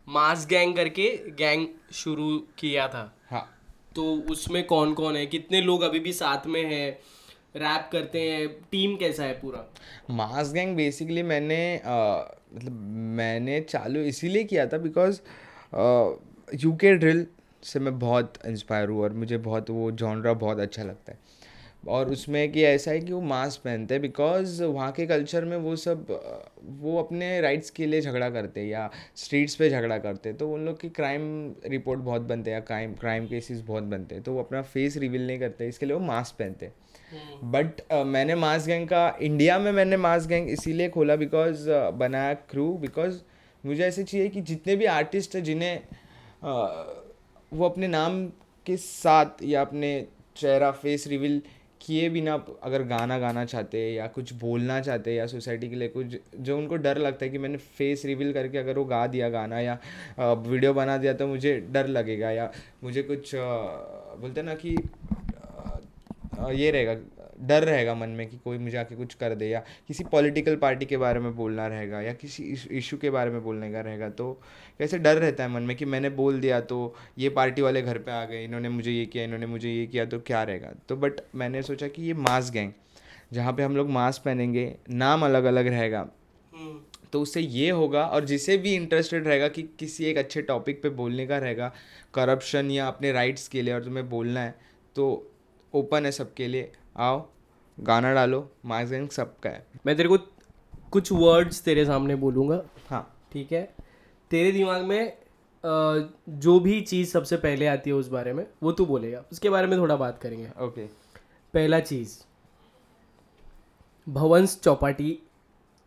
मास 0.08 0.46
गैंग 0.46 0.74
करके 0.76 1.08
गैंग 1.38 1.66
शुरू 1.92 2.36
किया 2.58 2.86
था। 2.88 3.02
हाँ। 3.30 3.44
तो 3.96 4.04
उसमें 4.30 4.64
कौन 4.66 4.92
कौन 4.94 5.16
है? 5.16 5.24
कितने 5.26 5.60
लोग 5.60 5.82
अभी 5.82 5.98
भी 5.98 6.12
साथ 6.12 6.46
में 6.46 6.62
हैं? 6.64 6.90
रैप 7.56 7.88
करते 7.92 8.20
हैं? 8.20 8.48
टीम 8.70 8.96
कैसा 8.96 9.24
है 9.24 9.32
पूरा? 9.40 9.64
मास 10.10 10.52
गैंग 10.52 10.76
बेसिकली 10.76 11.22
मैंने 11.22 11.60
मतलब 11.76 12.72
मैंने 13.16 13.60
चालू 13.60 14.00
इसीलिए 14.02 14.44
किया 14.44 14.66
था 14.66 14.78
बिकॉज़ 14.78 15.20
यूके 16.54 16.94
ड्रिल 16.94 17.26
से 17.62 17.80
मैं 17.80 17.98
बहुत 17.98 18.34
इंस्पायर 18.46 18.88
हूँ 18.88 19.02
और 19.02 19.12
मुझे 19.12 19.38
बहुत 19.38 19.70
वो 19.70 19.90
जॉनरा 19.90 20.32
बहुत 20.34 20.60
अच्छा 20.60 20.82
लगता 20.82 21.12
है। 21.12 21.18
और 21.88 22.10
उसमें 22.12 22.52
कि 22.52 22.62
ऐसा 22.64 22.90
है 22.90 23.00
कि 23.00 23.12
वो 23.12 23.20
मास्क 23.20 23.60
पहनते 23.60 23.94
हैं 23.94 24.00
बिकॉज़ 24.02 24.62
वहाँ 24.64 24.90
के 24.92 25.06
कल्चर 25.06 25.44
में 25.44 25.56
वो 25.56 25.76
सब 25.76 26.06
वो 26.80 26.98
अपने 26.98 27.40
राइट्स 27.40 27.70
के 27.70 27.86
लिए 27.86 28.00
झगड़ा 28.00 28.30
करते 28.30 28.60
हैं 28.60 28.68
या 28.68 28.90
स्ट्रीट्स 29.16 29.54
पे 29.54 29.70
झगड़ा 29.70 29.98
करते 29.98 30.28
हैं 30.28 30.38
तो 30.38 30.50
उन 30.52 30.64
लोग 30.66 30.80
की 30.80 30.88
क्राइम 30.88 31.22
रिपोर्ट 31.66 32.00
बहुत 32.00 32.22
बनते 32.22 32.50
हैं 32.50 32.58
या 32.58 32.64
क्राइम 32.64 32.94
क्राइम 32.94 33.26
केसेस 33.26 33.60
बहुत 33.60 33.82
बनते 33.82 34.14
हैं 34.14 34.24
तो 34.24 34.32
वो 34.32 34.40
अपना 34.40 34.62
फेस 34.62 34.96
रिवील 34.96 35.26
नहीं 35.26 35.38
करते 35.38 35.68
इसके 35.68 35.86
लिए 35.86 35.94
वो 35.96 36.00
मास्क 36.06 36.34
पहनते 36.38 36.66
हैं। 36.66 36.72
बट 37.52 37.80
uh, 37.92 38.04
मैंने 38.06 38.34
मास 38.34 38.66
गैंग 38.66 38.88
का 38.88 39.16
इंडिया 39.22 39.58
में 39.58 39.72
मैंने 39.72 39.96
मास 39.96 40.26
गैंग 40.26 40.48
इसीलिए 40.50 40.88
खोला 40.88 41.16
बिकॉज़ 41.16 41.70
uh, 41.70 41.92
बनाया 41.94 42.34
क्रू 42.34 42.72
बिकॉज़ 42.72 43.20
मुझे 43.66 43.84
ऐसे 43.84 44.04
चाहिए 44.04 44.28
कि 44.28 44.40
जितने 44.40 44.76
भी 44.76 44.84
आर्टिस्ट 44.84 45.36
हैं 45.36 45.44
जिन्हें 45.44 45.78
अ, 46.44 46.84
वो 47.52 47.64
अपने 47.68 47.88
नाम 47.88 48.26
के 48.66 48.76
साथ 48.76 49.42
या 49.42 49.60
अपने 49.60 50.06
चेहरा 50.36 50.70
फेस 50.70 51.06
रिवील 51.06 51.42
किए 51.80 52.08
बिना 52.10 52.34
अगर 52.62 52.82
गाना 52.82 53.18
गाना 53.18 53.44
चाहते 53.44 53.78
या 53.94 54.06
कुछ 54.06 54.32
बोलना 54.32 54.80
चाहते 54.80 55.14
या 55.14 55.26
सोसाइटी 55.26 55.68
के 55.68 55.76
लिए 55.76 55.88
कुछ, 55.88 56.16
जो 56.36 56.56
उनको 56.58 56.76
डर 56.76 56.98
लगता 56.98 57.24
है 57.24 57.30
कि 57.32 57.38
मैंने 57.38 57.56
फेस 57.78 58.04
रिवील 58.04 58.32
करके 58.32 58.58
अगर 58.58 58.78
वो 58.78 58.84
गा 58.84 59.06
दिया 59.06 59.28
गाना 59.30 59.60
या 59.60 59.78
वीडियो 60.20 60.72
बना 60.74 60.96
दिया 60.96 61.12
तो 61.12 61.26
मुझे 61.26 61.56
डर 61.72 61.86
लगेगा 61.88 62.30
या 62.30 62.50
मुझे 62.84 63.02
कुछ 63.02 63.30
बोलते 63.34 64.42
ना 64.42 64.54
कि 64.54 64.76
ये 66.54 66.70
रहेगा 66.70 66.94
डर 67.42 67.64
रहेगा 67.64 67.94
मन 67.94 68.08
में 68.08 68.26
कि 68.28 68.36
कोई 68.36 68.58
मुझे 68.58 68.76
आके 68.78 68.96
कुछ 68.96 69.14
कर 69.14 69.34
दे 69.34 69.48
या 69.48 69.60
किसी 69.88 70.04
पॉलिटिकल 70.04 70.56
पार्टी 70.56 70.86
के 70.86 70.96
बारे 70.96 71.20
में 71.20 71.36
बोलना 71.36 71.66
रहेगा 71.66 72.00
या 72.00 72.12
किसी 72.12 72.44
इशू 72.70 72.96
के 72.96 73.10
बारे 73.10 73.30
में 73.30 73.42
बोलने 73.42 73.72
का 73.72 73.80
रहेगा 73.80 74.08
तो 74.08 74.32
कैसे 74.78 74.98
डर 74.98 75.16
रहता 75.16 75.44
है 75.44 75.50
मन 75.50 75.62
में 75.62 75.76
कि 75.76 75.84
मैंने 75.84 76.10
बोल 76.10 76.40
दिया 76.40 76.60
तो 76.60 76.94
ये 77.18 77.28
पार्टी 77.28 77.62
वाले 77.62 77.82
घर 77.82 77.98
पे 77.98 78.12
आ 78.12 78.24
गए 78.24 78.44
इन्होंने 78.44 78.68
मुझे 78.68 78.90
ये 78.90 79.06
किया 79.06 79.24
इन्होंने 79.24 79.46
मुझे 79.46 79.70
ये 79.70 79.86
किया 79.86 80.04
तो 80.04 80.20
क्या 80.20 80.42
रहेगा? 80.42 80.72
तो 80.88 80.96
बट 80.96 81.20
मैंने 81.34 81.62
सोचा 81.62 81.88
कि 81.88 82.02
ये 82.02 82.14
मास 82.14 82.50
गैंग 82.50 82.72
जहाँ 83.32 83.52
पे 83.52 83.62
हम 83.62 83.76
लोग 83.76 83.90
मास्क 83.90 84.22
पहनेंगे 84.22 84.74
नाम 84.90 85.24
अलग 85.24 85.44
अलग 85.44 85.66
रहेगा 85.66 86.08
तो 87.12 87.20
उससे 87.22 87.40
ये 87.40 87.70
होगा 87.70 88.04
और 88.04 88.24
जिसे 88.24 88.56
भी 88.58 88.74
इंटरेस्टेड 88.74 89.26
रहेगा 89.26 89.48
कि 89.48 89.62
किसी 89.62 90.04
एक 90.04 90.18
अच्छे 90.18 90.42
टॉपिक 90.42 90.82
पे 90.82 90.88
बोलने 90.88 91.26
का 91.26 91.38
रहेगा 91.38 91.72
करप्शन 92.14 92.70
या 92.70 92.86
अपने 92.86 93.12
राइट्स 93.12 93.48
के 93.48 93.62
लिए 93.62 93.74
और 93.74 93.84
तुम्हें 93.84 94.08
बोलना 94.10 94.40
है 94.40 94.54
तो 94.96 95.32
ओपन 95.74 96.04
है 96.04 96.12
सबके 96.12 96.48
लिए। 96.48 96.70
आओ 96.98 97.26
गाना 97.78 98.12
डालो 98.14 98.40
गैंग 98.66 99.08
सबका 99.08 99.50
है। 99.50 99.66
मैं 99.86 99.96
तेरे 99.96 100.08
को 100.08 100.18
कुछ 100.92 101.12
वर्ड्स 101.12 101.60
तेरे 101.62 101.84
सामने 101.84 102.14
बोलूँगा। 102.16 102.62
हाँ। 102.88 103.02
ठीक 103.32 103.52
है? 103.52 103.62
तेरे 104.30 104.52
दिमाग 104.52 104.82
में 104.82 105.16
जो 106.38 106.58
भी 106.60 106.80
चीज़ 106.80 107.10
सबसे 107.10 107.36
पहले 107.36 107.66
आती 107.66 107.90
है 107.90 107.96
उस 107.96 108.08
बारे 108.08 108.32
में 108.32 108.46
वो 108.62 108.72
तू 108.72 108.86
बोलेगा। 108.86 109.24
उसके 109.32 109.50
बारे 109.50 109.66
में 109.66 109.78
थोड़ा 109.78 109.96
बात 109.96 110.18
करेंगे। 110.22 110.48
ओके। 110.60 110.86
पहला 111.54 111.80
चीज़ 111.80 112.18
भवंस 114.06 114.60
चौपाटी 114.62 115.18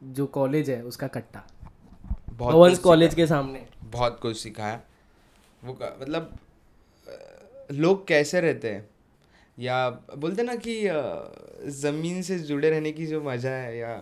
जो 0.01 0.25
कॉलेज 0.27 0.69
है 0.69 0.81
उसका 0.83 1.07
कट्टा। 1.07 1.43
भवंस 2.31 2.79
कॉलेज 2.79 3.15
के 3.15 3.27
सामने। 3.27 3.65
बहुत 3.83 4.19
कुछ 4.21 4.37
सिखाया 4.37 4.81
वो 5.63 5.77
मतलब 6.01 6.37
लोग 7.71 8.07
कैसे 8.07 8.41
रहते 8.41 8.69
हैं? 8.69 8.89
या 9.61 9.89
बोलते 10.17 10.43
ना 10.43 10.55
कि 10.67 10.75
ज़मीन 11.71 12.21
से 12.21 12.39
जुड़े 12.39 12.69
रहने 12.69 12.91
की 12.91 13.05
जो 13.07 13.21
मज़ा 13.21 13.49
है 13.49 13.77
या 13.77 14.01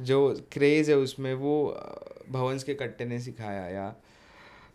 जो 0.00 0.18
क्रेज़ 0.52 0.90
है 0.90 0.96
उसमें 0.96 1.32
वो 1.34 1.54
भवंस 2.30 2.64
के 2.64 2.74
कट्टे 2.74 3.04
ने 3.04 3.18
सिखाया 3.20 3.66
या 3.68 3.94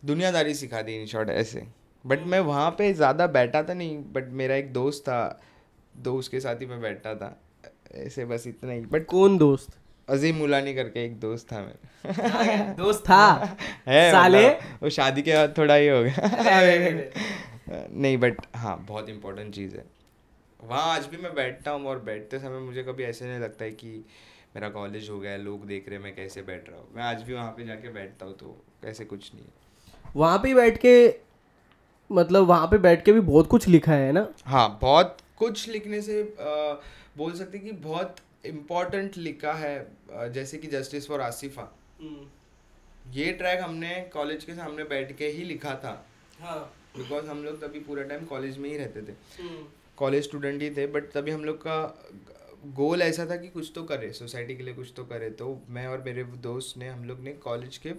दुनियादारी 0.05 0.53
सिखा 0.53 0.81
दी 0.81 0.95
इन 0.95 1.05
शॉर्ट 1.05 1.29
ऐसे। 1.29 1.63
बट 2.05 2.25
मैं 2.27 2.39
वहाँ 2.39 2.69
पे 2.71 2.91
ज़्यादा 2.93 3.27
बैठा 3.27 3.63
था 3.63 3.73
नहीं 3.73 3.97
बट 4.13 4.29
मेरा 4.31 4.55
एक 4.55 4.71
दोस्त 4.73 5.01
था 5.03 5.19
दोस्त 5.95 6.31
के 6.31 6.39
साथ 6.39 6.61
ही 6.61 6.65
मैं 6.65 6.81
बैठा 6.81 7.15
था। 7.15 7.35
ऐसे 7.95 8.25
बस 8.25 8.47
इतना 8.47 8.71
ही। 8.71 8.81
बट 8.81 9.05
कौन 9.05 9.37
दोस्त? 9.37 9.69
अजीम 10.09 10.35
मुलानी 10.35 10.73
करके 10.73 11.05
एक 11.05 11.19
दोस्त 11.19 11.51
था 11.51 11.59
मेरा। 11.61 12.73
दोस्त 12.77 13.03
था? 13.03 13.57
है 13.87 14.11
साले? 14.11 14.47
मतलब, 14.47 14.83
वो 14.83 14.89
शादी 14.89 15.21
के 15.21 15.33
बाद 15.33 15.57
थोड़ा 15.57 15.75
ही 15.75 15.87
हो 15.87 16.03
गया। 16.03 16.29
नहीं 17.91 18.17
बट 18.17 18.41
हाँ 18.55 18.77
बहुत 18.87 19.09
इंपॉर्टेंट 19.09 19.53
चीज़ 19.55 19.75
है। 19.75 19.85
वहाँ 20.67 20.93
आज 20.95 21.05
भी 21.05 21.17
मैं 21.17 21.33
बैठता 21.35 21.71
हूँ 21.71 21.87
और 21.87 21.99
बैठते 22.03 22.39
समय 22.39 22.59
मुझे 22.59 22.83
कभी 22.83 23.03
ऐसे 23.03 23.25
नहीं 23.25 23.39
लगता 23.39 23.65
है 23.65 23.71
कि 23.71 23.89
मेरा 24.55 24.69
कॉलेज 24.69 25.09
हो 25.09 25.19
गया 25.19 25.31
है 25.31 25.41
लोग 25.43 25.65
देख 25.67 25.87
रहे 25.89 25.97
हैं 25.97 26.03
मैं 26.03 26.15
कैसे 26.15 26.41
बैठ 26.41 26.69
रहा 26.69 26.79
हूँ। 26.79 26.87
मैं 26.95 27.03
आज 27.03 27.21
भी 27.23 27.33
वहाँ 27.33 27.51
पे 27.51 27.65
जाके 27.65 27.89
बैठता 27.93 28.25
हूँ 28.25 28.35
तो 28.37 28.55
ऐसे 28.87 29.05
कुछ 29.05 29.33
नहीं 29.33 29.43
है। 29.43 30.11
वहाँ 30.15 30.37
पे 30.39 30.53
बैठ 30.55 30.77
के 30.85 30.93
मतलब 32.09 32.47
वहाँ 32.47 32.67
पे 32.67 32.77
बैठ 32.77 33.03
के 33.05 33.11
भी 33.11 33.19
बहुत 33.19 33.47
कुछ 33.47 33.67
लिखा 33.67 33.93
है 33.93 34.11
ना? 34.11 34.27
हाँ 34.45 34.77
बहुत 34.81 35.17
कुछ 35.37 35.67
लिखने 35.69 36.01
से 36.01 36.21
अ, 36.21 36.81
बोल 37.17 37.33
सकते 37.33 37.59
कि 37.59 37.71
बहुत 37.71 38.15
इम्पोर्टेंट 38.45 39.17
लिखा 39.17 39.53
है 39.53 40.31
जैसे 40.33 40.57
कि 40.57 40.67
जस्टिस 40.67 41.07
फॉर 41.07 41.21
आसिफा 41.21 41.71
ये 43.13 43.31
ट्रैक 43.31 43.59
हमने 43.61 43.89
कॉलेज 44.13 44.43
के 44.43 44.53
सामने 44.55 44.83
बैठ 44.83 45.15
के 45.17 45.27
ही 45.27 45.43
लिखा 45.43 45.73
था। 45.75 45.91
बिकॉज़ 45.91 46.47
हाँ। 46.47 46.59
बिकॉज़ 46.97 47.25
हम 47.25 47.43
लोग 47.43 47.61
तभी 47.61 47.79
पूरा 47.79 48.03
टाइम 48.03 48.25
कॉलेज 48.25 48.57
में 48.57 48.69
ही 48.69 48.77
रहते 48.77 49.01
थे। 49.01 49.13
कॉलेज 49.97 50.23
स्टूडेंट 50.23 50.61
ही 50.61 50.69
थे 50.69 50.87
बट 50.87 51.11
तभी 51.11 51.31
हम 51.31 51.45
लोग 51.45 51.57
का 51.57 51.77
गोल 52.75 53.01
ऐसा 53.01 53.25
था 53.25 53.35
कि 53.35 53.47
कुछ 53.47 53.71
तो 53.75 53.83
करे 53.83 54.11
सोसाइटी 54.13 54.55
के 54.55 54.63
लिए 54.63 54.73
कुछ 54.73 54.91
तो 54.95 55.03
करे। 55.03 55.29
तो 55.31 55.61
मैं 55.69 55.85
और 55.87 56.03
मेरे 56.05 56.23
दोस्त 56.43 56.77
ने 56.77 56.87
हम 56.87 57.03
लोग 57.05 57.19
ने 57.19 57.31
कॉलेज 57.43 57.77
के 57.77 57.91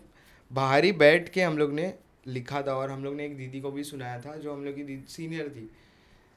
बाहर 0.51 0.85
ही 0.85 0.93
बैठ 0.95 1.29
के 1.29 1.43
हम 1.43 1.59
लोग 1.59 1.73
ने 1.73 1.93
लिखा 2.29 2.63
था 2.63 2.75
और 2.75 2.91
हम 2.91 3.05
लोग 3.05 3.15
ने 3.15 3.25
एक 3.27 3.37
दीदी 3.37 3.61
को 3.61 3.71
भी 3.71 3.85
सुनाया 3.85 4.21
था 4.21 4.37
जो 4.37 4.53
हम 4.53 4.65
लोग 4.65 4.75
की 4.75 4.83
दीदी 4.83 5.13
सीनियर 5.13 5.49
थी 5.49 5.71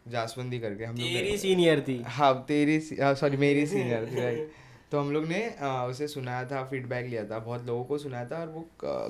जासवंदी 0.07 0.60
करके 0.60 0.86
हम 0.86 0.95
लोग 0.95 1.07
तेरी 1.07 1.38
सीनियर 1.38 1.82
थी। 1.88 2.01
हाँ 2.07 2.34
तेरी 2.47 2.80
सॉरी 2.82 3.38
मेरी 3.38 3.66
सीनियर 3.68 4.05
थी 4.05 4.16
राइट 4.16 4.51
तो 4.92 5.00
हम 5.00 5.12
लोग 5.12 5.26
ने 5.28 5.40
आ, 5.62 5.86
उसे 5.86 6.08
सुनाया 6.08 6.44
था 6.46 6.64
फीडबैक 6.66 7.06
लिया 7.08 7.24
था 7.24 7.40
बहुत 7.40 7.66
लोगों 7.66 7.84
को 7.84 7.98
सुनाया 7.98 8.26
था 8.26 8.38
और 8.38 8.48
वो 8.48 8.66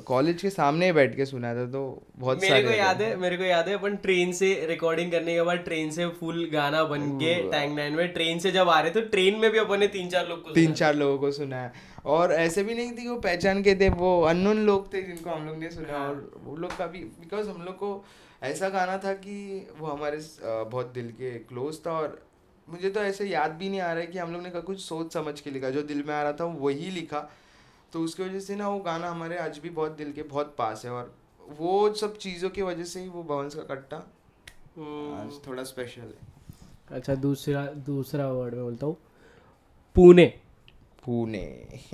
कॉलेज 0.07 0.41
के 0.41 0.49
सामने 0.49 0.91
बैठ 0.93 1.15
के 1.15 1.25
सुनाया 1.25 1.55
था 1.55 1.65
तो 1.71 1.84
बहुत 2.17 2.41
मेरे 2.41 2.63
को 2.63 2.71
याद 2.71 3.01
है 3.01 3.15
मेरे 3.17 3.38
को 3.38 3.43
याद 3.43 3.69
है 3.69 3.75
अपन 3.75 3.95
ट्रेन 4.03 4.32
से 4.34 4.53
रिकॉर्डिंग 4.69 5.11
करने 5.11 5.36
के 5.36 5.41
बाद 5.41 5.63
ट्रेन 5.65 5.91
से 5.91 6.07
फुल 6.19 6.49
गाना 6.53 6.84
बन 6.86 7.07
के 7.19 7.36
टैंग 7.51 7.75
नाइन 7.75 7.95
में 7.95 8.07
ट्रेन 8.13 8.39
से 8.39 8.51
जब 8.51 8.69
आ 8.69 8.80
रहे 8.80 8.91
तो 8.91 9.01
ट्रेन 9.09 9.39
में 9.39 9.49
भी 9.51 9.57
अपन 9.57 9.80
ने 9.80 9.88
तीन 9.89 10.09
चार 10.09 10.27
लोग 10.27 10.43
को 10.43 10.53
तीन 10.53 10.73
चार 10.73 10.95
लोगों 10.95 11.17
को 11.17 11.32
सुनाया 11.32 11.71
और 12.07 12.34
ऐसे 12.34 12.63
भी 12.63 12.75
नहीं 12.75 12.91
थी 12.91 13.07
वो 13.07 13.15
पहचान 13.21 13.63
के 13.63 13.75
थे 13.75 13.89
वो 13.97 14.21
अननोन 14.25 14.65
लोग 14.65 14.93
थे 14.93 15.01
जिनको 15.01 15.30
हम 15.30 15.45
लोग 15.47 15.57
ने 15.57 15.69
सुना 15.71 16.07
और 16.07 16.32
वो 16.43 16.55
लोग 16.55 16.77
का 16.77 16.88
भी 16.88 16.99
बिकॉज़ 17.19 17.49
हम 17.49 17.61
लोग 17.61 17.75
को 17.77 18.03
ऐसा 18.43 18.69
गाना 18.69 18.97
था 18.97 19.13
कि 19.19 19.36
वो 19.80 19.88
हमारे 19.88 20.19
बहुत 20.43 20.91
दिल 20.93 21.11
के 21.13 21.32
क्लोज 21.45 21.80
था 21.86 21.91
और 21.91 22.21
मुझे 22.70 22.89
तो 22.89 22.99
ऐसे 22.99 23.26
याद 23.26 23.51
भी 23.51 23.70
नहीं 23.70 23.80
आ 23.82 23.91
रहा 23.93 24.01
है 24.01 24.07
कि 24.07 24.17
हम 24.17 24.34
लोग 24.34 24.41
ने 24.41 24.49
का 24.49 24.59
कुछ 24.59 24.80
सोच 24.82 25.13
समझ 25.13 25.41
के 25.41 25.51
लिखा। 25.51 25.70
जो 25.70 25.82
दिल 25.82 26.03
में 26.03 26.15
आ 26.15 26.24
रहा 26.24 26.34
था 26.34 26.45
वही 26.45 26.89
लिखा। 26.91 27.30
तो 27.93 28.01
उसकी 28.01 28.24
वजह 28.24 28.39
से 28.39 28.55
ना 28.55 28.70
वो 28.70 28.80
गाना 28.80 29.09
हमारे 29.09 29.38
आज 29.38 29.57
भी 29.57 29.70
बहुत 29.70 29.91
दिल 29.91 30.11
के 30.11 30.24
बहुत 30.24 30.55
पास 30.57 30.86
है 30.86 30.91
और 30.91 31.15
वो 31.59 31.93
सब 31.93 32.17
चीज़ों 32.17 32.49
की 32.49 32.61
वजह 32.61 32.84
से 32.84 32.99
ही 32.99 33.07
वो 33.09 33.24
भवंस 33.24 33.55
का 33.55 33.61
कट्टा 33.61 33.97
आज 35.22 35.47
थोड़ा 35.47 35.63
स्पेशल 35.63 36.01
है। 36.01 36.17
अच्छा 36.91 37.15
दूसरा 37.15 37.65
दूसरा 37.65 38.28
वर्ड 38.28 38.53
में 38.55 38.63
बोलता 38.63 38.86
हूँ। 38.86 38.97
पुणे। 39.95 40.26
पुणे। 41.05 41.67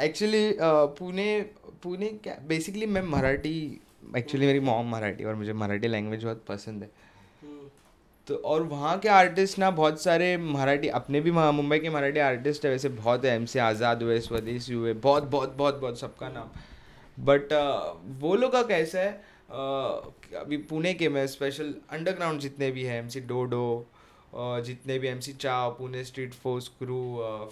एक्चुअली 0.00 0.56
पुणे 0.62 1.40
पुणे 1.82 2.08
क्या 2.08 2.38
बेसिकली 2.46 2.86
मैं 2.86 3.02
मराठी 3.02 3.80
एक्चुअली 4.16 4.46
मेरी 4.46 4.60
मॉम 4.62 4.90
मराठी 4.90 5.24
और 5.24 5.34
मुझे 5.34 5.52
मराठी 5.54 5.88
लैंग्वेज 5.88 6.24
बहुत 6.24 6.44
पसंद 6.48 6.82
है। 6.82 6.90
तो 8.26 8.34
और 8.44 8.62
वहाँ 8.64 8.98
के 8.98 9.08
आर्टिस्ट 9.08 9.58
ना 9.58 9.70
बहुत 9.72 10.02
सारे 10.02 10.36
मराठी 10.38 10.88
अपने 10.98 11.20
भी 11.20 11.30
मुंबई 11.30 11.78
के 11.78 11.90
मराठी 11.90 12.20
आर्टिस्ट 12.20 12.64
है 12.64 12.70
वैसे 12.70 12.88
बहुत 12.90 13.24
है 13.24 13.34
एम 13.36 13.44
से 13.46 13.58
आज़ाद 13.60 14.02
हुए 14.02 14.18
स्वदेशी 14.20 14.72
हुए 14.72 14.92
बहुत 14.94 15.22
बहुत 15.30 15.54
बहुत 15.56 15.80
बहुत 15.80 16.00
सबका 16.00 16.28
नाम। 16.28 16.50
बट 17.18 17.52
वो 18.20 18.34
लोग 18.34 18.52
का 18.52 18.62
कैसा 18.64 19.00
है 19.00 19.12
अभी 20.40 20.56
पुणे 20.70 20.92
के 20.94 21.08
में 21.08 21.26
स्पेशल 21.26 21.74
अंडरग्राउंड 21.90 22.40
जितने 22.40 22.70
भी 22.70 22.84
हैं 22.84 22.98
एम 22.98 23.08
सी 23.08 23.20
डोडो 23.22 23.86
जितने 24.36 24.98
भी 24.98 25.08
एम 25.08 25.20
सी 25.20 25.32
चाव 25.34 25.70
पुणे 25.72 26.04
स्ट्रीट 26.04 26.34
फोर्स 26.34 26.68
क्रू 26.78 27.02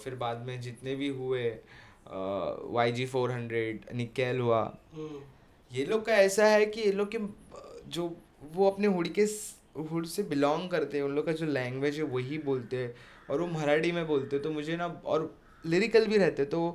फिर 0.03 0.15
बाद 0.15 0.43
में 0.47 0.59
जितने 0.61 0.95
भी 0.95 1.07
हुए 1.19 1.49
Y 2.09 2.91
G 2.91 3.05
four 3.05 3.31
hundred 3.31 3.85
nickel 3.95 4.39
हुआ। 4.39 4.63
ये 5.73 5.85
लोग 5.85 6.05
का 6.05 6.13
ऐसा 6.13 6.45
है 6.45 6.65
कि 6.65 6.81
ये 6.81 6.91
लोग 6.91 7.15
के 7.15 7.19
जो 7.91 8.15
वो 8.53 8.69
अपने 8.69 8.87
हुड 8.87 9.07
के 9.09 9.21
हुड 9.91 10.05
से 10.05 10.23
बिलोंग 10.23 10.69
करते 10.69 10.97
हैं 10.97 11.03
उन 11.05 11.15
लोग 11.15 11.25
का 11.25 11.31
जो 11.31 11.45
लैंग्वेज 11.45 11.97
है 11.97 12.03
वही 12.09 12.37
बोलते 12.37 12.77
हैं 12.77 12.93
और 13.29 13.41
वो 13.41 13.47
मराठी 13.49 13.91
में 13.91 14.05
बोलते 14.07 14.35
हैं। 14.35 14.43
तो 14.43 14.51
मुझे 14.51 14.75
ना 14.77 14.87
और 15.05 15.33
लिरिकल 15.65 16.05
भी 16.07 16.17
रहते 16.17 16.45
तो 16.45 16.69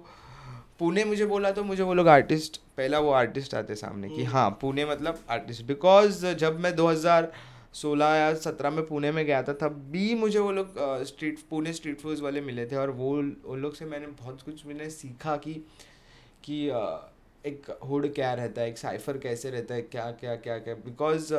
पुणे 0.79 1.05
मुझे 1.05 1.27
बोला 1.27 1.51
तो 1.51 1.65
मुझे 1.65 1.83
वो 1.83 1.95
लोग 1.95 2.09
आर्टिस्ट 2.09 2.57
पहला 2.77 2.99
वो 2.99 3.11
आर्टिस्ट 3.11 3.55
आते 3.55 3.75
सामने 3.75 4.09
कि 4.09 4.25
हाँ 4.25 4.51
पुणे 4.61 4.85
मतलब 4.87 5.23
आर्टिस्ट। 5.31 5.65
बिकॉज़ 5.67 6.27
जब 6.35 6.61
मैं 6.61 6.75
2016 6.77 8.15
या 8.15 8.35
17 8.37 8.71
में 8.71 8.85
पुणे 8.87 9.13
में 9.13 9.25
गया 9.27 9.43
था 9.43 9.53
तब 9.61 9.81
भी 9.93 10.15
मुझे 10.15 10.39
वो 10.39 10.51
लोग 10.53 10.75
स्ट्रीट 11.07 11.39
पुणे 11.51 11.73
स्ट्रीट 11.73 12.01
फूड्स 12.01 12.21
वाले 12.21 12.41
मिले 12.41 12.67
थे। 12.67 12.77
और 12.77 12.91
वो 12.91 13.11
उन 13.11 13.61
लोग 13.63 13.75
से 13.75 13.85
मैंने 13.85 14.07
बहुत 14.07 14.43
कुछ 14.43 14.67
मैंने 14.67 14.91
सीखा 14.91 15.37
कि 15.37 15.55
कि 16.45 16.69
एक 17.45 17.67
हुड 17.85 18.13
क्या 18.15 18.33
रहता 18.35 18.63
है 18.63 18.69
एक 18.69 18.79
साइफर 18.79 19.19
कैसे 19.19 19.51
रहता 19.51 19.75
है 19.75 19.83
क्या 19.83 20.11
क्या 20.13 20.35
क्या 20.37 20.59
क्या 20.59 20.75
बिकॉज़ 20.85 21.35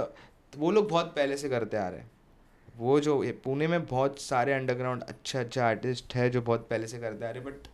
वो 0.58 0.72
लोग 0.72 0.90
बहुत 0.90 1.14
पहले 1.16 1.38
से 1.38 1.50
करते 1.50 1.78
आ 1.78 1.88
रहे 1.90 2.00
हैं। 2.00 2.12
वो 2.78 3.00
जो 3.00 3.22
पुणे 3.44 3.68
में 3.68 3.86
बहुत 3.86 4.20
सारे 4.22 4.54
अंडरग्राउंड 4.54 5.04
अच्छा 5.04 5.40
अच्छा 5.40 5.66
आर्टिस्ट 5.68 6.16
है 6.16 6.30
जो 6.30 6.42
बहुत 6.42 6.68
पहले 6.70 6.88
से 6.88 7.00
करते 7.00 7.26
आ 7.26 7.30
रहे 7.30 7.44
बट 7.44 7.68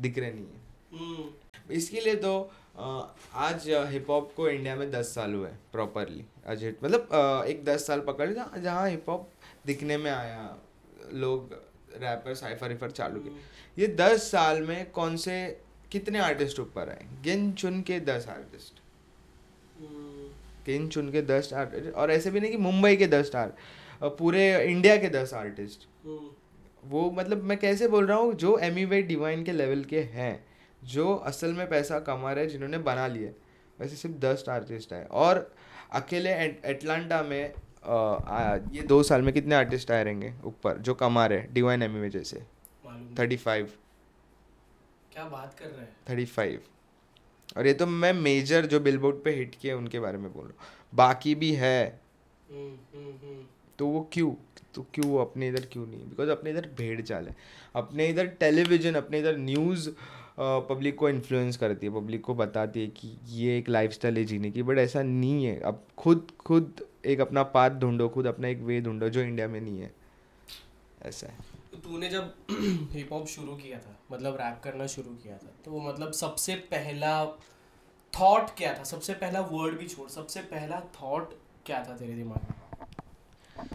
दिख 0.00 0.18
रहे 0.18 0.32
नहीं 0.32 0.46
है। 0.46 1.74
इसके 1.76 2.00
लिए 2.00 2.14
तो 2.16 2.38
आज 2.78 3.68
हिप 3.90 4.10
हॉप 4.10 4.32
को 4.36 4.48
इंडिया 4.48 4.76
में 4.76 4.90
दस 4.90 5.14
साल 5.14 5.34
हुए 5.34 5.48
प्रॉपरली 5.72 6.24
आज 6.48 6.64
मतलब 6.82 7.44
एक 7.48 7.64
दस 7.64 7.86
साल 7.86 8.00
पकड़ 8.00 8.30
जहाँ 8.30 8.60
जहाँ 8.62 8.88
हिप 8.90 9.08
हॉप 9.08 9.28
दिखने 9.66 9.96
में 9.96 10.10
आया 10.10 10.56
लोग 11.14 11.52
रैपर 11.96 12.34
साइफर 12.34 12.68
रिफर 12.68 12.90
चालू 12.90 13.20
किए। 13.20 13.32
ये 13.78 13.86
दस 13.96 14.30
साल 14.30 14.62
में 14.62 14.90
कौन 14.90 15.16
से 15.16 15.36
कितने 15.92 16.18
आर्टिस्ट 16.18 16.60
ऊपर 16.60 16.88
आए? 16.88 17.06
गिन 17.22 17.52
चुन 17.52 17.80
के 17.82 18.00
दस 18.00 18.26
आर्टिस्ट 18.28 18.80
गिन 20.66 20.88
चुन 20.88 21.10
के 21.12 21.22
दस 21.22 21.52
आर्टिस्ट 21.54 21.94
और 21.94 22.10
ऐसे 22.10 22.30
भी 22.30 22.40
नहीं 22.40 22.50
कि 22.50 22.56
मुंबई 22.56 22.96
के 22.96 23.06
दस 23.06 23.26
स्टार 23.26 23.56
पूरे 24.02 24.64
इंडिया 24.64 24.96
के 24.96 25.08
दस 25.08 25.34
आर्टिस्ट 25.34 25.86
वो 26.84 27.10
मतलब 27.10 27.42
मैं 27.42 27.58
कैसे 27.58 27.88
बोल 27.88 28.06
रहा 28.06 28.18
हूँ 28.18 28.34
जो 28.34 28.58
एमी 28.58 28.84
वे 28.84 29.02
डिवाइन 29.02 29.44
के 29.44 29.52
लेवल 29.52 29.84
के 29.84 30.00
हैं 30.00 30.44
जो 30.84 31.14
असल 31.14 31.52
में 31.52 31.68
पैसा 31.68 31.98
कमा 32.00 32.32
रहे 32.32 32.44
हैं 32.44 32.50
जिन्होंने 32.50 32.78
बना 32.78 33.06
लिए 33.06 33.34
वैसे 33.80 33.96
सिर्फ़ 33.96 34.16
दस 34.16 34.44
आर्टिस्ट 34.48 34.92
हैं 34.92 35.06
और 35.06 35.54
अकेले 35.92 36.30
एटलांटा 36.64 37.22
में 37.22 37.52
आ, 37.86 38.56
ये 38.72 38.82
दो 38.82 39.02
साल 39.02 39.22
में 39.22 39.32
कितने 39.34 39.54
आर्टिस्ट 39.54 39.90
आए 39.90 40.04
रहेंगे 40.04 40.32
ऊपर 40.44 40.78
जो 40.78 40.94
कमा 40.94 41.26
रहे 41.26 41.38
हैं 41.38 41.52
डिवाइन 41.52 41.82
एमी 41.82 42.00
वे 42.00 42.10
जैसे? 42.10 42.42
थर्टी 43.18 43.36
फाइव 43.36 43.68
क्या 45.16 45.24
बात 45.24 45.56
कर 45.58 45.66
रहे 45.66 45.80
हैं? 45.80 45.96
Thirty 46.10 46.24
five. 46.24 46.62
और 47.56 47.66
ये 47.66 47.72
तो 47.72 47.86
मैं 47.86 48.12
मेजर 48.12 48.66
जो 48.66 48.80
बिलबोर्ड 48.80 49.16
पे 49.16 49.30
हिट 49.30 49.54
किए 49.54 49.72
उनके 49.72 50.00
बारे 50.00 50.18
में 50.18 50.32
बोल 50.32 50.44
रहा 50.44 50.64
हूँ। 50.64 50.68
बाकी 50.94 51.34
भी 51.34 51.52
है। 51.52 52.00
हम्म, 52.50 52.98
हम्म, 52.98 53.10
हम्म। 53.10 53.44
तो 53.78 53.86
वो 53.86 54.10
क्यों? 54.12 54.34
तो 54.74 54.86
क्यों? 54.94 55.18
अपने 55.18 55.48
इधर 55.48 55.66
क्यों 55.72 55.86
नहीं? 55.86 56.08
बिकॉज़ 56.08 56.30
अपने 56.30 56.50
इधर 56.50 56.70
भेड़ 56.78 57.00
चाल 57.00 57.28
है। 57.28 57.36
अपने 57.76 58.06
इधर 58.06 58.26
टेलीविज़न 58.26 58.94
अपने 58.94 59.18
इधर 59.18 59.36
न्यूज़ 59.36 59.90
पब्लिक 60.40 60.96
को 60.96 61.08
इन्फ्लुएंस 61.08 61.56
करती 61.56 61.86
है। 61.86 61.94
पब्लिक 61.94 62.20
को 62.20 62.34
बताती 62.34 62.80
है 62.80 62.86
कि 62.86 63.18
ये 63.26 63.58
एक 63.58 63.68
लाइफस्टाइल 63.68 64.18
है 64.18 64.24
जीने 64.24 64.50
की। 64.50 64.62
बट 64.62 64.78
ऐसा 64.78 65.02
नहीं 65.02 65.44
है। 65.44 65.60
अब 65.60 65.86
खुद 65.98 66.30
खुद 66.40 66.86
एक 67.06 67.20
अपना 67.20 67.42
पाथ 67.42 67.70
ढूंढो 67.70 68.08
खुद 68.08 68.26
अपना 68.26 68.48
एक 68.48 68.58
वे 68.58 68.80
ढूंढो 68.80 69.08
जो 69.08 69.20
इंडिया 69.20 69.48
में 69.48 69.60
नहीं 69.60 69.80
है। 69.80 69.94
ऐसा 71.02 71.26
है। 71.26 71.55
तो 71.76 71.88
तूने 71.88 72.08
जब 72.08 72.34
हिप 72.92 73.12
हॉप 73.12 73.26
शुरू 73.26 73.56
किया 73.56 73.78
था 73.78 73.96
मतलब 74.12 74.36
रैप 74.36 74.60
करना 74.64 74.86
शुरू 74.86 75.14
किया 75.14 75.36
था 75.38 75.50
तो 75.64 75.80
मतलब 75.80 76.12
सबसे 76.12 76.54
पहला 76.54 77.24
थॉट 78.12 78.50
क्या 78.56 78.78
था? 78.78 78.84
सबसे 78.84 79.14
पहला 79.14 79.40
वर्ड 79.40 79.78
भी 79.78 79.88
छोड़, 79.88 80.08
सबसे 80.10 80.40
पहला 80.40 80.80
थॉट 80.80 81.34
क्या 81.66 81.84
था 81.84 81.96
तेरे 81.96 82.14
दिमाग 82.14 82.42
में? 82.42 83.68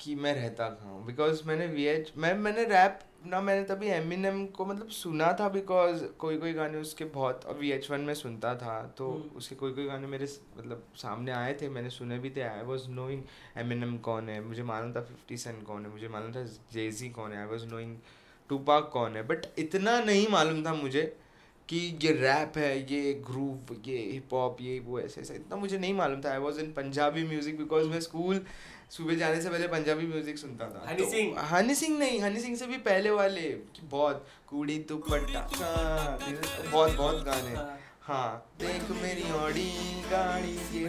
कि 0.00 0.14
मैं 0.14 0.34
रहता 0.34 0.68
कहाँ 0.68 1.04
बिकॉज़ 1.06 1.42
मैंने 1.46 1.66
वी 1.66 1.84
एच 1.84 2.12
मैं, 2.16 2.34
मैंने 2.34 2.64
रैप 2.64 3.00
ना 3.26 3.40
मैंने 3.40 3.62
तभी 3.64 3.88
एमिनेम 3.88 4.44
को 4.46 4.64
मतलब 4.66 4.88
सुना 4.90 5.32
था 5.40 5.48
बिकॉज़ 5.48 6.02
कोई 6.18 6.36
कोई 6.38 6.52
गाने 6.52 6.78
उसके 6.78 7.04
बहुत 7.14 7.46
वी 7.58 7.70
एच 7.72 7.90
वन 7.90 8.00
में 8.00 8.12
सुनता 8.14 8.54
था 8.54 8.80
तो 8.98 9.08
उसके 9.36 9.54
कोई 9.54 9.72
कोई 9.72 9.84
गाने 9.86 10.06
मेरे 10.06 10.26
मतलब 10.58 10.82
सामने 10.96 11.32
आए 11.32 11.54
थे 11.62 11.68
मैंने 11.68 11.90
सुने 11.90 12.18
भी 12.18 12.30
थे। 12.30 12.42
आई 12.42 12.62
वॉज़ 12.64 12.88
नोइंग 12.90 13.22
एमिनेम 13.58 13.96
कौन 13.98 14.28
है 14.28 14.40
मुझे 14.44 14.62
मालूम 14.62 14.92
था 14.92 15.00
फिफ्टी 15.02 15.36
सेंट 15.36 15.62
कौन 15.66 15.84
है 15.84 15.92
मुझे 15.92 16.08
मालूम 16.08 16.32
था 16.32 16.42
जेजी 16.72 17.08
कौन 17.10 17.32
है। 17.32 17.38
आई 17.38 17.46
वॉज़ 17.46 17.66
नोइंग 17.66 17.96
टूपाक 18.50 18.90
कौन 18.92 19.16
है 19.16 19.26
बट 19.26 19.46
इतना 19.58 19.98
नहीं 20.00 20.26
मालूम 20.28 20.64
था 20.66 20.74
मुझे 20.74 21.02
कि 21.68 21.78
ये 22.02 22.12
रैप 22.12 22.58
है 22.58 22.76
ये 22.92 23.12
ग्रूव 23.26 23.74
ये 23.86 23.98
हिप 24.12 24.32
हॉप 24.32 24.56
ये 24.60 24.78
वो 24.86 24.98
ऐसे 25.00 25.20
ऐसा 25.20 25.34
इतना 25.34 25.56
मुझे 25.56 25.78
नहीं 25.78 25.94
मालूम 25.94 26.20
था। 26.20 26.32
I 26.32 26.38
was 26.38 26.60
in 26.60 26.72
Punjabi 26.72 27.24
music 27.26 27.58
because 27.58 27.88
मैं 27.88 28.00
स्कूल 28.00 28.44
सुबह 28.92 29.14
जाने 29.16 29.40
से 29.42 29.50
पहले 29.50 29.66
पंजाबी 29.68 30.06
म्यूज़िक 30.06 30.38
सुनता 30.38 30.68
था 30.70 30.84
हनी 30.88 30.98
तो- 30.98 31.10
सिंह? 31.10 31.38
हनी 31.52 31.74
सिंह 31.74 31.98
नहीं 31.98 32.20
हनी 32.20 32.40
सिंह 32.40 32.56
से 32.56 32.66
भी 32.66 32.76
पहले 32.88 33.10
वाले 33.10 33.48
बहुत 33.90 34.26
कूड़ी 34.48 34.78
दुपट्टा 34.88 35.46
हाँ, 35.54 36.18
बहुत 36.72 36.96
बहुत 36.96 37.22
गाने 37.24 37.54
हाँ 38.02 38.28
देख 38.60 38.90
मेरी 39.02 39.30
ऑडी 39.32 39.70
गाड़ी 40.10 40.52
ये। 40.74 40.88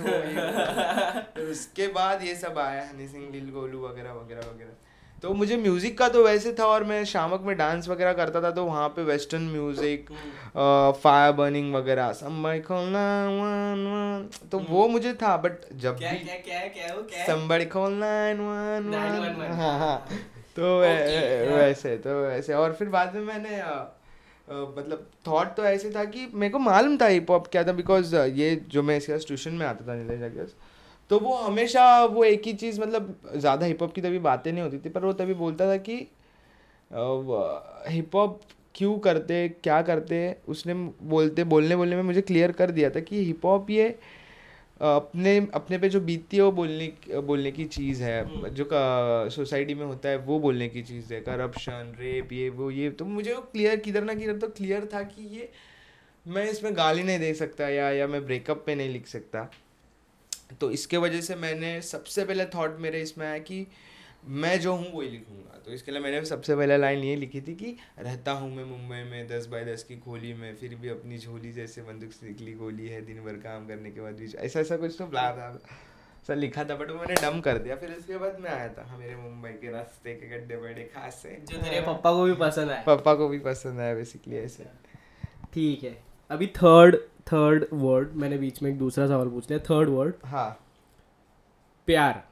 फिर 1.33 1.49
उसके 1.51 1.87
बाद 1.97 2.23
ये 2.23 2.35
सब 2.35 2.57
आया 2.59 2.87
हनी 2.89 3.07
सिंह 3.07 3.29
लील 3.31 3.49
गोलू 3.51 3.85
वगैरह 3.87 4.13
वगैरह 4.13 4.49
वगैरह 4.49 4.91
तो 5.23 5.33
मुझे 5.33 5.57
म्यूज़िक 5.57 5.97
का 5.97 6.09
तो 6.09 6.23
वैसे 6.23 6.53
था 6.53 6.65
और 6.65 6.83
मैं 6.83 7.05
शामक 7.05 7.41
में 7.41 7.57
डांस 7.57 7.87
वगैरह 7.89 8.13
करता 8.13 8.41
था 8.41 8.51
तो 8.51 8.65
वहाँ 8.65 8.89
पे 8.89 9.03
वेस्टर्न 9.03 9.41
म्यूज़िक 9.41 10.09
फायर 11.03 11.31
बर्निंग 11.31 11.75
वगैरह 11.75 12.11
somebody 12.11 12.59
call 12.61 12.89
911 12.89 14.49
तो 14.51 14.59
वो 14.69 14.87
मुझे 14.87 15.13
था 15.13 15.37
बट 15.37 15.51
जब 15.73 15.97
क्या 15.97 16.11
भी 16.11 16.17
क्या 16.17 16.35
क्या 16.35 16.59
है 16.59 16.69
क्या 16.69 16.87
क्या? 16.87 17.23
है 17.23 17.27
somebody 17.27 17.69
call 17.69 17.95
911 17.95 19.39
911 19.39 19.55
हाँ 19.59 19.79
हाँ. 19.79 20.07
तो 20.55 20.79
वैसे 20.79 21.97
तो 21.97 22.21
वैसे. 22.21 22.53
और 22.53 22.73
फिर 22.73 22.89
बाद 22.89 23.15
में 23.15 23.21
मैंने 23.21 23.57
मतलब 24.49 25.07
थॉट 25.27 25.47
तो 25.47 25.63
ऐसे 25.63 25.89
था 25.89 26.03
कि 26.05 26.31
मेरे 26.33 26.51
को 26.51 26.59
मालूम 26.59 26.97
था 26.97 27.05
हिप 27.05 27.31
हॉप 27.31 27.47
क्या 27.47 27.63
था 27.63 27.71
बिकॉज़ 27.71 28.15
ये 28.15 28.55
जो 28.67 28.83
मैं 28.83 28.97
इसके 28.97 29.17
ट्यूशन 29.17 29.53
में 29.53 29.65
आता 29.65 29.87
था 29.87 29.95
नीलेश 29.95 30.19
जागर्स 30.19 30.55
तो 31.13 31.19
वो 31.19 31.35
हमेशा 31.37 31.83
वो 32.05 32.23
एक 32.23 32.45
ही 32.45 32.53
चीज़ 32.55 32.79
मतलब 32.81 33.31
ज़्यादा 33.35 33.65
हिप 33.65 33.81
हॉप 33.81 33.93
की 33.93 34.01
तभी 34.01 34.19
बातें 34.19 34.51
नहीं 34.51 34.63
होती 34.63 34.77
थी 34.79 34.89
पर 34.89 35.05
वो 35.05 35.13
तभी 35.13 35.33
बोलता 35.33 35.67
था 35.67 35.77
कि 35.77 35.95
हिप 37.91 38.15
हॉप 38.15 38.39
क्यों 38.75 38.97
करते 38.99 39.47
क्या 39.63 39.81
करते? 39.81 40.17
उसने 40.47 40.73
बोलते 40.73 41.43
बोलने 41.43 41.75
बोलने 41.75 41.95
में 41.95 42.03
मुझे 42.03 42.21
क्लियर 42.21 42.51
कर 42.51 42.71
दिया 42.71 42.89
था 42.89 42.99
कि 43.01 43.23
हिप 43.25 43.45
हॉप 43.45 43.69
ये 43.69 43.87
अपने 44.81 45.37
अपने 45.55 45.77
पे 45.77 45.89
जो 45.89 45.99
बीतती 46.01 46.37
है 46.37 46.43
वो 46.43 46.51
बोलने 46.51 46.87
बोलने 47.21 47.51
की 47.51 47.65
चीज़ 47.67 48.03
है। 48.03 48.49
जो 48.51 48.67
सोसाइटी 49.31 49.73
में 49.75 49.85
होता 49.85 50.09
है 50.09 50.17
वो 50.19 50.39
बोलने 50.39 50.67
की 50.69 50.81
चीज़ 50.83 51.13
है। 51.13 51.21
करप्शन 51.21 51.95
रेप 51.99 52.33
ये 52.33 52.49
वो 52.51 52.71
ये 52.71 52.89
तो 52.91 53.05
मुझे 53.07 53.33
वो 53.33 53.41
क्लियर 53.53 53.75
किधर 53.79 54.03
ना 54.03 54.13
किधर 54.13 54.37
तो 54.37 54.47
क्लियर 54.57 54.89
था 54.93 55.03
कि 55.05 55.27
ये 55.37 55.49
मैं 56.25 56.49
इसमें 56.51 56.75
गाली 56.77 57.03
नहीं 57.03 57.19
दे 57.19 57.33
सकता 57.35 57.69
या 57.69 57.89
या 57.91 58.07
मैं 58.07 58.25
ब्रेकअप 58.25 58.63
पे 58.65 58.75
नहीं 58.75 58.89
लिख 58.89 59.07
सकता। 59.07 59.49
तो 60.61 60.71
इसके 60.71 60.97
वजह 60.97 61.21
से 61.21 61.35
मैंने 61.37 61.81
सबसे 61.83 62.25
पहले 62.25 62.45
थॉट 62.55 62.79
मेरे 62.79 63.01
इसमें 63.01 63.25
आया 63.27 63.37
कि 63.39 63.65
मैं 64.25 64.59
जो 64.59 64.73
हूँ 64.73 64.91
वही 64.93 65.09
लिखूँगा। 65.09 65.59
तो 65.65 65.71
इसके 65.71 65.91
लिए 65.91 66.01
मैंने 66.01 66.23
सबसे 66.25 66.55
पहले 66.55 66.77
लाइन 66.77 67.03
ये 67.03 67.15
लिखी 67.15 67.41
थी 67.41 67.55
कि 67.55 67.75
रहता 67.99 68.31
हूँ 68.31 68.49
मैं 68.55 68.63
मुंबई 68.65 69.03
में 69.09 69.27
दस 69.27 69.45
बाय 69.47 69.65
दस 69.65 69.83
की 69.83 69.97
खोली 69.99 70.33
में 70.33 70.55
फिर 70.55 70.75
भी 70.75 70.89
अपनी 70.89 71.17
झोली 71.17 71.51
जैसे 71.53 71.81
बंदूक 71.81 72.11
से 72.11 72.27
निकली 72.27 72.53
गोली 72.55 72.87
है 72.87 73.01
दिन 73.05 73.23
भर 73.23 73.39
काम 73.43 73.67
करने 73.67 73.91
के 73.91 74.01
बाद 74.01 74.13
भी 74.13 74.31
ऐसा 74.37 74.59
ऐसा 74.59 74.77
कुछ 74.77 74.95
तो 74.99 75.05
ब्ला 75.07 75.29
था 75.31 75.57
सर 76.27 76.35
लिखा 76.35 76.63
था 76.63 76.75
बट 76.75 76.91
वो 76.91 76.97
मैंने 76.97 77.15
डम 77.21 77.39
कर 77.41 77.57
दिया। 77.57 77.75
फिर 77.75 77.91
इसके 77.91 78.17
बाद 78.17 78.39
मैं 78.39 78.49
आया 78.51 78.67
था 78.69 78.85
हाँ, 78.89 78.97
मेरे 78.97 79.15
मुंबई 79.15 79.49
के 79.61 79.71
रास्ते 79.71 80.13
के 80.13 80.29
गड्ढे 80.29 80.57
बड़े 80.57 80.83
खास। 80.93 81.21
से 81.23 81.37
जो 81.49 81.57
तेरे 81.57 81.81
पापा 81.81 82.11
को 82.11 82.23
भी 82.23 82.33
पसंद 82.39 82.69
आया 82.71 82.83
पापा 82.85 83.13
को 83.13 83.27
भी 83.29 83.39
पसंद 83.41 83.79
आया 83.79 83.95
बेसिकली 83.95 84.37
ऐसे। 84.37 84.65
ठीक 85.53 85.83
है। 85.83 85.97
अभी 86.31 86.47
थर्ड 86.57 86.97
थर्ड 87.27 87.65
वर्ड 87.73 88.13
मैंने 88.13 88.37
बीच 88.37 88.61
में 88.63 88.69
एक 88.71 88.77
दूसरा 88.77 89.07
सवाल 89.07 89.27
पूछ 89.29 89.49
लिया 89.49 89.59
थर्ड 89.69 89.89
वर्ड 89.89 90.13
हाँ। 90.25 90.49
प्यार। 91.87 92.23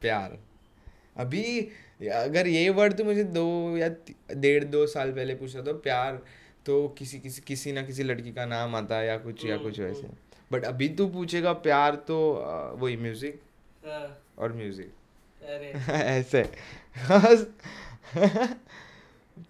प्यार। 0.00 0.38
अभी 1.16 1.60
अगर 2.12 2.46
ये 2.46 2.68
वर्ड 2.70 2.94
तो 2.94 3.04
मुझे 3.04 3.24
दो 3.24 3.76
या 3.76 3.88
डेढ़ 4.36 4.64
दो 4.64 4.86
साल 4.86 5.12
पहले 5.12 5.34
पूछा 5.34 5.62
तो 5.62 5.72
प्यार 5.74 6.22
तो 6.66 6.88
किसी 6.88 7.18
किसी 7.18 7.42
किसी 7.42 7.72
ना 7.72 7.82
किसी 7.82 8.02
लड़की 8.02 8.32
का 8.32 8.46
नाम 8.46 8.76
आता 8.76 8.96
है 8.96 9.06
या 9.06 9.16
कुछ 9.18 9.44
या 9.44 9.56
कुछ 9.56 9.80
वैसे। 9.80 10.08
बट 10.52 10.64
अभी 10.64 10.88
तू 10.88 11.06
पूछेगा 11.08 11.52
प्यार 11.52 11.94
तो 11.94 12.18
वही 12.78 12.96
म्यूज़िक 12.96 13.40
और 14.38 14.52
म्यूज़िक 14.52 14.92
ऐसे। 15.90 16.42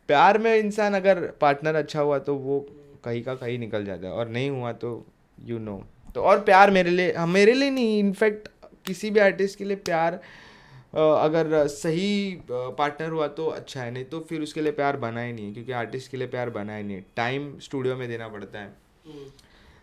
प्यार 0.06 0.38
में 0.38 0.54
इंसान 0.56 0.94
अगर 0.94 1.20
पार्टनर 1.40 1.74
अच्छा 1.74 2.00
हुआ 2.00 2.18
तो 2.18 2.34
वो 2.34 2.58
कहीं 3.04 3.22
का 3.22 3.34
कहीं 3.34 3.58
निकल 3.58 3.84
जाता 3.84 4.06
है 4.06 4.12
और 4.12 4.28
नहीं 4.28 4.50
हुआ 4.50 4.72
तो 4.72 5.06
यू 5.44 5.56
you 5.56 5.64
नो 5.64 5.76
know. 5.76 6.12
तो 6.14 6.22
और 6.22 6.40
प्यार 6.40 6.70
मेरे 6.70 6.90
लिए 6.90 7.12
हाँ, 7.12 7.26
मेरे 7.26 7.52
लिए 7.52 7.70
नहीं 7.70 7.98
इनफैक्ट 7.98 8.48
किसी 8.86 9.10
भी 9.10 9.20
आर्टिस्ट 9.20 9.58
के 9.58 9.64
लिए 9.64 9.76
प्यार 9.76 10.20
अगर 10.94 11.66
सही 11.66 12.38
पार्टनर 12.50 13.10
हुआ 13.10 13.26
तो 13.28 13.46
अच्छा 13.46 13.82
है 13.82 13.90
नहीं 13.90 14.04
तो 14.04 14.20
फिर 14.20 14.40
उसके 14.40 14.60
लिए 14.60 14.72
प्यार 14.72 14.96
बना 14.96 15.22
ही 15.22 15.32
नहीं 15.32 15.52
क्योंकि 15.54 15.72
आर्टिस्ट 15.72 16.10
के 16.10 16.16
लिए 16.16 16.26
प्यार 16.26 16.50
बना 16.50 16.76
ही 16.76 16.82
नहीं 16.82 17.02
टाइम 17.16 17.58
स्टूडियो 17.58 17.96
में 17.96 18.08
देना 18.08 18.28
पड़ता 18.28 18.58
है। 18.58 18.68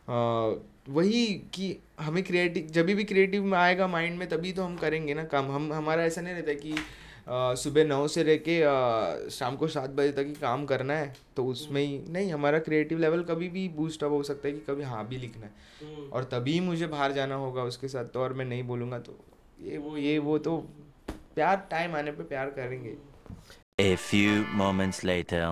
अ, 0.10 0.60
वही 0.90 1.26
कि 1.54 1.78
हमें 2.00 2.24
क्रिएटिव 2.24 2.68
जब 2.72 2.86
भी 2.86 3.04
क्रिएटिव 3.04 3.44
में 3.44 3.58
आएगा 3.58 3.88
माइंड 3.88 4.20
में 4.20 4.28
तभी 4.30 4.52
तो 4.52 4.64
हम 4.64 4.76
करेंगे 4.78 5.14
ना 5.14 5.24
काम। 5.24 5.52
हम 5.52 5.74
हमारा 5.74 6.04
ऐसा 6.04 6.22
नहीं 6.22 6.34
रहता 6.34 6.54
कि 6.54 6.76
सुबह 7.30 7.86
नौ 7.86 8.08
से 8.08 8.24
रह 8.24 8.36
के 8.48 8.60
शाम 9.30 9.56
को 9.56 9.68
सात 9.68 9.90
बजे 9.90 10.12
तक 10.12 10.26
ही 10.28 10.34
काम 10.34 10.66
करना 10.66 10.94
है 10.94 11.16
तो 11.36 11.46
उसमें 11.46 11.82
ही 11.82 12.00
नहीं 12.10 12.32
हमारा 12.32 12.60
क्रिएटिव 12.60 13.00
लेवल 13.00 13.24
कभी 13.24 13.50
भी 13.50 13.68
बूस्ट 13.70 14.04
अप 14.04 14.12
हो 14.12 14.22
सकता 14.24 14.48
है 14.48 14.54
कि 14.54 14.60
कभी 14.70 14.84
हाँ 14.84 15.08
भी 15.08 15.18
लिखना 15.18 15.46
है। 15.46 16.10
और 16.10 16.24
तभी 16.24 16.60
मुझे 16.60 16.88
बाहर 16.88 17.12
जाना 17.12 17.36
होगा 17.36 17.64
उसके 17.64 17.88
साथ 17.88 18.06
तो 18.06 18.20
और 18.20 18.34
मैं 18.34 18.46
नहीं 18.46 18.64
बोलूँगा 18.64 19.00
तो 19.00 19.18
ये 19.62 19.78
वो 19.78 19.98
ये 19.98 20.18
वो 20.20 20.38
तो 20.38 20.58
प्यार 21.10 21.68
टाइम 21.72 21.96
आने 21.96 22.12
पे 22.12 22.24
प्यार 22.24 22.50
करेंगे। 22.50 22.96
A 23.80 23.96
few 24.04 24.38
moments 24.62 25.04
later. 25.06 25.44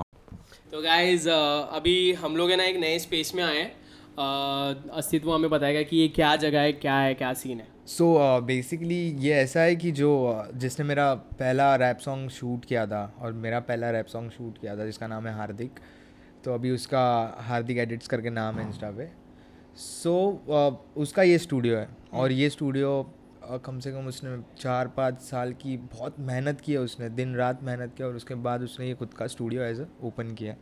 तो 0.71 0.81
गाइज़ 0.81 1.29
अभी 1.29 2.13
हम 2.13 2.37
लोग 2.37 2.49
है 2.51 2.57
ना 2.57 2.63
एक 2.63 2.77
नए 2.77 2.97
स्पेस 2.99 3.35
में 3.35 3.43
आए 3.43 3.57
हैं। 3.57 4.89
अस्तित्व 4.89 5.33
हमें 5.33 5.49
बताएगा 5.49 5.81
कि 5.81 5.97
ये 5.97 6.07
क्या 6.07 6.35
जगह 6.35 6.59
है 6.59 6.73
क्या 6.73 6.97
है 6.97 7.13
क्या 7.13 7.33
सीन 7.33 7.59
है। 7.59 7.74
सो 7.87 8.05
बेसिकली 8.41 8.95
ये 9.19 9.33
ऐसा 9.33 9.61
है 9.61 9.75
कि 9.75 9.91
जो 9.91 10.43
uh, 10.47 10.55
जिसने 10.57 10.85
मेरा 10.85 11.13
पहला 11.15 11.75
रैप 11.75 11.97
सॉन्ग 11.97 12.29
शूट 12.29 12.65
किया 12.65 12.85
था 12.87 13.01
और 13.19 13.33
मेरा 13.33 13.59
पहला 13.59 13.89
रैप 13.91 14.05
सॉन्ग 14.05 14.31
शूट 14.31 14.57
किया 14.57 14.75
था 14.77 14.85
जिसका 14.85 15.07
नाम 15.07 15.27
है 15.27 15.33
हार्दिक 15.33 15.79
तो 16.45 16.53
अभी 16.53 16.71
उसका 16.71 17.03
हार्दिक 17.39 17.77
एडिट्स 17.77 18.07
करके 18.07 18.29
नाम 18.29 18.59
है 18.59 18.67
इंस्टा 18.67 18.91
पे। 18.91 19.09
सो 19.75 20.15
उसका 20.97 21.23
ये 21.23 21.37
स्टूडियो 21.37 21.77
है 21.77 21.87
और 22.13 22.31
ये 22.31 22.49
स्टूडियो 22.49 22.89
uh, 23.53 23.59
कम 23.65 23.79
से 23.79 23.91
कम 23.91 24.07
उसने 24.07 24.37
चार 24.57 24.87
पाँच 24.87 25.21
साल 25.21 25.53
की 25.53 25.77
बहुत 25.77 26.19
मेहनत 26.19 26.61
की 26.61 26.73
है 26.73 26.79
उसने 26.79 27.09
दिन 27.09 27.35
रात 27.35 27.63
मेहनत 27.63 27.93
किया 27.97 28.07
और 28.07 28.15
उसके 28.15 28.35
बाद 28.35 28.63
उसने 28.63 28.87
ये 28.87 28.93
खुद 28.93 29.13
का 29.13 29.27
स्टूडियो 29.27 29.63
एज 29.63 29.85
ओपन 30.03 30.33
किया 30.33 30.55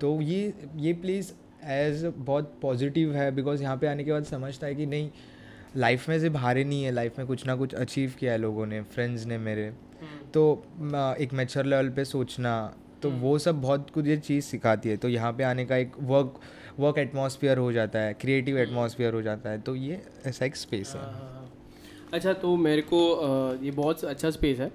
तो 0.00 0.20
ये 0.20 0.54
ये 0.76 0.92
प्लेस 0.92 1.34
एज 1.64 2.04
बहुत 2.16 2.58
पॉजिटिव 2.62 3.14
है 3.14 3.30
बिकॉज़ 3.34 3.62
यहाँ 3.62 3.76
पे 3.76 3.86
आने 3.86 4.04
के 4.04 4.12
बाद 4.12 4.24
समझता 4.24 4.66
है 4.66 4.74
कि 4.74 4.86
नहीं 4.86 5.10
लाइफ 5.78 6.08
में 6.08 6.18
सिर्फ़ 6.20 6.36
हारे 6.36 6.64
नहीं 6.64 6.84
है 6.84 6.92
लाइफ 6.92 7.18
में 7.18 7.26
कुछ 7.26 7.46
ना 7.46 7.54
कुछ 7.56 7.74
अचीव 7.76 8.12
किया 8.20 8.32
है 8.32 8.38
लोगों 8.38 8.66
ने 8.66 8.80
फ्रेंड्स 8.94 9.26
ने 9.26 9.38
मेरे। 9.38 9.70
तो 10.34 10.42
एक 11.20 11.32
मैच्योर 11.32 11.66
लेवल 11.66 11.88
पे 11.88 12.04
सोचना 12.04 12.52
तो 13.02 13.10
वो 13.10 13.38
सब 13.38 13.60
बहुत 13.62 13.90
कुछ 13.90 14.06
ये 14.06 14.16
चीज़ 14.18 14.44
सिखाती 14.44 14.88
है। 14.88 14.96
तो 14.96 15.08
यहाँ 15.08 15.32
पे 15.32 15.44
आने 15.44 15.64
का 15.64 15.76
एक 15.76 15.92
वर्क 16.02 16.40
वर्क 16.78 16.98
एटमॉस्फेयर 16.98 17.58
हो 17.58 17.72
जाता 17.72 17.98
है 17.98 18.14
क्रिएटिव 18.14 18.58
एटमॉस्फेयर 18.58 19.14
हो 19.14 19.22
जाता 19.22 19.50
है 19.50 19.60
तो 19.60 19.74
ये 19.76 20.00
ऐसा 20.26 20.44
एक 20.46 20.56
स्पेस 20.56 20.92
है। 20.96 21.02
अच्छा 22.12 22.32
तो 22.32 22.56
मेरे 22.56 22.82
को 22.82 23.00
ये 23.62 23.70
बहुत 23.70 24.04
अच्छा 24.04 24.30
स्पेस 24.30 24.60
है। 24.60 24.70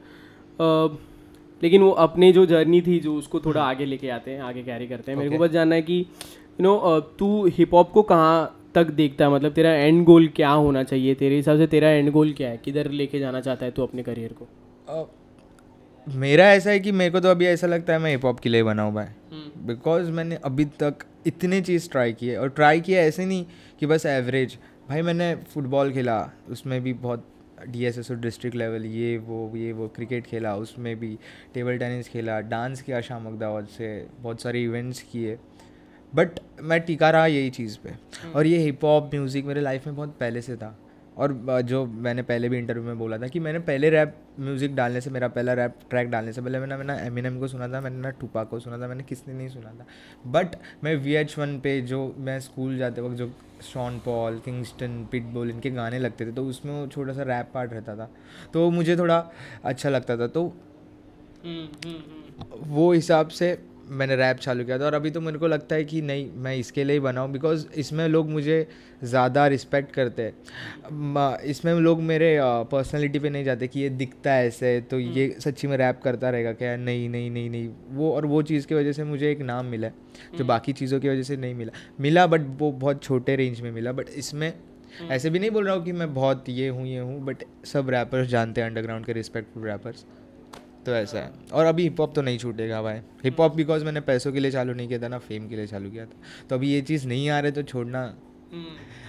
लेकिन 1.62 1.82
वो 1.82 1.90
अपने 2.04 2.32
जो 2.32 2.46
जर्नी 2.46 2.82
थी 2.82 3.00
जो 3.00 3.16
उसको 3.16 3.40
थोड़ा 3.40 3.64
आगे 3.64 3.86
लेके 3.86 4.10
आते 4.10 4.32
हैं 4.32 4.42
आगे 4.42 4.64
कैरी 4.64 4.88
करते 4.88 5.12
हैं 5.12 5.18
मेरे 5.20 5.30
को 5.30 5.38
बस 5.38 5.50
जानना 5.50 5.76
है 5.76 5.82
कि 5.82 6.00
यू 6.00 6.64
नो 6.64 7.00
तू 7.20 7.46
हिप 7.48 7.74
हॉप 7.74 7.92
को 7.92 8.04
कहाँ 8.04 8.60
तक 8.76 8.88
देखता 8.92 9.26
है? 9.26 9.32
मतलब 9.32 9.54
तेरा 9.54 9.74
एंड 9.74 10.04
गोल 10.06 10.28
क्या 10.28 10.50
होना 10.50 10.84
चाहिए? 10.84 11.16
तेरे 11.16 11.36
हिसाब 11.36 11.58
से 11.58 11.68
तेरा 11.68 11.90
एंड 11.90 12.12
गोल 12.12 12.34
क्या 12.34 12.50
है? 12.50 12.58
किधर 12.58 12.90
लेके 12.92 13.20
जाना 13.20 13.42
चाहता 13.42 13.66
है 13.66 13.72
तू 13.72 13.84
अपने 13.84 14.04
करियर 14.04 14.34
को? 14.34 14.48
अ, 14.90 15.06
मेरा 16.08 16.52
ऐसा 16.52 16.70
है 16.70 16.80
कि 16.80 16.92
मेरे 16.92 17.12
को 17.12 17.20
तो 17.20 17.30
अभी 17.30 17.46
ऐसा 17.46 17.68
लगता 17.68 17.94
है 17.94 18.00
मैं 18.00 18.12
हिप 18.12 18.26
हॉप 18.26 18.40
के 18.40 18.50
लिए 18.50 18.64
बना 18.64 18.84
हुआ 18.84 19.02
है। 19.02 19.16
बिकॉज़ 19.68 20.12
मैंने 20.12 20.36
अभी 20.36 20.66
तक 20.66 21.06
इतने 21.28 21.62
चीज़ 21.62 21.90
ट्राई 21.90 22.14
किए 22.14 22.36
और 22.36 22.50
ट्राई 22.50 22.82
किया 22.82 23.02
ऐसे 23.02 23.26
नहीं 23.26 23.46
कि 23.80 23.86
बस 23.86 24.06
एवरेज 24.06 24.58
भाई 24.90 25.02
मैंने 25.02 25.36
फुटबॉल 25.36 25.92
खेला 25.92 26.30
उसमें 26.50 26.82
भी 26.84 26.94
बहुत 26.94 27.28
D 27.70 27.86
S 27.86 27.98
S 27.98 28.12
O 28.12 28.14
district 28.14 28.58
level 28.58 28.86
ये 28.86 29.18
वो 29.18 29.52
ये 29.56 29.72
वो 29.74 29.88
क्रिकेट 29.88 30.26
खेला 30.26 30.56
उसमें 30.56 30.96
भी 31.00 31.18
टेबल 31.54 31.78
टेनिस 31.78 32.10
खेला 32.10 32.40
डांस 32.40 32.82
किया 32.82 33.02
शाम 33.02 33.26
अहमदाबाद 33.26 33.66
से 33.68 34.08
बहुत 34.20 34.42
सारे 34.42 34.64
इवेंट्स 34.64 35.02
किए। 35.02 35.38
बट 36.14 36.40
मैं 36.62 36.80
टिका 36.82 37.10
रहा 37.10 37.26
यही 37.28 37.50
चीज़ 37.50 37.78
पे। 37.84 37.94
और 38.32 38.48
ये 38.48 38.58
हिप 38.60 38.84
हॉप 38.84 39.10
म्यूज़िक 39.14 39.46
मेरे 39.46 39.62
लाइफ 39.62 39.88
में 39.88 39.96
बहुत 39.96 40.16
पहले 40.20 40.42
से 40.42 40.56
था। 40.56 40.78
और 41.18 41.62
जो 41.64 41.86
मैंने 41.86 42.22
पहले 42.24 42.50
भी 42.50 42.58
इंटरव्यू 42.58 42.84
में 42.84 42.98
बोला 43.00 43.18
था 43.18 43.28
कि 43.28 43.40
मैंने 43.40 43.60
पहले 43.62 43.90
रैप 43.90 44.16
म्यूज़िक 44.40 44.76
डालने 44.76 45.02
से 45.02 45.10
मेरा 45.10 45.28
पहला 45.28 45.54
रैप 45.54 45.76
ट्रैक 45.90 46.10
डालने 46.10 46.32
से 46.34 46.42
पहले 46.42 46.60
मैंने 46.60 46.78
मैंने 46.78 46.94
एम 47.00 47.18
एम 47.20 47.40
को 47.40 47.48
सुना 47.48 47.68
था 47.68 47.82
मैंने 47.82 47.98
ना 47.98 48.10
टूपा 48.20 48.44
को 48.44 48.60
सुना 48.60 48.78
था 48.78 48.88
मैंने 48.88 49.04
किसने 49.04 49.34
नहीं 49.34 49.50
सुना 49.50 49.72
था। 49.72 49.86
बट 50.32 50.56
मैं 50.84 50.96
वी 50.96 51.14
एच 51.16 51.38
वन 51.40 51.60
पे 51.60 51.80
जो 51.84 52.16
मैं 52.20 52.40
स्कूल 52.40 52.78
जाते 52.78 53.02
वक्त 53.02 53.16
जो 53.16 53.32
शॉन 53.64 54.00
पॉल 54.06 54.40
किंगस्टन 54.46 55.06
पिटबुल 55.12 55.50
इनके 55.50 55.72
गाने 55.72 56.00
लगते 56.00 56.26
थे 56.26 56.32
तो 56.32 56.46
उसमें 56.46 56.74
वो 56.74 56.88
छोटा 56.88 57.14
सा 57.14 57.24
रैप 57.24 57.52
पार्ट 57.54 57.74
रहता 57.74 57.96
था। 57.96 58.10
तो 58.54 58.70
मुझे 58.72 58.98
थोड़ा 58.98 59.24
अच्छा 59.64 59.90
लगता 59.90 60.18
था। 60.18 60.28
तो 60.28 60.46
वो 62.68 62.92
हिसाब 62.94 63.28
से 63.30 63.58
मैंने 63.90 64.16
रैप 64.16 64.38
चालू 64.38 64.64
किया 64.66 64.78
था 64.80 64.86
और 64.86 64.94
अभी 64.94 65.10
तो 65.12 65.22
मेरे 65.22 65.38
को 65.40 65.48
लगता 65.48 65.76
है 65.76 65.84
कि 65.86 66.02
नहीं 66.02 66.30
मैं 66.36 66.56
इसके 66.56 66.84
लिए 66.84 66.94
ही 66.96 67.00
बनाऊँ 67.00 67.32
बिकॉज़ 67.32 67.66
इसमें 67.76 68.08
लोग 68.08 68.30
मुझे 68.30 68.68
ज़्यादा 69.04 69.46
रिस्पेक्ट 69.48 69.92
करते 69.94 70.24
हैं। 70.24 71.40
इसमें 71.44 71.74
लोग 71.74 72.02
मेरे 72.02 72.38
पर्सनालिटी 72.72 73.20
पे 73.20 73.30
नहीं 73.30 73.44
जाते 73.44 73.68
कि 73.68 73.80
ये 73.80 73.90
दिखता 73.92 74.34
है 74.34 74.48
ऐसे 74.48 74.80
तो 74.92 75.00
ये 75.00 75.28
सच्ची 75.40 75.68
में 75.68 75.78
रैप 75.78 76.02
करता 76.04 76.30
रहेगा 76.30 76.54
क्या? 76.54 76.76
नहीं 76.78 77.08
नहीं 77.10 77.32
नहीं 77.32 77.50
नहीं। 77.50 77.70
वो 77.92 78.14
और 78.16 78.26
वो 78.26 78.42
चीज़ 78.42 78.68
की 78.68 78.76
वजह 78.76 78.92
से 78.92 79.04
मुझे 79.04 79.32
एक 79.32 79.42
नाम 79.42 79.66
मिला 79.66 79.90
जो 80.38 80.46
बाकी 80.46 80.74
चीज़ों 80.74 81.00
की 81.00 81.10
वजह 81.10 81.24
से 81.24 81.38
नहीं 81.38 81.56
मिला। 81.56 81.72
मिला 82.02 82.28
बट 82.28 82.48
वो 82.60 82.72
बहुत 82.74 83.04
छोटे 83.04 83.36
रेंज 83.36 83.62
में 83.62 83.72
मिला 83.72 83.92
बट 83.92 84.10
इसमें 84.18 84.52
ऐसे 85.02 85.30
भी 85.30 85.40
नहीं 85.40 85.52
बोल 85.52 85.66
रहा 85.66 85.76
हूँ 85.76 85.84
कि 85.86 85.92
मैं 85.92 86.14
बहुत 86.14 86.50
ये 86.50 86.68
हूँ 86.68 86.88
ये 86.88 87.00
हूँ 87.00 87.20
बट 87.26 87.44
सब 87.66 87.90
रैपर्स 87.90 88.28
जानते 88.28 88.62
हैं 88.62 88.68
अंडरग्राउंड 88.68 89.06
के 89.06 89.14
रिस्पेक्टफुल 89.14 89.64
रैपर्स 89.64 90.06
तो 90.86 90.96
ऐसा 90.96 91.20
है। 91.20 91.32
और 91.54 91.66
अभी 91.66 91.84
हिप 91.84 92.00
हॉप 92.00 92.16
तो 92.16 92.22
नहीं 92.22 92.38
छूटेगा 92.38 92.82
भाई। 92.82 93.00
हिप 93.24 93.40
हॉप 93.40 93.56
बिकॉज़ 93.56 93.86
मैंने 93.86 94.02
पैसों 94.02 94.32
के 94.34 94.40
लिए 94.40 94.52
चालू 94.52 94.74
नहीं 94.74 94.88
किया 94.88 95.00
था 95.00 95.08
ना 95.08 95.18
फेम 95.20 95.48
के 95.48 95.56
लिए 95.56 95.68
चालू 95.68 95.90
किया 95.90 96.06
था। 96.06 96.46
तो 96.50 96.56
अभी 96.56 96.72
ये 96.72 96.82
चीज़ 96.82 97.08
नहीं 97.08 97.30
आ 97.30 97.40
रहे 97.40 97.52
तो 97.52 97.64
छोड़ना। 97.64 98.14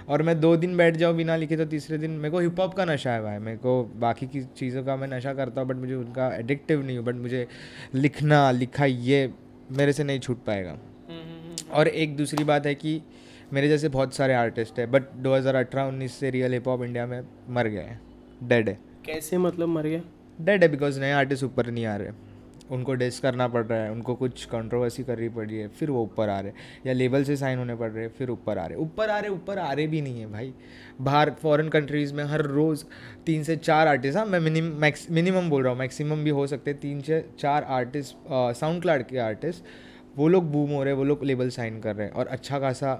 और 0.08 0.22
मैं 0.22 0.38
दो 0.40 0.56
दिन 0.56 0.76
बैठ 0.76 0.96
जाऊँ 0.96 1.14
बिना 1.16 1.36
लिखे 1.36 1.56
तो 1.56 1.64
तीसरे 1.64 1.98
दिन 1.98 2.10
मेरे 2.10 2.30
को 2.30 2.38
हिप 2.38 2.60
हॉप 2.60 2.74
का 2.74 2.84
नशा 2.84 3.12
है 3.12 3.22
भाई। 3.22 3.38
मेरे 3.38 3.56
को 3.56 3.82
बाकी 3.96 4.26
की 4.26 4.42
चीज़ों 4.58 4.84
का 4.84 4.96
मैं 4.96 5.08
नशा 5.08 5.34
करता 5.34 5.60
हूँ 5.60 5.68
बट 5.68 5.76
मुझे 5.76 5.94
उनका 5.94 6.28
एडिक्टिव 6.36 6.84
नहीं 6.86 6.96
हूँ 6.98 7.04
बट 7.06 7.14
मुझे 7.14 7.46
लिखना 7.94 8.50
लिखा 8.50 8.84
ये 8.84 9.30
मेरे 9.72 9.92
से 9.92 10.04
नहीं 10.04 10.20
छूट 10.20 10.44
पाएगा। 10.44 10.78
और 11.72 11.88
एक 11.88 12.16
दूसरी 12.16 12.44
बात 12.44 12.66
है 12.66 12.74
कि 12.74 13.00
मेरे 13.52 13.68
जैसे 13.68 13.88
बहुत 13.88 14.14
सारे 14.14 14.34
आर्टिस्ट 14.34 14.78
हैं 14.78 14.90
बट 14.90 15.02
2018-19 15.22 16.18
से 16.20 16.30
रियल 16.30 16.52
हिप 16.52 16.68
हॉप 16.68 16.82
इंडिया 16.82 17.06
में 17.06 17.20
मर 17.48 17.68
गए 17.68 17.80
हैं 17.80 18.00
डेड 18.42 18.68
है। 18.68 18.78
कैसे 19.04 19.38
मतलब 19.38 19.68
मर 19.68 19.86
गया 19.86 20.00
डेड 20.40 20.62
है 20.62 20.68
बिकॉज़ 20.68 21.00
नए 21.00 21.10
आर्टिस्ट 21.12 21.44
ऊपर 21.44 21.70
नहीं 21.70 21.86
आ 21.86 21.96
रहे। 21.96 22.10
उनको 22.70 22.94
डेस 22.94 23.18
करना 23.20 23.46
पड़ 23.48 23.64
रहा 23.64 23.78
है, 23.78 23.90
उनको 23.92 24.14
कुछ 24.14 24.44
कंट्रोवर्सी 24.44 25.02
करनी 25.04 25.28
पड़ 25.28 25.46
रही 25.46 25.58
है, 25.58 25.66
फिर 25.68 25.90
वो 25.90 26.02
ऊपर 26.02 26.28
आ 26.28 26.38
रहे 26.40 26.50
हैं। 26.50 26.86
या 26.86 26.92
लेवल 26.92 27.24
से 27.24 27.36
साइन 27.36 27.58
होने 27.58 27.74
पड़ 27.76 27.90
रहे 27.90 28.04
हैं, 28.04 28.12
फिर 28.18 28.30
ऊपर 28.30 28.58
आ 28.58 28.66
रहे 28.66 28.78
ऊपर 28.78 29.10
आ 29.10 29.18
रहे, 29.18 29.30
ऊपर 29.30 29.58
आ 29.58 29.72
रहे 29.72 29.86
भी 29.86 30.00
नहीं 30.02 30.20
है 30.20 30.30
भाई। 30.32 30.52
बाहर 31.00 31.30
फॉरेन 31.42 31.68
कंट्रीज़ 31.68 32.14
में 32.14 32.24
हर 32.24 32.42
रोज़ 32.42 32.84
तीन 33.26 33.42
से 33.42 33.56
चार 33.56 33.88
आर्टिस्ट 33.88 34.18
हाँ 34.18 34.24
मैं 34.26 34.40
मिनिमम 34.40 34.92
मिनिमम 35.10 35.50
बोल 35.50 35.62
रहा 35.62 35.72
हूँ 35.72 35.78
मैक्सिमम 35.78 36.24
भी 36.24 36.30
हो 36.30 36.46
सकते 36.46 36.70
हैं, 36.70 36.80
तीन 36.80 37.00
से 37.00 37.24
चार 37.38 37.64
आर्टिस्ट 37.70 38.16
साउंड 38.30 38.82
क्लाउड 38.82 39.02
के 39.02 39.18
आर्टिस्ट 39.20 39.64
वो 40.16 40.28
लोग 40.28 40.50
बूम 40.52 40.70
हो 40.70 40.82
रहे 40.82 40.92
हैं, 40.92 40.98
वो 40.98 41.04
लोग 41.04 41.24
लेबल 41.24 41.48
साइन 41.50 41.80
कर 41.80 41.96
रहे 41.96 42.06
हैं 42.06 42.14
और 42.14 42.26
अच्छा 42.26 42.58
खासा 42.58 42.94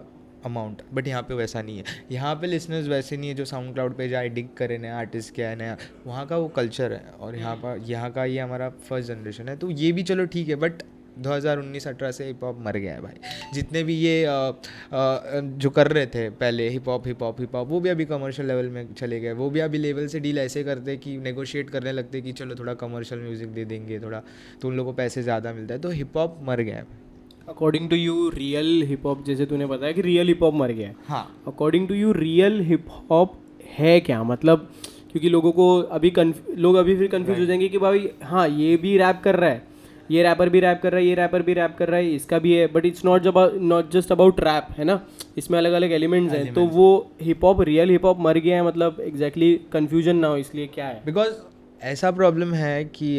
अमाउंट 0.45 0.83
बट 0.95 1.09
यहाँ 1.09 1.23
पे 1.23 1.35
वैसा 1.35 1.63
नहीं 1.63 1.79
है। 1.79 1.85
यहाँ 2.13 2.35
पे 2.35 2.47
लिसनर्स 2.47 2.89
वैसे 2.89 3.17
नहीं 3.17 3.29
है 3.29 3.35
जो 3.35 3.45
साउंड 3.45 3.73
क्लाउड 3.75 3.97
पे 3.97 4.09
जाए 4.09 4.29
डिग 4.31 4.49
करे 4.57 4.79
नया 4.79 4.99
आर्टिस्ट 4.99 5.35
क्या 5.35 5.49
है 5.49 5.57
नया 5.57 5.77
वहाँ 6.07 6.27
का 6.27 6.37
वो 6.37 6.49
कल्चर 6.57 6.93
है। 6.93 7.05
और 7.21 7.37
यहाँ 7.37 7.57
पर 7.57 7.83
यहाँ 7.87 8.11
का 8.13 8.25
ये 8.25 8.39
हमारा 8.39 8.69
फ़र्स्ट 8.89 9.09
जनरेशन 9.09 9.49
है। 9.49 9.57
तो 9.57 9.71
ये 9.73 9.93
भी 9.93 10.03
चलो 10.03 10.27
ठीक 10.27 10.49
है 10.49 10.57
बट 10.57 10.83
2019-18 11.19 12.11
से 12.11 12.25
हिप 12.25 12.43
हॉप 12.45 12.59
मर 12.61 12.77
गया 12.77 12.95
है 12.95 13.01
भाई। 13.01 13.51
जितने 13.55 13.83
भी 13.83 13.95
ये 13.95 14.25
अ, 14.25 14.31
अ, 14.31 14.55
जो 14.93 15.71
कर 15.71 15.89
रहे 15.89 16.07
थे 16.07 16.29
पहले 16.33 16.69
hip 16.69 16.89
hop 16.89 17.07
hip 17.07 17.23
hop 17.23 17.41
hip 17.41 17.55
hop 17.55 17.69
वो 17.69 17.81
भी 17.81 17.89
अभी 17.89 18.05
कमर्शियल 18.05 18.49
लेवल 18.49 18.69
में 18.69 18.93
चले 18.95 19.21
गए। 19.21 19.33
वो 19.33 19.49
भी 19.51 19.61
अभी 19.61 19.79
लेवल 19.79 20.07
से 20.07 20.21
डील 20.21 20.39
ऐसे 20.39 20.65
करते 20.65 20.97
कि 20.97 21.17
नेगोशिएट 21.19 21.71
करने 21.71 21.93
लगते 21.93 22.21
कि 22.21 22.33
चलो 22.33 22.55
थोड़ा 22.55 22.75
कमर्शियल 22.75 23.21
म्यूज़िक 23.21 23.49
दे 23.49 23.65
देंगे 23.65 24.01
थोड़ा 24.01 24.23
तो 24.63 24.69
उन 24.69 24.77
लोगों 24.77 24.93
को 24.93 24.97
पैसे 24.97 25.23
ज़्यादा 25.23 25.53
मिलता 25.53 25.75
है। 25.75 25.81
तो 25.81 25.91
हिप 25.91 26.17
हॉप 26.17 26.39
मर 26.43 26.61
गया 26.61 26.77
है। 26.77 27.03
According 27.49 27.89
to 27.91 27.97
you 27.97 28.29
real 28.35 28.83
hip 28.89 29.07
hop 29.07 29.25
जैसे 29.25 29.47
तूने 29.47 29.67
बताया 29.67 29.93
कि 29.93 30.03
रियल 30.03 30.29
हिप 30.29 30.43
हॉप 30.43 30.55
मर 30.55 30.71
गया 30.73 30.89
है। 30.89 30.95
हाँ। 31.09 31.27
According 31.47 31.87
to 31.89 31.95
you 31.95 32.13
real 32.13 32.61
hip 32.61 32.87
hop 33.11 33.33
है 33.79 33.99
क्या? 34.01 34.23
मतलब 34.23 34.69
क्योंकि 35.13 35.29
लोगों 35.29 35.53
को 35.53 35.67
अभी 35.93 36.13
लोग 36.57 36.75
अभी 36.77 36.97
फिर 36.97 37.09
कन्फ्यूज़ 37.09 37.39
हो 37.39 37.45
जाएँगे 37.47 37.69
कि 37.69 37.79
भाई 37.79 38.09
हाँ 38.23 38.49
ये 38.49 38.77
भी 38.77 38.97
रैप 38.99 39.21
कर 39.25 39.37
रहा 39.37 39.51
है 39.51 39.63
ये 40.11 40.23
रैपर 40.23 40.49
भी 40.49 40.61
रैप 40.61 40.81
कर 40.83 40.93
रहा 40.93 41.01
है 41.01 41.07
ये 41.07 41.15
रैपर 41.15 41.43
भी 41.43 41.53
रैप 41.55 41.75
कर 41.79 41.89
रहा 41.89 41.99
है 41.99 42.15
इसका 42.15 42.39
भी 42.39 42.53
है 42.53 42.67
but 42.73 42.87
it's 42.87 43.05
not 43.05 43.27
not 43.63 43.91
just 43.91 44.13
about 44.13 44.41
rap 44.41 44.69
है 44.79 44.85
ना? 44.85 45.01
इसमें 45.39 45.59
अलग 45.59 45.73
अलग 45.73 45.93
एलिमेंट्स 45.93 46.35
हैं। 46.35 46.53
तो 46.55 46.65
वो 46.67 46.89
hip 47.23 47.45
hop 47.45 47.61
real 47.61 47.91
hip 47.91 48.05
hop 48.05 48.21
मर 48.21 48.39
गया 48.39 48.57
है 48.57 48.67
मतलब 48.67 48.97
एग्जैक्टली 49.01 49.55
कन्फ्यूज़न 49.73 50.17
ना 50.17 50.29
हो 50.29 50.37
इसलिए 50.37 50.67
क्या 50.75 50.87
है? 50.87 51.03
बिकॉज़ 51.07 51.35
ऐसा 51.83 52.11
प्रॉब्लम 52.11 52.55
है 52.55 52.85
कि 52.97 53.19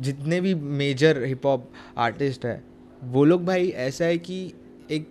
जितने 0.00 0.40
भी 0.40 0.54
मेजर 0.54 1.22
हिप 1.24 1.46
हॉप 1.46 1.68
आर्टिस्ट 1.98 2.44
है 2.46 2.62
वो 3.04 3.24
लोग 3.24 3.44
भाई 3.44 3.68
ऐसा 3.68 4.04
है 4.04 4.18
कि 4.18 4.44
एक 4.90 5.08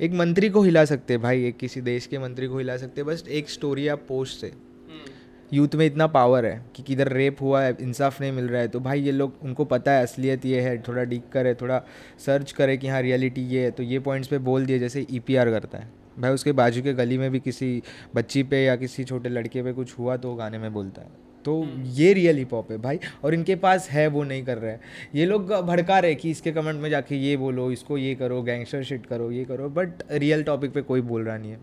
एक 0.00 0.12
मंत्री 0.12 0.48
को 0.48 0.62
हिला 0.62 0.84
सकते 0.84 1.14
हैं 1.14 1.22
भाई 1.22 1.44
एक 1.44 1.56
किसी 1.56 1.80
देश 1.80 2.06
के 2.06 2.18
मंत्री 2.18 2.46
को 2.46 2.58
हिला 2.58 2.76
सकते 2.76 3.00
हैं। 3.00 3.08
बस 3.08 3.24
एक 3.28 3.50
स्टोरी 3.50 3.88
या 3.88 3.96
पोस्ट 3.96 4.40
से। 4.40 4.52
यूथ 5.52 5.74
में 5.74 5.84
इतना 5.86 6.06
पावर 6.06 6.46
है 6.46 6.64
कि 6.76 6.82
किधर 6.82 7.08
रेप 7.08 7.40
हुआ 7.40 7.62
है 7.62 7.76
इंसाफ 7.80 8.20
नहीं 8.20 8.32
मिल 8.32 8.48
रहा 8.48 8.60
है 8.60 8.68
तो 8.68 8.80
भाई 8.80 9.00
ये 9.00 9.12
लोग 9.12 9.34
उनको 9.42 9.64
पता 9.64 9.92
है 9.92 10.02
असलियत 10.02 10.46
ये 10.46 10.60
है 10.60 10.82
थोड़ा 10.82 11.04
डिक 11.04 11.28
करे 11.28 11.54
थोड़ा 11.54 11.82
सर्च 12.26 12.52
करे 12.52 12.76
कि 12.76 12.88
हाँ 12.88 13.02
रियलिटी 13.02 13.42
ये 13.42 13.64
है 13.64 13.70
तो 13.70 13.82
ये 13.82 13.98
पॉइंट्स 13.98 14.28
पे 14.28 14.38
बोल 14.38 14.66
दिए 14.66 14.78
जैसे 14.78 15.06
ईपीआर 15.10 15.50
करता 15.50 15.78
है। 15.78 15.90
भाई 16.18 16.32
उसके 16.32 16.52
बाजू 16.52 16.82
के 16.82 16.92
गली 16.92 17.18
में 17.18 17.30
भी 17.30 17.40
किसी 17.40 17.82
बच्ची 18.14 18.42
पे 18.42 18.64
या 18.64 18.76
किसी 18.76 19.04
छोटे 19.04 19.28
लड़के 19.28 19.62
पे 19.62 19.72
कुछ 19.72 19.98
हुआ 19.98 20.16
तो 20.16 20.28
वो 20.28 20.34
गाने 20.34 20.58
में 20.58 20.72
बोलता 20.72 21.02
है। 21.02 21.25
तो 21.46 21.62
ये 21.94 22.12
रियल 22.12 22.38
हिप 22.38 22.52
हॉप 22.54 22.70
है 22.72 22.78
भाई 22.78 22.98
और 23.24 23.34
इनके 23.34 23.54
पास 23.56 23.88
है 23.90 24.06
वो 24.06 24.22
नहीं 24.24 24.44
कर 24.44 24.58
रहे 24.58 24.72
हैं। 24.72 24.80
ये 25.14 25.26
लोग 25.26 25.52
भड़का 25.66 25.98
रहे 25.98 26.14
कि 26.14 26.30
इसके 26.30 26.52
कमेंट 26.52 26.80
में 26.80 26.88
जाके 26.90 27.16
ये 27.16 27.36
बोलो 27.36 27.70
इसको 27.72 27.98
ये 27.98 28.14
करो 28.14 28.42
गैंगस्टर 28.42 28.82
शिट 28.82 29.06
करो 29.06 29.30
ये 29.30 29.44
करो 29.44 29.68
बट 29.68 30.02
रियल 30.12 30.42
टॉपिक 30.42 30.72
पे 30.72 30.82
कोई 30.82 31.00
बोल 31.00 31.24
रहा 31.24 31.36
नहीं 31.38 31.50
है। 31.50 31.60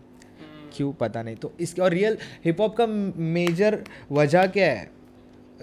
क्यों? 0.76 0.92
पता 0.92 1.22
नहीं। 1.22 1.36
तो 1.36 1.52
इसके 1.60 1.82
और 1.82 1.90
रियल 1.90 2.16
हिप 2.44 2.60
हॉप 2.60 2.76
का 2.76 2.86
मेजर 2.86 3.82
वजह 4.12 4.46
क्या 4.46 4.70
है? 4.72 4.90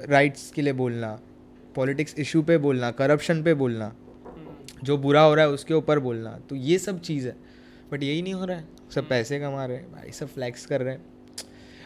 राइट्स 0.09 0.51
के 0.51 0.61
लिए 0.61 0.73
बोलना 0.73 1.19
पॉलिटिक्स 1.75 2.15
इशू 2.19 2.41
पे 2.41 2.57
बोलना 2.57 2.91
करप्शन 2.91 3.43
पे 3.43 3.53
बोलना 3.53 3.93
जो 4.83 4.97
बुरा 4.97 5.21
हो 5.21 5.33
रहा 5.35 5.45
है 5.45 5.51
उसके 5.51 5.73
ऊपर 5.73 5.99
बोलना 5.99 6.39
तो 6.49 6.55
ये 6.55 6.77
सब 6.77 7.01
चीज़ 7.01 7.27
है। 7.27 7.35
बट 7.91 8.03
यही 8.03 8.21
नहीं 8.21 8.33
हो 8.33 8.45
रहा 8.45 8.57
है। 8.57 8.67
सब 8.95 9.07
पैसे 9.09 9.39
कमा 9.39 9.65
रहे 9.65 9.77
हैं 9.77 9.91
भाई 9.91 10.11
सब 10.11 10.27
फ्लैक्स 10.27 10.65
कर 10.65 10.81
रहे 10.81 10.93
हैं। 10.93 11.01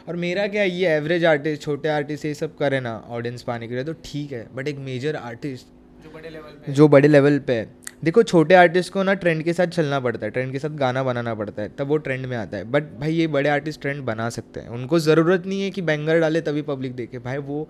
और 0.08 0.16
मेरा 0.16 0.47
क्या 0.47 0.64
ये 0.64 0.88
एवरेज 0.88 1.26
आर्टिस्ट 1.26 1.62
छोटे 1.62 1.89
आर्टिस्ट 1.89 2.26
ये 2.26 2.34
सब 2.34 2.58
करे 2.58 2.80
ना 2.80 2.95
ऑडियंस 3.10 3.41
पाने 3.43 3.68
के 3.68 3.76
लिए 3.76 3.84
तो 3.84 3.93
ठीक 4.06 4.32
है 4.32 4.45
बट 4.56 4.68
एक 4.68 4.78
मेजर 4.80 5.16
आर्टिस्ट 5.16 5.68
जो 6.03 6.12
बड़े 6.14 6.30
लेवल 6.30 6.51
पे 6.66 6.74
जो 6.74 6.88
बड़े 6.88 7.08
लेवल 7.08 7.39
पे 7.39 7.53
है। 7.53 7.68
देखो 8.03 8.24
छोटे 8.24 8.56
आर्टिस्ट 8.56 8.91
को 8.93 9.03
ना 9.03 9.14
ट्रेंड 9.16 9.43
के 9.43 9.53
साथ 9.53 9.68
चलना 9.68 9.99
पड़ता 9.99 10.26
है 10.26 10.32
ट्रेंड 10.32 10.51
के 10.51 10.60
साथ 10.60 10.76
गाना 10.78 11.03
बनाना 11.03 11.34
पड़ता 11.36 11.62
है 11.62 11.70
तब 11.78 11.88
वो 11.88 11.97
ट्रेंड 11.97 12.26
में 12.26 12.36
आता 12.38 12.58
है। 12.58 12.64
बट 12.72 12.91
भाई 12.99 13.14
ये 13.14 13.28
बड़े 13.28 13.49
आर्टिस्ट 13.49 13.82
ट्रेंड 13.82 14.03
बना 14.06 14.30
सकते 14.30 14.60
हैं। 14.60 14.70
उनको 14.70 14.99
ज़रूरत 14.99 15.45
नहीं 15.45 15.62
है 15.62 15.70
कि 15.72 15.82
बैंगर 15.82 16.20
डाले 16.20 16.41
तभी 16.41 16.62
पब्लिक 16.64 16.95
देखे। 16.95 17.20
भाई 17.20 17.38
वो 17.39 17.68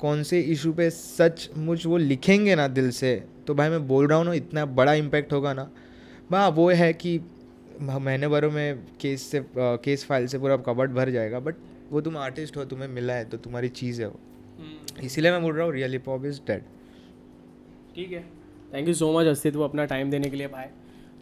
कौन 0.00 0.22
से 0.22 0.40
इशू 0.42 0.72
पे 0.72 0.90
सच 0.90 1.48
मुझ 1.56 1.84
वो 1.86 1.96
लिखेंगे 1.98 2.54
ना 2.54 2.68
दिल 2.70 2.90
से 2.92 3.14
तो 3.46 3.54
भाई 3.54 3.70
मैं 3.70 3.86
बोल 3.88 4.06
रहा 4.06 4.18
हूँ 4.18 4.26
ना 4.26 4.32
इतना 4.34 4.64
बड़ा 4.74 4.94
इम्पैक्ट 4.94 5.32
होगा 5.32 5.52
ना। 5.52 5.70
हाँ 6.32 6.48
वो 6.50 6.68
है 6.72 6.92
कि 6.92 7.18
महीने 7.80 8.28
भरों 8.28 8.50
में 8.50 8.78
केस 9.00 9.22
से 9.22 9.44
केस 9.56 10.04
फ़ाइल 10.06 10.26
से 10.26 10.38
पूरा 10.38 10.56
कबर्ड 10.66 10.92
भर 10.92 11.10
जाएगा 11.10 11.40
बट 11.40 11.54
वो 11.90 12.00
तुम 12.00 12.16
आर्टिस्ट 12.18 12.56
हो 12.56 12.64
तुम्हें 12.64 12.88
मिला 12.88 13.14
है 13.14 13.24
तो 13.24 13.36
तुम्हारी 13.38 13.68
चीज़ 13.70 14.00
है 14.02 14.08
वो। 14.08 14.18
हम्म, 14.58 15.04
इसीलिए 15.06 15.30
मैं 15.32 15.42
बोल 15.42 15.54
रहा 15.54 15.64
हूँ 15.66 15.72
real 15.74 15.92
hip 15.92 16.08
hop 16.08 16.24
is 16.26 16.40
dead. 16.46 16.62
ठीक 17.94 18.12
है। 18.12 18.24
थैंक 18.74 18.88
यू 18.88 18.94
सो 18.94 19.12
मच 19.18 19.26
अस्तित्व 19.26 19.64
अपना 19.64 19.84
टाइम 19.84 20.10
देने 20.10 20.30
के 20.30 20.36
लिए 20.36 20.46
भाई 20.48 20.66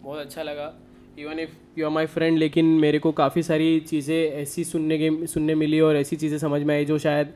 बहुत 0.03 0.21
अच्छा 0.21 0.43
लगा। 0.43 0.73
Even 1.19 1.39
if 1.39 1.51
you 1.79 1.87
are 1.87 1.91
my 1.93 2.07
friend 2.07 2.39
लेकिन 2.39 2.65
मेरे 2.81 2.99
को 2.99 3.13
काफ़ी 3.13 3.43
सारी 3.43 3.79
चीज़ें 3.81 4.17
ऐसी 4.17 4.65
सुनने 4.65 4.99
के 4.99 5.27
सुनने 5.27 5.55
मिली 5.55 5.81
और 5.81 5.97
ऐसी 5.97 6.17
चीज़ें 6.17 6.39
समझ 6.39 6.63
में 6.63 6.75
आई 6.75 6.85
जो 6.85 6.99
शायद 6.99 7.35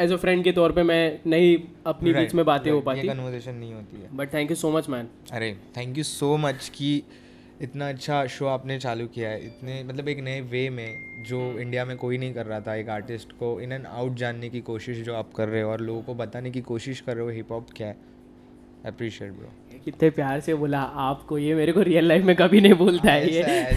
एज 0.00 0.12
अ 0.12 0.16
फ्रेंड 0.16 0.44
के 0.44 0.52
तौर 0.52 0.72
पे 0.72 0.82
मैं 0.82 1.20
नहीं 1.26 1.56
अपनी 1.86 2.12
बीच 2.12 2.34
में 2.34 2.44
बातें 2.44 2.70
right, 2.70 2.74
हो 2.74 2.86
पाती। 2.86 3.08
कन्वर्सेशन 3.08 3.54
नहीं 3.54 3.74
होती 3.74 4.00
है। 4.02 4.16
But 4.16 4.32
thank 4.34 4.50
you 4.50 4.56
so 4.56 4.70
much 4.70 4.88
man 4.88 5.08
अरे 5.32 5.56
थैंक 5.76 5.98
यू 5.98 6.04
सो 6.04 6.36
मच 6.36 6.70
कि 6.74 7.02
इतना 7.62 7.88
अच्छा 7.88 8.26
शो 8.26 8.46
आपने 8.46 8.78
चालू 8.78 9.06
किया 9.06 9.28
है 9.28 9.44
इतने 9.44 9.84
मतलब 9.84 10.08
एक 10.08 10.18
नए 10.18 10.40
वे 10.40 10.70
में 10.70 10.96
जो 11.22 11.58
इंडिया 11.60 11.84
में 11.84 11.96
कोई 11.96 12.18
नहीं 12.18 12.34
कर 12.34 12.46
रहा 12.46 12.60
था 12.60 12.74
एक 12.74 12.88
आर्टिस्ट 12.88 13.32
को 13.32 13.60
इन 13.60 13.72
एंड 13.72 13.86
आउट 13.86 14.14
जानने 14.14 14.48
की 14.48 14.60
कोशिश 14.60 14.98
जो 14.98 15.14
आप 15.14 15.32
कर 15.36 15.48
रहे 15.48 15.62
हो 15.62 15.70
और 15.70 15.80
लोगों 15.80 16.02
को 16.02 16.14
बताने 16.14 16.50
की 16.50 16.60
कोशिश 16.60 17.00
कर 17.00 17.14
रहे 17.14 17.24
हो 17.24 17.30
हिप 17.30 17.52
हॉप 17.52 17.66
क्या 17.76 17.86
है? 17.86 17.96
अप्रिशिएट 18.86 19.32
ब्रो 19.32 19.80
कितने 19.84 20.10
प्यार 20.10 20.40
से 20.40 20.54
बोला 20.54 20.80
आपको 20.80 21.38
ये 21.38 21.54
मेरे 21.54 21.72
को 21.72 21.82
रियल 21.82 22.04
लाइफ 22.04 22.24
में 22.24 22.36
कभी 22.36 22.60
नहीं 22.60 22.74
बोलता 22.74 23.12
है 23.12 23.30
ये। 23.30 23.42
है 23.42 23.72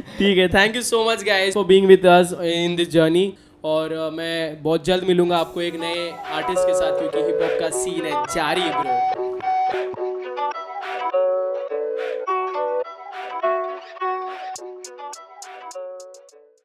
ठीक 0.00 0.38
है 0.38 0.48
thank 0.48 0.76
you 0.76 0.82
so 0.82 1.10
much 1.10 1.24
guys 1.24 1.54
for 1.54 1.64
being 1.64 1.86
with 1.86 2.06
us 2.06 2.32
in 2.32 2.76
this 2.76 2.90
journey 2.90 3.34
और 3.64 4.10
uh, 4.10 4.16
मैं 4.16 4.62
बहुत 4.62 4.84
जल्द 4.84 5.04
मिलूँगा 5.04 5.36
आपको 5.36 5.62
एक 5.62 5.74
नए 5.74 6.10
आर्टिस्ट 6.10 6.66
के 6.66 6.74
साथ 6.74 6.98
क्योंकि 6.98 7.32
हिप 7.32 7.42
हॉप 7.42 7.60
का 7.60 7.70
सीन 7.70 8.04
है 8.06 8.24
जारी 8.26 8.60
ब्रो 8.60 9.33